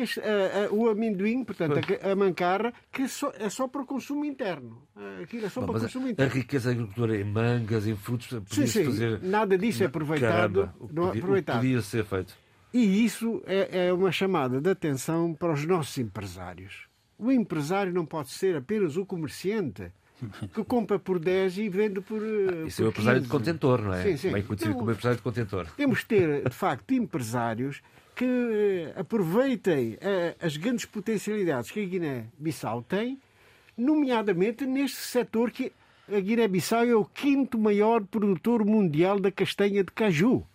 [0.71, 4.81] o amendoim, portanto, a, a mancarra, que é só, é só para consumo interno.
[5.21, 6.31] Aquilo é só Bom, para consumo interno.
[6.31, 8.85] A riqueza agricultura em mangas, em frutos, sim, sim.
[8.85, 9.21] Fazer...
[9.21, 10.61] Nada disso é aproveitado.
[10.61, 11.57] Caramba, não podia, aproveitado.
[11.57, 12.35] podia ser feito.
[12.73, 16.87] E isso é, é uma chamada de atenção para os nossos empresários.
[17.17, 19.91] O empresário não pode ser apenas o comerciante
[20.53, 22.21] que compra por 10 e vende por.
[22.21, 24.03] Ah, isso por é o empresário de contentor, não é?
[24.03, 24.31] Sim, sim.
[24.31, 25.67] Bem conhecido então, como empresário de contentor.
[25.75, 27.81] Temos de ter, de facto, empresários
[28.15, 33.19] que eh, aproveitem eh, as grandes potencialidades que a Guiné-Bissau tem,
[33.77, 35.71] nomeadamente neste setor que
[36.07, 40.45] a Guiné-Bissau é o quinto maior produtor mundial da castanha de caju.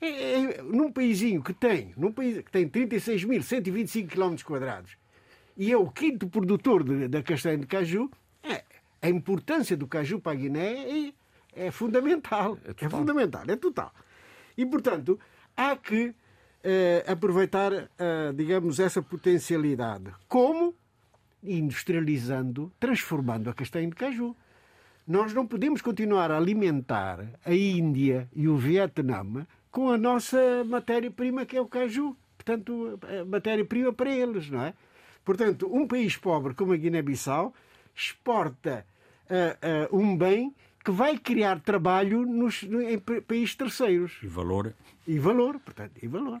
[0.00, 4.96] É, é, num paísinho que tem, num país que tem 36.125 km quadrados
[5.56, 8.10] e é o quinto produtor de, da castanha de caju,
[8.42, 8.62] é,
[9.00, 12.58] a importância do caju para a Guiné é, é fundamental.
[12.64, 13.92] É, é, fundamental, é total.
[14.56, 15.18] E, portanto,
[15.56, 16.14] há que
[16.68, 20.12] eh, aproveitar, eh, digamos, essa potencialidade.
[20.26, 20.74] Como?
[21.42, 24.34] Industrializando, transformando a castanha de caju.
[25.06, 31.46] Nós não podemos continuar a alimentar a Índia e o Vietnã com a nossa matéria-prima,
[31.46, 32.16] que é o caju.
[32.36, 32.98] Portanto,
[33.28, 34.74] matéria-prima para eles, não é?
[35.24, 37.54] Portanto, um país pobre como a Guiné-Bissau
[37.96, 38.86] exporta
[39.30, 40.54] uh, uh, um bem
[40.84, 44.18] que vai criar trabalho nos, em países terceiros.
[44.22, 44.72] E valor.
[45.06, 46.40] E valor, portanto, e valor.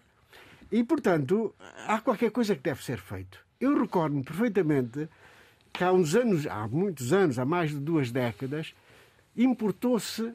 [0.70, 1.54] E, portanto,
[1.86, 3.44] há qualquer coisa que deve ser feito.
[3.60, 5.08] Eu recordo-me perfeitamente
[5.72, 8.74] que há uns anos, há muitos anos, há mais de duas décadas,
[9.36, 10.32] importou-se,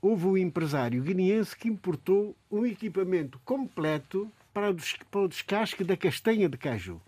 [0.00, 6.56] houve um empresário guineense que importou um equipamento completo para o descasque da castanha de
[6.56, 7.00] caju.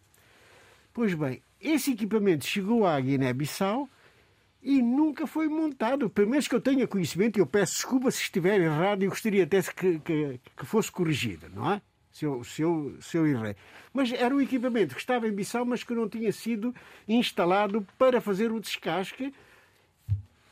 [0.92, 3.88] Pois bem, esse equipamento chegou à Guiné-Bissau
[4.62, 6.10] e nunca foi montado.
[6.10, 9.44] Pelo menos que eu tenha conhecimento, e eu peço desculpa se estiver errado e gostaria
[9.44, 11.82] até que, que, que fosse corrigido, não é?
[12.12, 13.56] Se eu, se, eu, se eu errei.
[13.92, 16.74] Mas era um equipamento que estava em Bissau, mas que não tinha sido
[17.08, 19.34] instalado para fazer o descasque,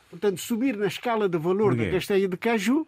[0.09, 2.85] portanto, subir na escala de valor da castanha de caju,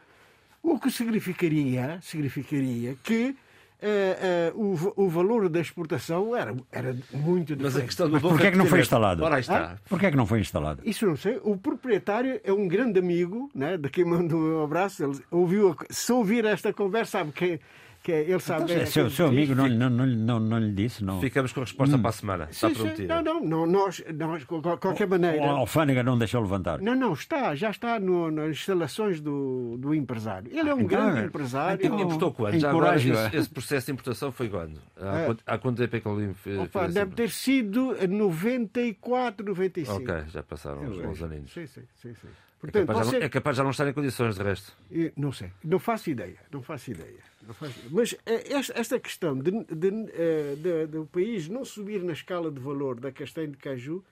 [0.61, 3.35] o que significaria, significaria que
[3.81, 7.64] Uh, uh, o, o, valor da exportação era, era muito diferente.
[7.64, 9.23] Mas a questão do porquê é que não foi instalado?
[9.23, 9.73] Ora, está.
[9.73, 9.77] Ah?
[9.89, 10.81] Porquê é que não foi instalado?
[10.85, 11.39] Isso não sei.
[11.43, 15.03] O proprietário é um grande amigo, né, de quem mando um abraço.
[15.03, 17.60] Ele ouviu, se ouvir esta conversa, sabe que,
[18.06, 18.76] que é, ele sabe bem.
[18.76, 21.03] Então, seu, seu amigo não, lhe- não, não, não, não lhe disse?
[21.03, 21.19] Não.
[21.19, 22.48] Ficamos com a resposta para a semana.
[22.52, 23.22] Está prometida.
[23.23, 25.44] Não, não, não, nós, nós, de qual- qualquer maneira.
[25.44, 26.80] A alfândega não deixou levantar.
[26.80, 30.49] Não, não, está, já está no- nas instalações do, do empresário.
[30.52, 31.84] Ele é um Então, grande é- empresário.
[31.84, 32.60] então, Importou quando?
[32.60, 33.30] Já agora, esse, é.
[33.34, 34.80] esse processo de importação foi quando?
[35.02, 35.26] Há, É.
[35.26, 36.60] quanto, há quanto tempo é que ele fez?
[36.60, 39.98] Opa, deve ter sido 94, 95.
[39.98, 41.52] Ok, já passaram uns bons aninhos.
[41.52, 42.14] Sim, sim, sim.
[42.14, 42.27] sim.
[42.67, 44.43] É Portanto, capaz, já você- não, é capaz de já não estar em condições, de
[44.43, 44.77] resto.
[45.15, 47.19] Não sei, não faço ideia, não faço ideia.
[47.45, 52.13] Não faço- Mas eh, esta, questão de, de, eh, de- do país não subir na
[52.13, 54.03] escala de valor da castanha de caju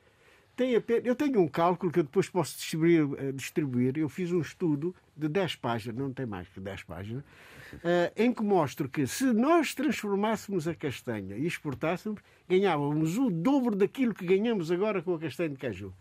[0.55, 1.05] tem apenas.
[1.05, 3.97] Eu tenho um cálculo que eu depois posso distribuir, eh, distribuir.
[3.97, 7.23] Eu fiz um estudo de 10 páginas, não tem mais que 10 páginas,
[8.15, 14.13] em que mostro que se nós transformássemos a castanha e exportássemos, ganhávamos o dobro daquilo
[14.13, 15.91] que ganhamos agora com a castanha de caju.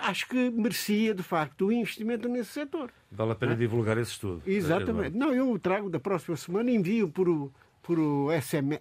[0.00, 2.90] Acho que merecia, de facto, o investimento nesse setor.
[3.10, 4.42] Vale a pena divulgar esse estudo.
[4.46, 5.16] Exatamente.
[5.16, 7.52] Não, eu o trago da próxima semana, envio por, o-
[7.82, 7.98] por,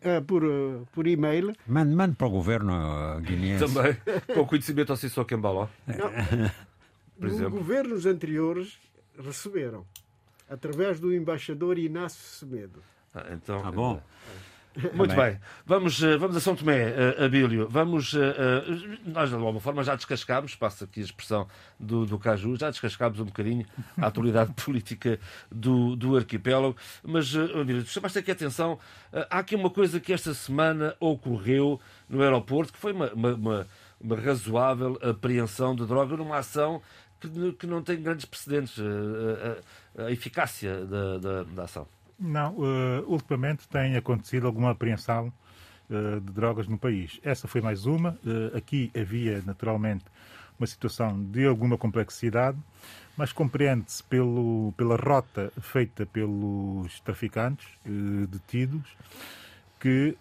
[0.04, 1.54] ah, por, ah, por e-mail.
[1.68, 3.66] Mande, mande para o governo uh, guineense.
[3.74, 3.96] Também,
[4.34, 4.92] com o conhecimento
[5.26, 5.68] Cambaló.
[7.18, 7.58] Por Os exemplo.
[7.60, 8.78] governos anteriores
[9.18, 9.86] receberam,
[10.50, 12.84] através do embaixador Inácio Semedo.
[13.14, 14.02] Ah, então, Tá bom.
[14.94, 15.32] Muito Também.
[15.32, 15.40] bem.
[15.66, 17.68] Vamos, eh, vamos a São Tomé, eh, Abílio.
[17.70, 18.64] Vamos, eh,
[19.06, 21.48] nós, de alguma forma, já descascámos, passa aqui a expressão
[21.80, 23.66] do, do Caju, já descascámos um bocadinho
[23.98, 25.18] a atualidade política
[25.50, 26.76] do, do arquipélago.
[27.04, 28.78] Mas, eh, Abílio, chamaste aqui a atenção.
[29.14, 31.80] eh, há aqui uma coisa que esta semana ocorreu
[32.10, 33.68] no aeroporto, que foi uma, uma, uma-
[34.02, 36.82] uma razoável apreensão de droga numa ação
[37.20, 38.78] que, que não tem grandes precedentes.
[38.80, 41.88] a, a- a eficácia da, da, da ação.
[42.18, 45.32] Não, eh, ultimamente tem acontecido alguma apreensão
[45.90, 47.20] eh, de drogas no país.
[47.24, 48.18] Essa foi mais uma.
[48.26, 50.06] Eh, aqui havia, naturalmente,
[50.58, 52.58] uma situação de alguma complexidade,
[53.18, 57.68] mas compreende-se pela rota feita pelos traficantes
[58.30, 58.96] detidos
[59.80, 60.18] que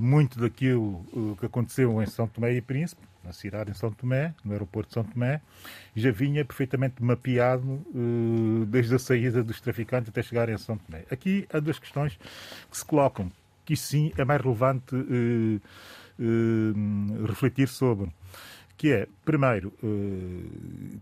[0.00, 4.52] muito daquilo que aconteceu em São Tomé e Príncipe, na cidade em São Tomé, no
[4.52, 5.40] aeroporto de São Tomé,
[5.94, 11.04] já vinha perfeitamente mapeado eh, desde a saída dos traficantes até chegarem a São Tomé.
[11.10, 12.18] Aqui há duas questões
[12.70, 13.30] que se colocam,
[13.64, 15.60] que sim é mais relevante eh,
[16.18, 18.10] eh, refletir sobre,
[18.76, 19.74] que é, primeiro,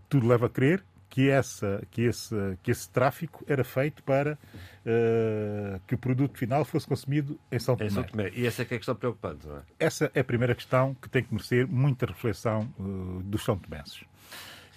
[0.09, 4.37] tudo leva a crer que, essa, que, esse, que esse tráfico era feito para
[4.85, 7.89] eh, que o produto final fosse consumido em São Em Tomé.
[7.89, 8.31] São Tomé.
[8.35, 9.61] E essa é que é a questão preocupante, não é?
[9.79, 12.83] Essa é a primeira questão que tem que merecer muita reflexão eh,
[13.23, 14.01] dos São Tomenses.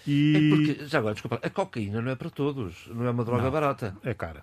[0.06, 3.24] É E porque, já agora, desculpa, a cocaína não é para todos, não é uma
[3.24, 3.96] droga barata.
[4.02, 4.42] é cara.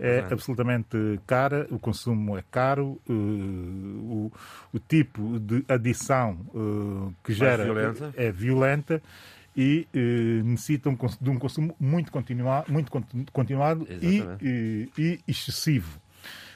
[0.00, 0.34] É Exato.
[0.34, 0.96] absolutamente
[1.26, 4.30] cara, o consumo é caro, eh, o,
[4.72, 8.14] o tipo de adição eh, que gera violenta.
[8.16, 9.02] é violenta
[9.60, 15.20] e eh, necessita cons- de um consumo muito, continua, muito conti- continuado e, e- e
[15.26, 16.00] excessivo.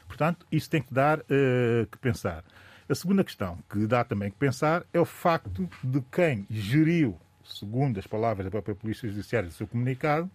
[0.06, 2.44] Portanto, isso tem que dar eh, que pensar.
[2.88, 7.98] A segunda questão que dá também que pensar é o facto de quem geriu, segundo
[7.98, 10.30] as palavras da própria Polícia Judiciária do seu comunicado,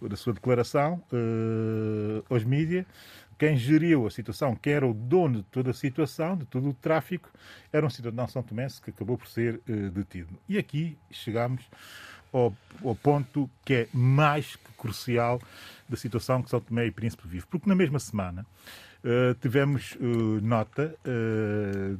[0.00, 2.86] da sua declaração eh, aos mídias,
[3.38, 6.74] quem geriu a situação, quem era o dono de toda a situação, de todo o
[6.74, 7.30] tráfico,
[7.72, 10.36] era um cidadão são tomense que acabou por ser eh, detido.
[10.48, 11.64] E aqui chegamos
[12.32, 12.54] ao,
[12.84, 15.40] ao ponto que é mais que crucial
[15.88, 17.46] da situação que São Tomé e Príncipe vive.
[17.46, 18.44] Porque na mesma semana
[19.04, 20.94] eh, tivemos eh, nota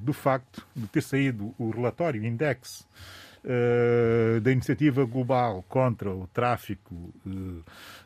[0.01, 2.87] do facto de ter saído o relatório Index
[3.45, 7.15] eh, da Iniciativa Global contra o Tráfico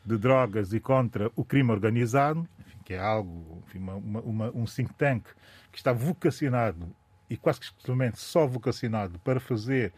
[0.05, 2.47] de Drogas e contra o Crime Organizado,
[2.83, 5.25] que é algo, enfim, uma- uma- um think tank
[5.71, 6.87] que está vocacionado
[7.31, 9.93] e quase que exclusivamente só vocacionado para fazer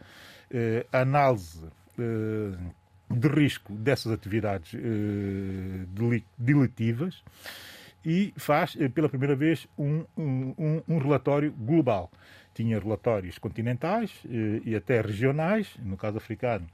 [0.51, 1.65] eh, análise
[1.97, 2.57] eh,
[3.09, 5.85] de risco dessas atividades eh,
[8.05, 12.11] e faz eh, pela primeira vez um- um- um relatório global.
[12.55, 16.65] Tinha relatórios continentais eh, e até regionais, no caso africano,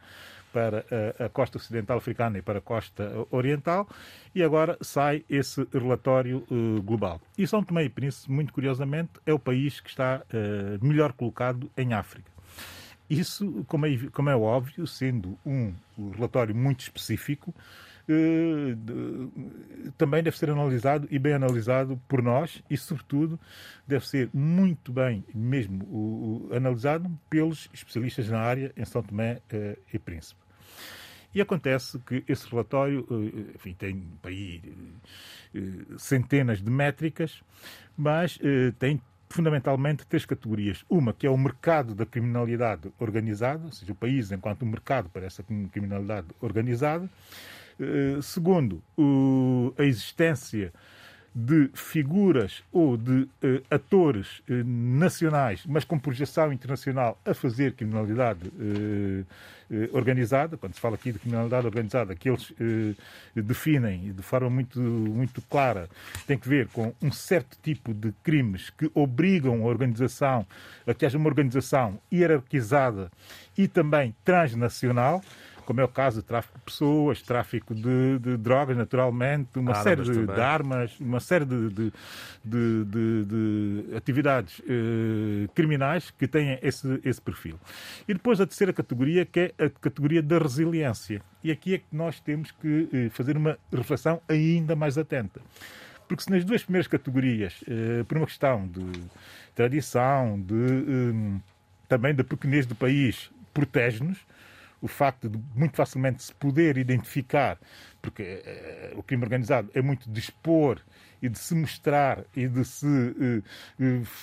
[0.53, 0.86] para
[1.20, 3.88] a, costa ocidental africana e para a costa oriental,
[4.36, 7.20] e agora sai esse relatório eh, global.
[7.38, 11.70] E São Tomé e Príncipe, muito curiosamente, é o país que está eh, melhor colocado
[11.76, 12.30] em África.
[13.10, 15.74] Isso, como é, como é óbvio, sendo um
[16.14, 17.53] relatório muito específico,
[19.98, 23.40] também deve ser analisado e bem analisado por nós e, sobretudo,
[23.88, 29.42] deve ser muito bem mesmo o- o- analisado pelos especialistas na área em São Tomé
[29.50, 30.40] eh, e Príncipe.
[31.34, 34.62] E acontece que esse relatório eh, enfim, tem para aí
[35.56, 35.60] eh,
[35.98, 37.42] centenas de métricas,
[37.98, 38.40] mas
[38.80, 40.84] tem fundamentalmente três categorias.
[40.90, 45.26] Uma que é o mercado da criminalidade organizada, ou seja, o país enquanto mercado para
[45.26, 47.10] essa criminalidade organizada.
[47.82, 48.84] Eh, Segundo,
[49.78, 50.72] a existência
[51.34, 58.49] de figuras ou de uh, atores uh, nacionais, mas com projeção internacional, a fazer criminalidade
[58.49, 59.26] uh,
[59.94, 60.58] organizada.
[60.58, 62.53] Quando se fala aqui de criminalidade organizada, que eles
[63.34, 65.88] definem de forma muito, muito clara,
[66.28, 70.45] tem que ver com um certo tipo de crimes que obrigam a organização
[70.86, 73.10] a que haja uma organização hierarquizada
[73.58, 75.22] e também transnacional
[75.72, 79.84] como é o caso de tráfico de pessoas, tráfico de, de drogas, naturalmente, uma armas
[79.84, 81.93] série de, de, armas, uma série de,
[82.43, 87.57] de atividades eh, criminais que têm esse, esse perfil.
[88.06, 91.22] E depois a terceira categoria, que é a categoria da resiliência.
[91.41, 95.39] E aqui é que nós temos que eh, fazer uma reflexão ainda mais atenta.
[96.06, 98.91] Porque se nas duas primeiras categorias, eh, por uma questão de
[99.56, 101.39] tradição, de, eh,
[101.88, 104.18] também da pequenez do país, protege-nos,
[104.82, 107.58] o facto de muito facilmente se poder identificar,
[108.02, 108.24] porque
[108.94, 110.80] uh, o crime organizado é muito dispor
[111.22, 113.44] e de se mostrar e de se, uh,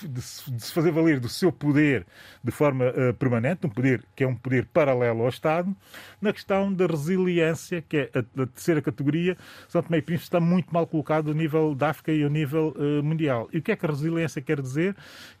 [0.05, 2.05] de se, de fazer valer do seu poder
[2.43, 5.73] de forma permanente, um poder que é um poder paralelo ao Estado,
[6.21, 9.37] na questão da resiliência, que é a, terceira categoria,
[9.69, 12.75] São Tomé e Príncipe está muito mal colocado a nível da África e a nível
[13.01, 13.47] mundial.
[13.53, 14.95] E o que é que a resiliência quer dizer?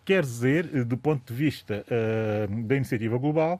[0.05, 1.83] Quer dizer, do ponto de vista
[2.65, 3.59] da iniciativa global,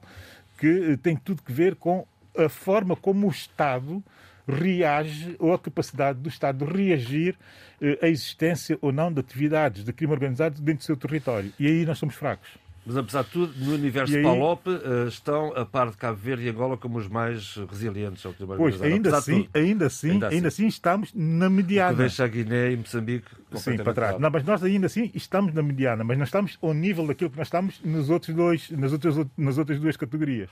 [0.60, 2.06] que tem tudo que ver com
[2.36, 4.04] a forma como o Estado
[4.46, 7.34] reage ou a capacidade do Estado de reagir
[7.80, 11.50] eh, à existência ou não de atividades de crime organizado dentro do seu território.
[11.58, 12.50] E aí nós somos fracos.
[12.84, 14.22] Mas, apesar de tudo, no universo aí...
[14.22, 18.32] PALOP uh, estão a par de Cabo Verde e Angola como os mais resilientes ao
[18.32, 21.94] clima Pois, ainda assim, ainda assim, ainda, ainda assim, estamos na mediana.
[21.94, 24.18] Deixa a Guiné e Moçambique Sim, para trás.
[24.18, 27.36] Não, mas nós ainda assim estamos na mediana, mas não estamos ao nível daquilo que
[27.36, 30.48] nós estamos nos outros dois, nas, outras, nas outras duas categorias.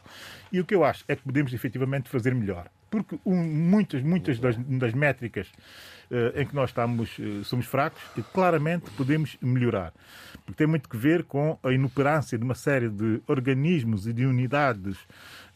[0.53, 2.69] E o que eu acho é que podemos efetivamente fazer melhor.
[2.91, 5.49] Porque um, muitas, muitas das, das métricas
[6.35, 8.01] em que nós estamos, uh, somos fracos,
[8.33, 9.93] claramente podemos melhorar.
[10.45, 14.25] Porque tem muito que ver com a inoperância de uma série de organismos e de
[14.25, 14.97] unidades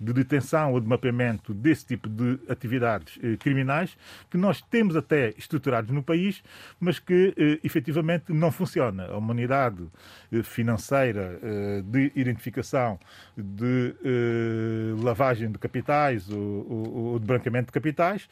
[0.03, 3.97] de detenção ou de mapeamento desse tipo de atividades eh, criminais
[4.29, 6.43] que nós temos até estruturados no país,
[6.81, 9.07] mas que eh, efetivamente não funciona.
[9.07, 9.87] A humanidade
[10.33, 12.99] eh, financeira eh, de identificação
[13.37, 18.29] de eh, lavagem de capitais ou, ou, ou, de branqueamento de capitais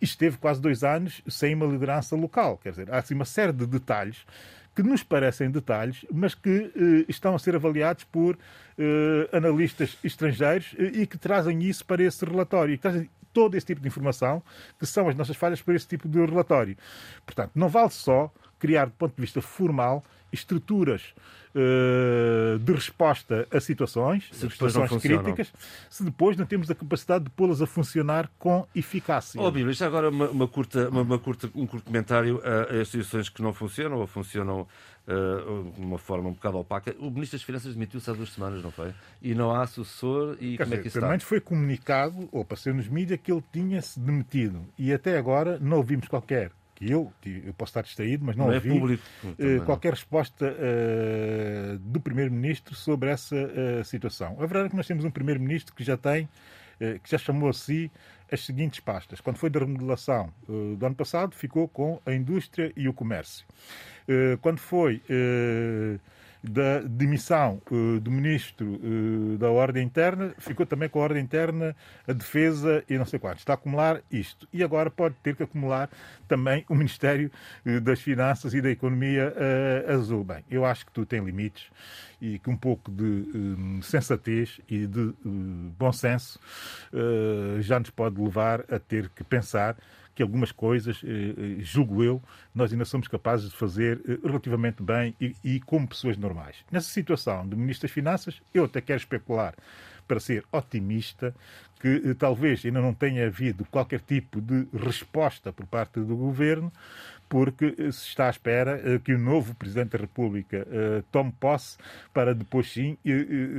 [0.00, 2.58] esteve quase dois anos sem uma liderança local.
[2.58, 4.24] Quer dizer, há assim uma série de detalhes
[4.74, 8.36] que nos parecem detalhes, mas que eh, estão a ser avaliados por
[9.32, 12.74] analistas estrangeiros eh, e que trazem isso para esse relatório.
[12.74, 14.42] E que trazem todo esse tipo de informação,
[14.78, 16.76] que são as nossas falhas, para esse tipo de relatório.
[17.26, 21.14] Portanto, não vale só criar, do ponto de vista formal, estruturas
[22.60, 25.52] de resposta a situações, se situações críticas,
[25.88, 29.40] se depois não temos a capacidade de pô-las a funcionar com eficácia.
[29.40, 32.40] Ó, oh, Bíblia, isto é agora uma, uma curta, uma, uma, curta, um curto comentário
[32.44, 34.66] a, a instituições que não funcionam ou funcionam
[35.06, 36.96] Uh, de uma forma um bocado opaca.
[36.98, 38.94] O Ministro das Finanças demitiu-se há duas semanas, não foi?
[39.20, 41.18] E não há sucessor e Quer como dizer, é que isso está?
[41.18, 44.64] foi comunicado, ou passou nos mídias, que ele tinha-se demitido.
[44.78, 48.54] E até agora não ouvimos qualquer que eu, eu posso estar distraído, mas não, não
[48.54, 54.32] ouvi é público, uh, qualquer resposta uh, do Primeiro-Ministro sobre essa uh, situação.
[54.38, 56.28] A verdade é que nós temos um Primeiro-Ministro que já tem,
[57.04, 57.90] que já chamou a si
[58.30, 59.20] as seguintes pastas.
[59.20, 60.28] Quando foi da remodelação
[60.76, 63.46] do ano passado, ficou com a indústria e o comércio.
[64.42, 65.00] quando foi
[66.44, 71.74] da demissão uh, do ministro uh, da Ordem Interna, ficou também com a Ordem Interna,
[72.06, 73.40] a Defesa e não sei quantos.
[73.40, 74.46] Está a acumular isto.
[74.52, 75.88] E agora pode ter que acumular
[76.28, 77.30] também o Ministério
[77.64, 79.34] uh, das Finanças e da Economia
[79.88, 80.22] Azul.
[80.22, 81.70] Bem, eu acho que tudo tem limites
[82.20, 83.24] e que um pouco de
[83.82, 85.14] sensatez e de
[85.76, 86.38] bom senso
[87.60, 89.76] já nos pode levar a ter que pensar
[90.14, 92.22] que algumas coisas, eh, eh, julgo eu,
[92.54, 96.56] nós ainda somos capazes de fazer eh, relativamente bem e, e como pessoas normais.
[96.70, 99.54] Nessa situação do Ministro das Finanças, eu até quero especular
[100.06, 101.34] para ser otimista,
[101.80, 106.72] que talvez ainda não tenha havido qualquer tipo de resposta por parte do governo,
[107.34, 111.76] porque se está à espera eh, que o novo Presidente da República uh, tome posse
[112.12, 112.96] para depois sim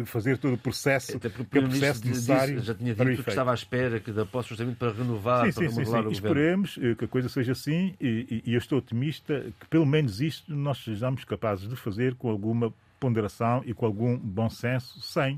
[0.05, 2.61] fazer todo o processo, Até porque que é o processo necessário.
[2.61, 5.69] já tinha dito que estava à espera que da posse justamente para renovar, sim, para
[5.69, 6.07] sim, remodelar sim, sim.
[6.07, 9.85] o Esperemos que a coisa seja assim e, e, e eu estou otimista que pelo
[9.85, 15.01] menos isto nós sejamos capazes de fazer com alguma ponderação e com algum bom senso,
[15.01, 15.37] sem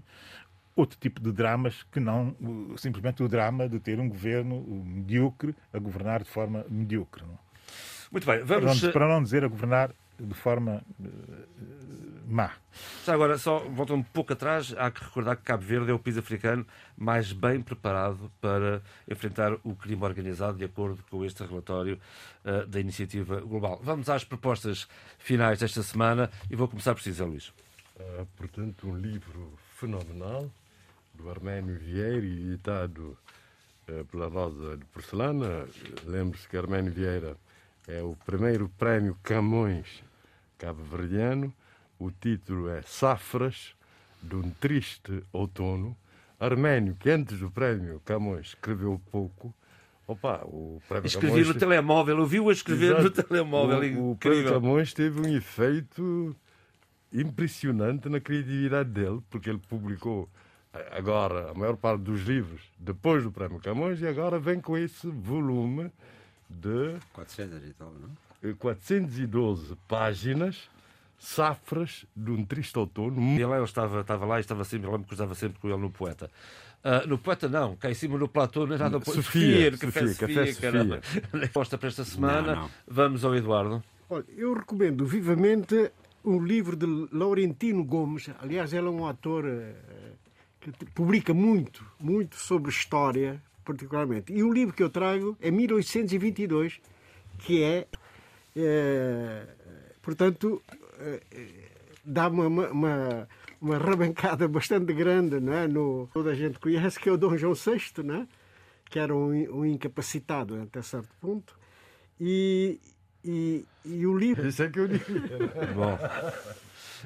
[0.75, 2.35] outro tipo de dramas que não
[2.77, 7.23] simplesmente o drama de ter um governo medíocre a governar de forma medíocre.
[7.25, 7.46] Não?
[8.11, 8.79] Muito bem, vamos.
[8.79, 10.81] Para não, para não dizer a governar de forma
[12.27, 12.51] má.
[13.05, 15.99] Já agora, só voltando um pouco atrás, há que recordar que Cabo Verde é o
[15.99, 16.65] país africano
[16.97, 21.99] mais bem preparado para enfrentar o crime organizado, de acordo com este relatório
[22.43, 23.79] uh, da Iniciativa Global.
[23.81, 27.47] Vamos às propostas finais desta semana e vou começar por si, Zé Luís.
[27.95, 30.51] Uh, portanto, um livro fenomenal
[31.13, 33.17] do Arménio Vieira, editado
[33.87, 35.65] uh, pela Rosa de Porcelana.
[36.05, 37.37] Lembre-se que Arménio Vieira
[37.87, 40.03] é o primeiro prémio Camões
[40.57, 41.53] cabo-verdiano
[41.99, 43.75] o título é Safras
[44.21, 45.97] de um Triste Outono.
[46.39, 49.51] Arménio, que antes do prémio Camões escreveu pouco,
[50.05, 51.47] Opa, o prémio Escrevi Camões...
[51.47, 53.03] no telemóvel, ouviu-a escrever Exato.
[53.03, 53.99] no telemóvel.
[53.99, 56.35] O, o prémio Camões teve um efeito
[57.11, 60.29] impressionante na criatividade dele, porque ele publicou
[60.71, 64.77] eh, agora a maior parte dos livros depois do prémio Camões e agora vem com
[64.77, 65.91] esse volume
[66.49, 68.09] de 400 e tal, não?
[68.49, 70.69] eh, 412 páginas,
[71.17, 73.21] safras de um triste outono.
[73.39, 75.67] E lá ele estava, estava lá e estava sempre, eu lembro que cruzava sempre com
[75.67, 76.29] ele no poeta.
[76.83, 80.07] Ah, no poeta não, cá em cima no platô não é nada Sofia, no café
[80.07, 81.01] Sofia, Sofia, Café caramba.
[81.33, 82.55] Resposta para esta semana.
[82.55, 82.71] Não, não.
[82.87, 83.83] Vamos ao Eduardo.
[84.09, 85.91] Olha, eu recomendo vivamente
[86.23, 88.29] um livro de Laurentino Gomes.
[88.39, 89.73] Aliás, ele é um autor eh,
[90.61, 94.31] que publica muito, muito sobre história, particularmente.
[94.31, 96.79] E o livro que eu trago é 1822,
[97.39, 97.87] que é,
[98.55, 99.45] eh,
[100.01, 100.61] portanto,
[100.99, 101.21] eh,
[102.03, 103.27] dá uma, uma,
[103.61, 105.67] uma, arrabancada bastante grande, não é?
[105.67, 108.27] no, toda a gente conhece, que é o Dom João VI, não é?
[108.89, 111.53] que era um, um incapacitado até certo ponto.
[112.19, 112.79] E,
[113.23, 115.03] e, e o livro Isso é que eu digo.
[115.75, 115.99] Bom.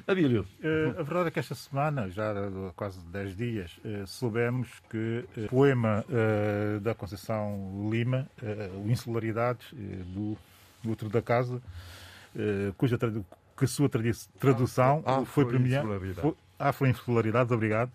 [0.06, 0.46] Abílio.
[0.62, 5.24] Eh, a verdade é que esta semana, já há quase 10 dias, eh, soubemos que
[5.36, 8.28] o poema eh, da Conceição Lima,
[8.84, 10.36] o Insularidades, do,
[10.82, 11.60] do Outro da Casa,
[12.76, 13.88] cuja que a sua
[14.38, 15.84] tradução Ah, foi premiada.
[15.84, 16.20] Insularidades.
[16.22, 17.90] foi- Ah, foi Insularidades, obrigado.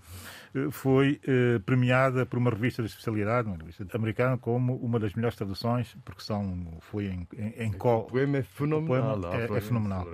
[0.72, 1.22] Foi
[1.66, 6.22] premiada por uma revista de especialidade, uma revista americana, como uma das melhores traduções, porque
[6.22, 8.88] são, foi em, em, em co- O poema é o fenomenal.
[9.20, 10.08] poema a é, é Florência fenomenal.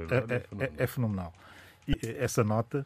[0.60, 1.34] É, é é- fenomenal.
[1.88, 2.86] Eh, essa nota.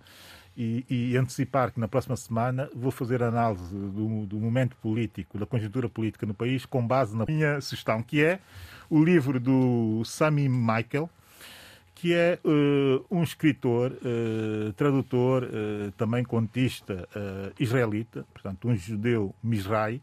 [0.59, 5.45] E, e antecipar que na próxima semana vou fazer análise do, do momento político, da
[5.45, 8.39] conjuntura política no país, com base na minha sugestão, que é
[8.89, 11.07] o livro do Sami Michael,
[11.99, 17.07] que é eh, um escritor, eh, tradutor, eh, também contista
[17.59, 19.99] israelita, portanto, um judeu Mizrahi,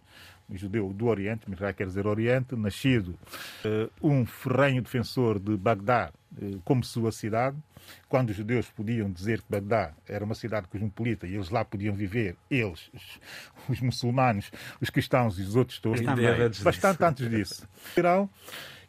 [0.51, 3.15] um judeu do Oriente, Mizrahi quer dizer Oriente, nascido,
[4.03, 6.11] um ferrenho defensor de Bagdá
[6.65, 7.56] como sua cidade,
[8.09, 11.94] quando os judeus podiam dizer que Bagdá era uma cidade cosmopolita e eles lá podiam
[11.94, 13.20] viver, eles, os,
[13.69, 14.51] os muçulmanos,
[14.81, 16.01] os cristãos e os outros todos,
[16.62, 17.69] bastante antes disso.
[17.97, 18.28] Irão,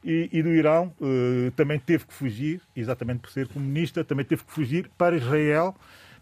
[0.03, 4.43] e, e do Irão eh, também teve que fugir, exatamente por ser comunista, também teve
[4.43, 5.75] que fugir para Israel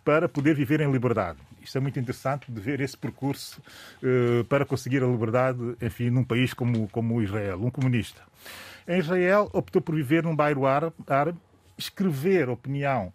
[0.06, 1.38] para poder viver em liberdade.
[1.62, 3.62] Isto é muito interessante de ver esse percurso
[4.02, 8.22] eh, para conseguir a liberdade, enfim, num país como, como Israel, um comunista.
[8.88, 11.38] Em Israel, optou por viver num bairro árabe,
[11.78, 13.14] escrever opinião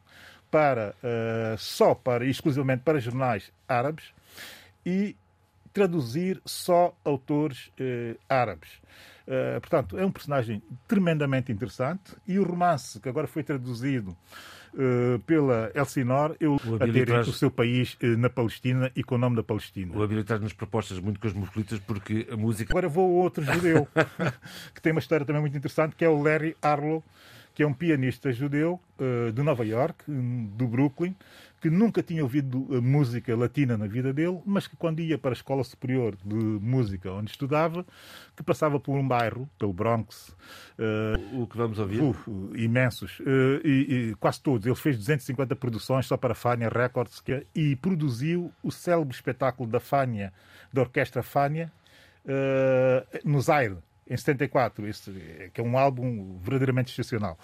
[0.51, 4.13] para, eh, só para, exclusivamente para jornais árabes
[4.85, 5.15] e
[5.73, 8.71] traduzir só autores eh, árabes.
[9.27, 14.17] Eh, portanto, é um personagem tremendamente interessante e o romance que agora foi traduzido
[15.27, 19.19] pela Elsinor, eu a ter traz- o seu país eh, na Palestina e com o
[19.19, 19.97] nome da Palestina.
[19.97, 22.73] O Abílio traz-nos propostas muito cosmopolitas porque a música.
[22.73, 23.87] Agora vou a outro judeu,
[24.75, 27.03] que tem uma história também muito interessante, que é o Larry Harlow,
[27.55, 31.15] que é um pianista judeu eh, de Nova York, do Brooklyn,
[31.61, 35.31] que nunca tinha ouvido eh, música latina na vida dele, mas que quando ia para
[35.31, 37.85] a Escola Superior de Música, onde estudava,
[38.37, 40.37] que passava por um bairro, pelo Bronx,
[40.79, 42.01] eh, O que vamos ouvir?
[42.01, 43.19] Uh, uh, imensos.
[43.21, 44.67] Uh, e, e quase todos.
[44.67, 49.69] Ele fez 250 produções só para a Fania Records que- e produziu o célebre espetáculo
[49.69, 50.33] da Fania,
[50.73, 51.73] da Orquestra Fania,
[52.25, 53.77] uh, no Zaire,
[54.11, 57.39] em 74, esse, eh, que é um álbum verdadeiramente excepcional.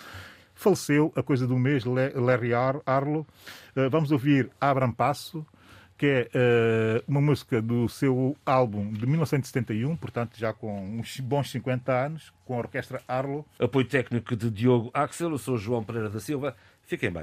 [0.54, 3.26] Faleceu a coisa do mês Larry Ar- Harlow.
[3.76, 5.44] Uh, vamos ouvir Abram Passo,
[5.96, 11.50] que é eh, uma música do seu álbum de 1971, portanto já com uns bons
[11.52, 13.46] 50 anos, com a Orquestra Harlow.
[13.60, 16.56] Apoio técnico de Diogo Axel, eu sou João Pereira da Silva.
[16.82, 17.22] Fiquem bem.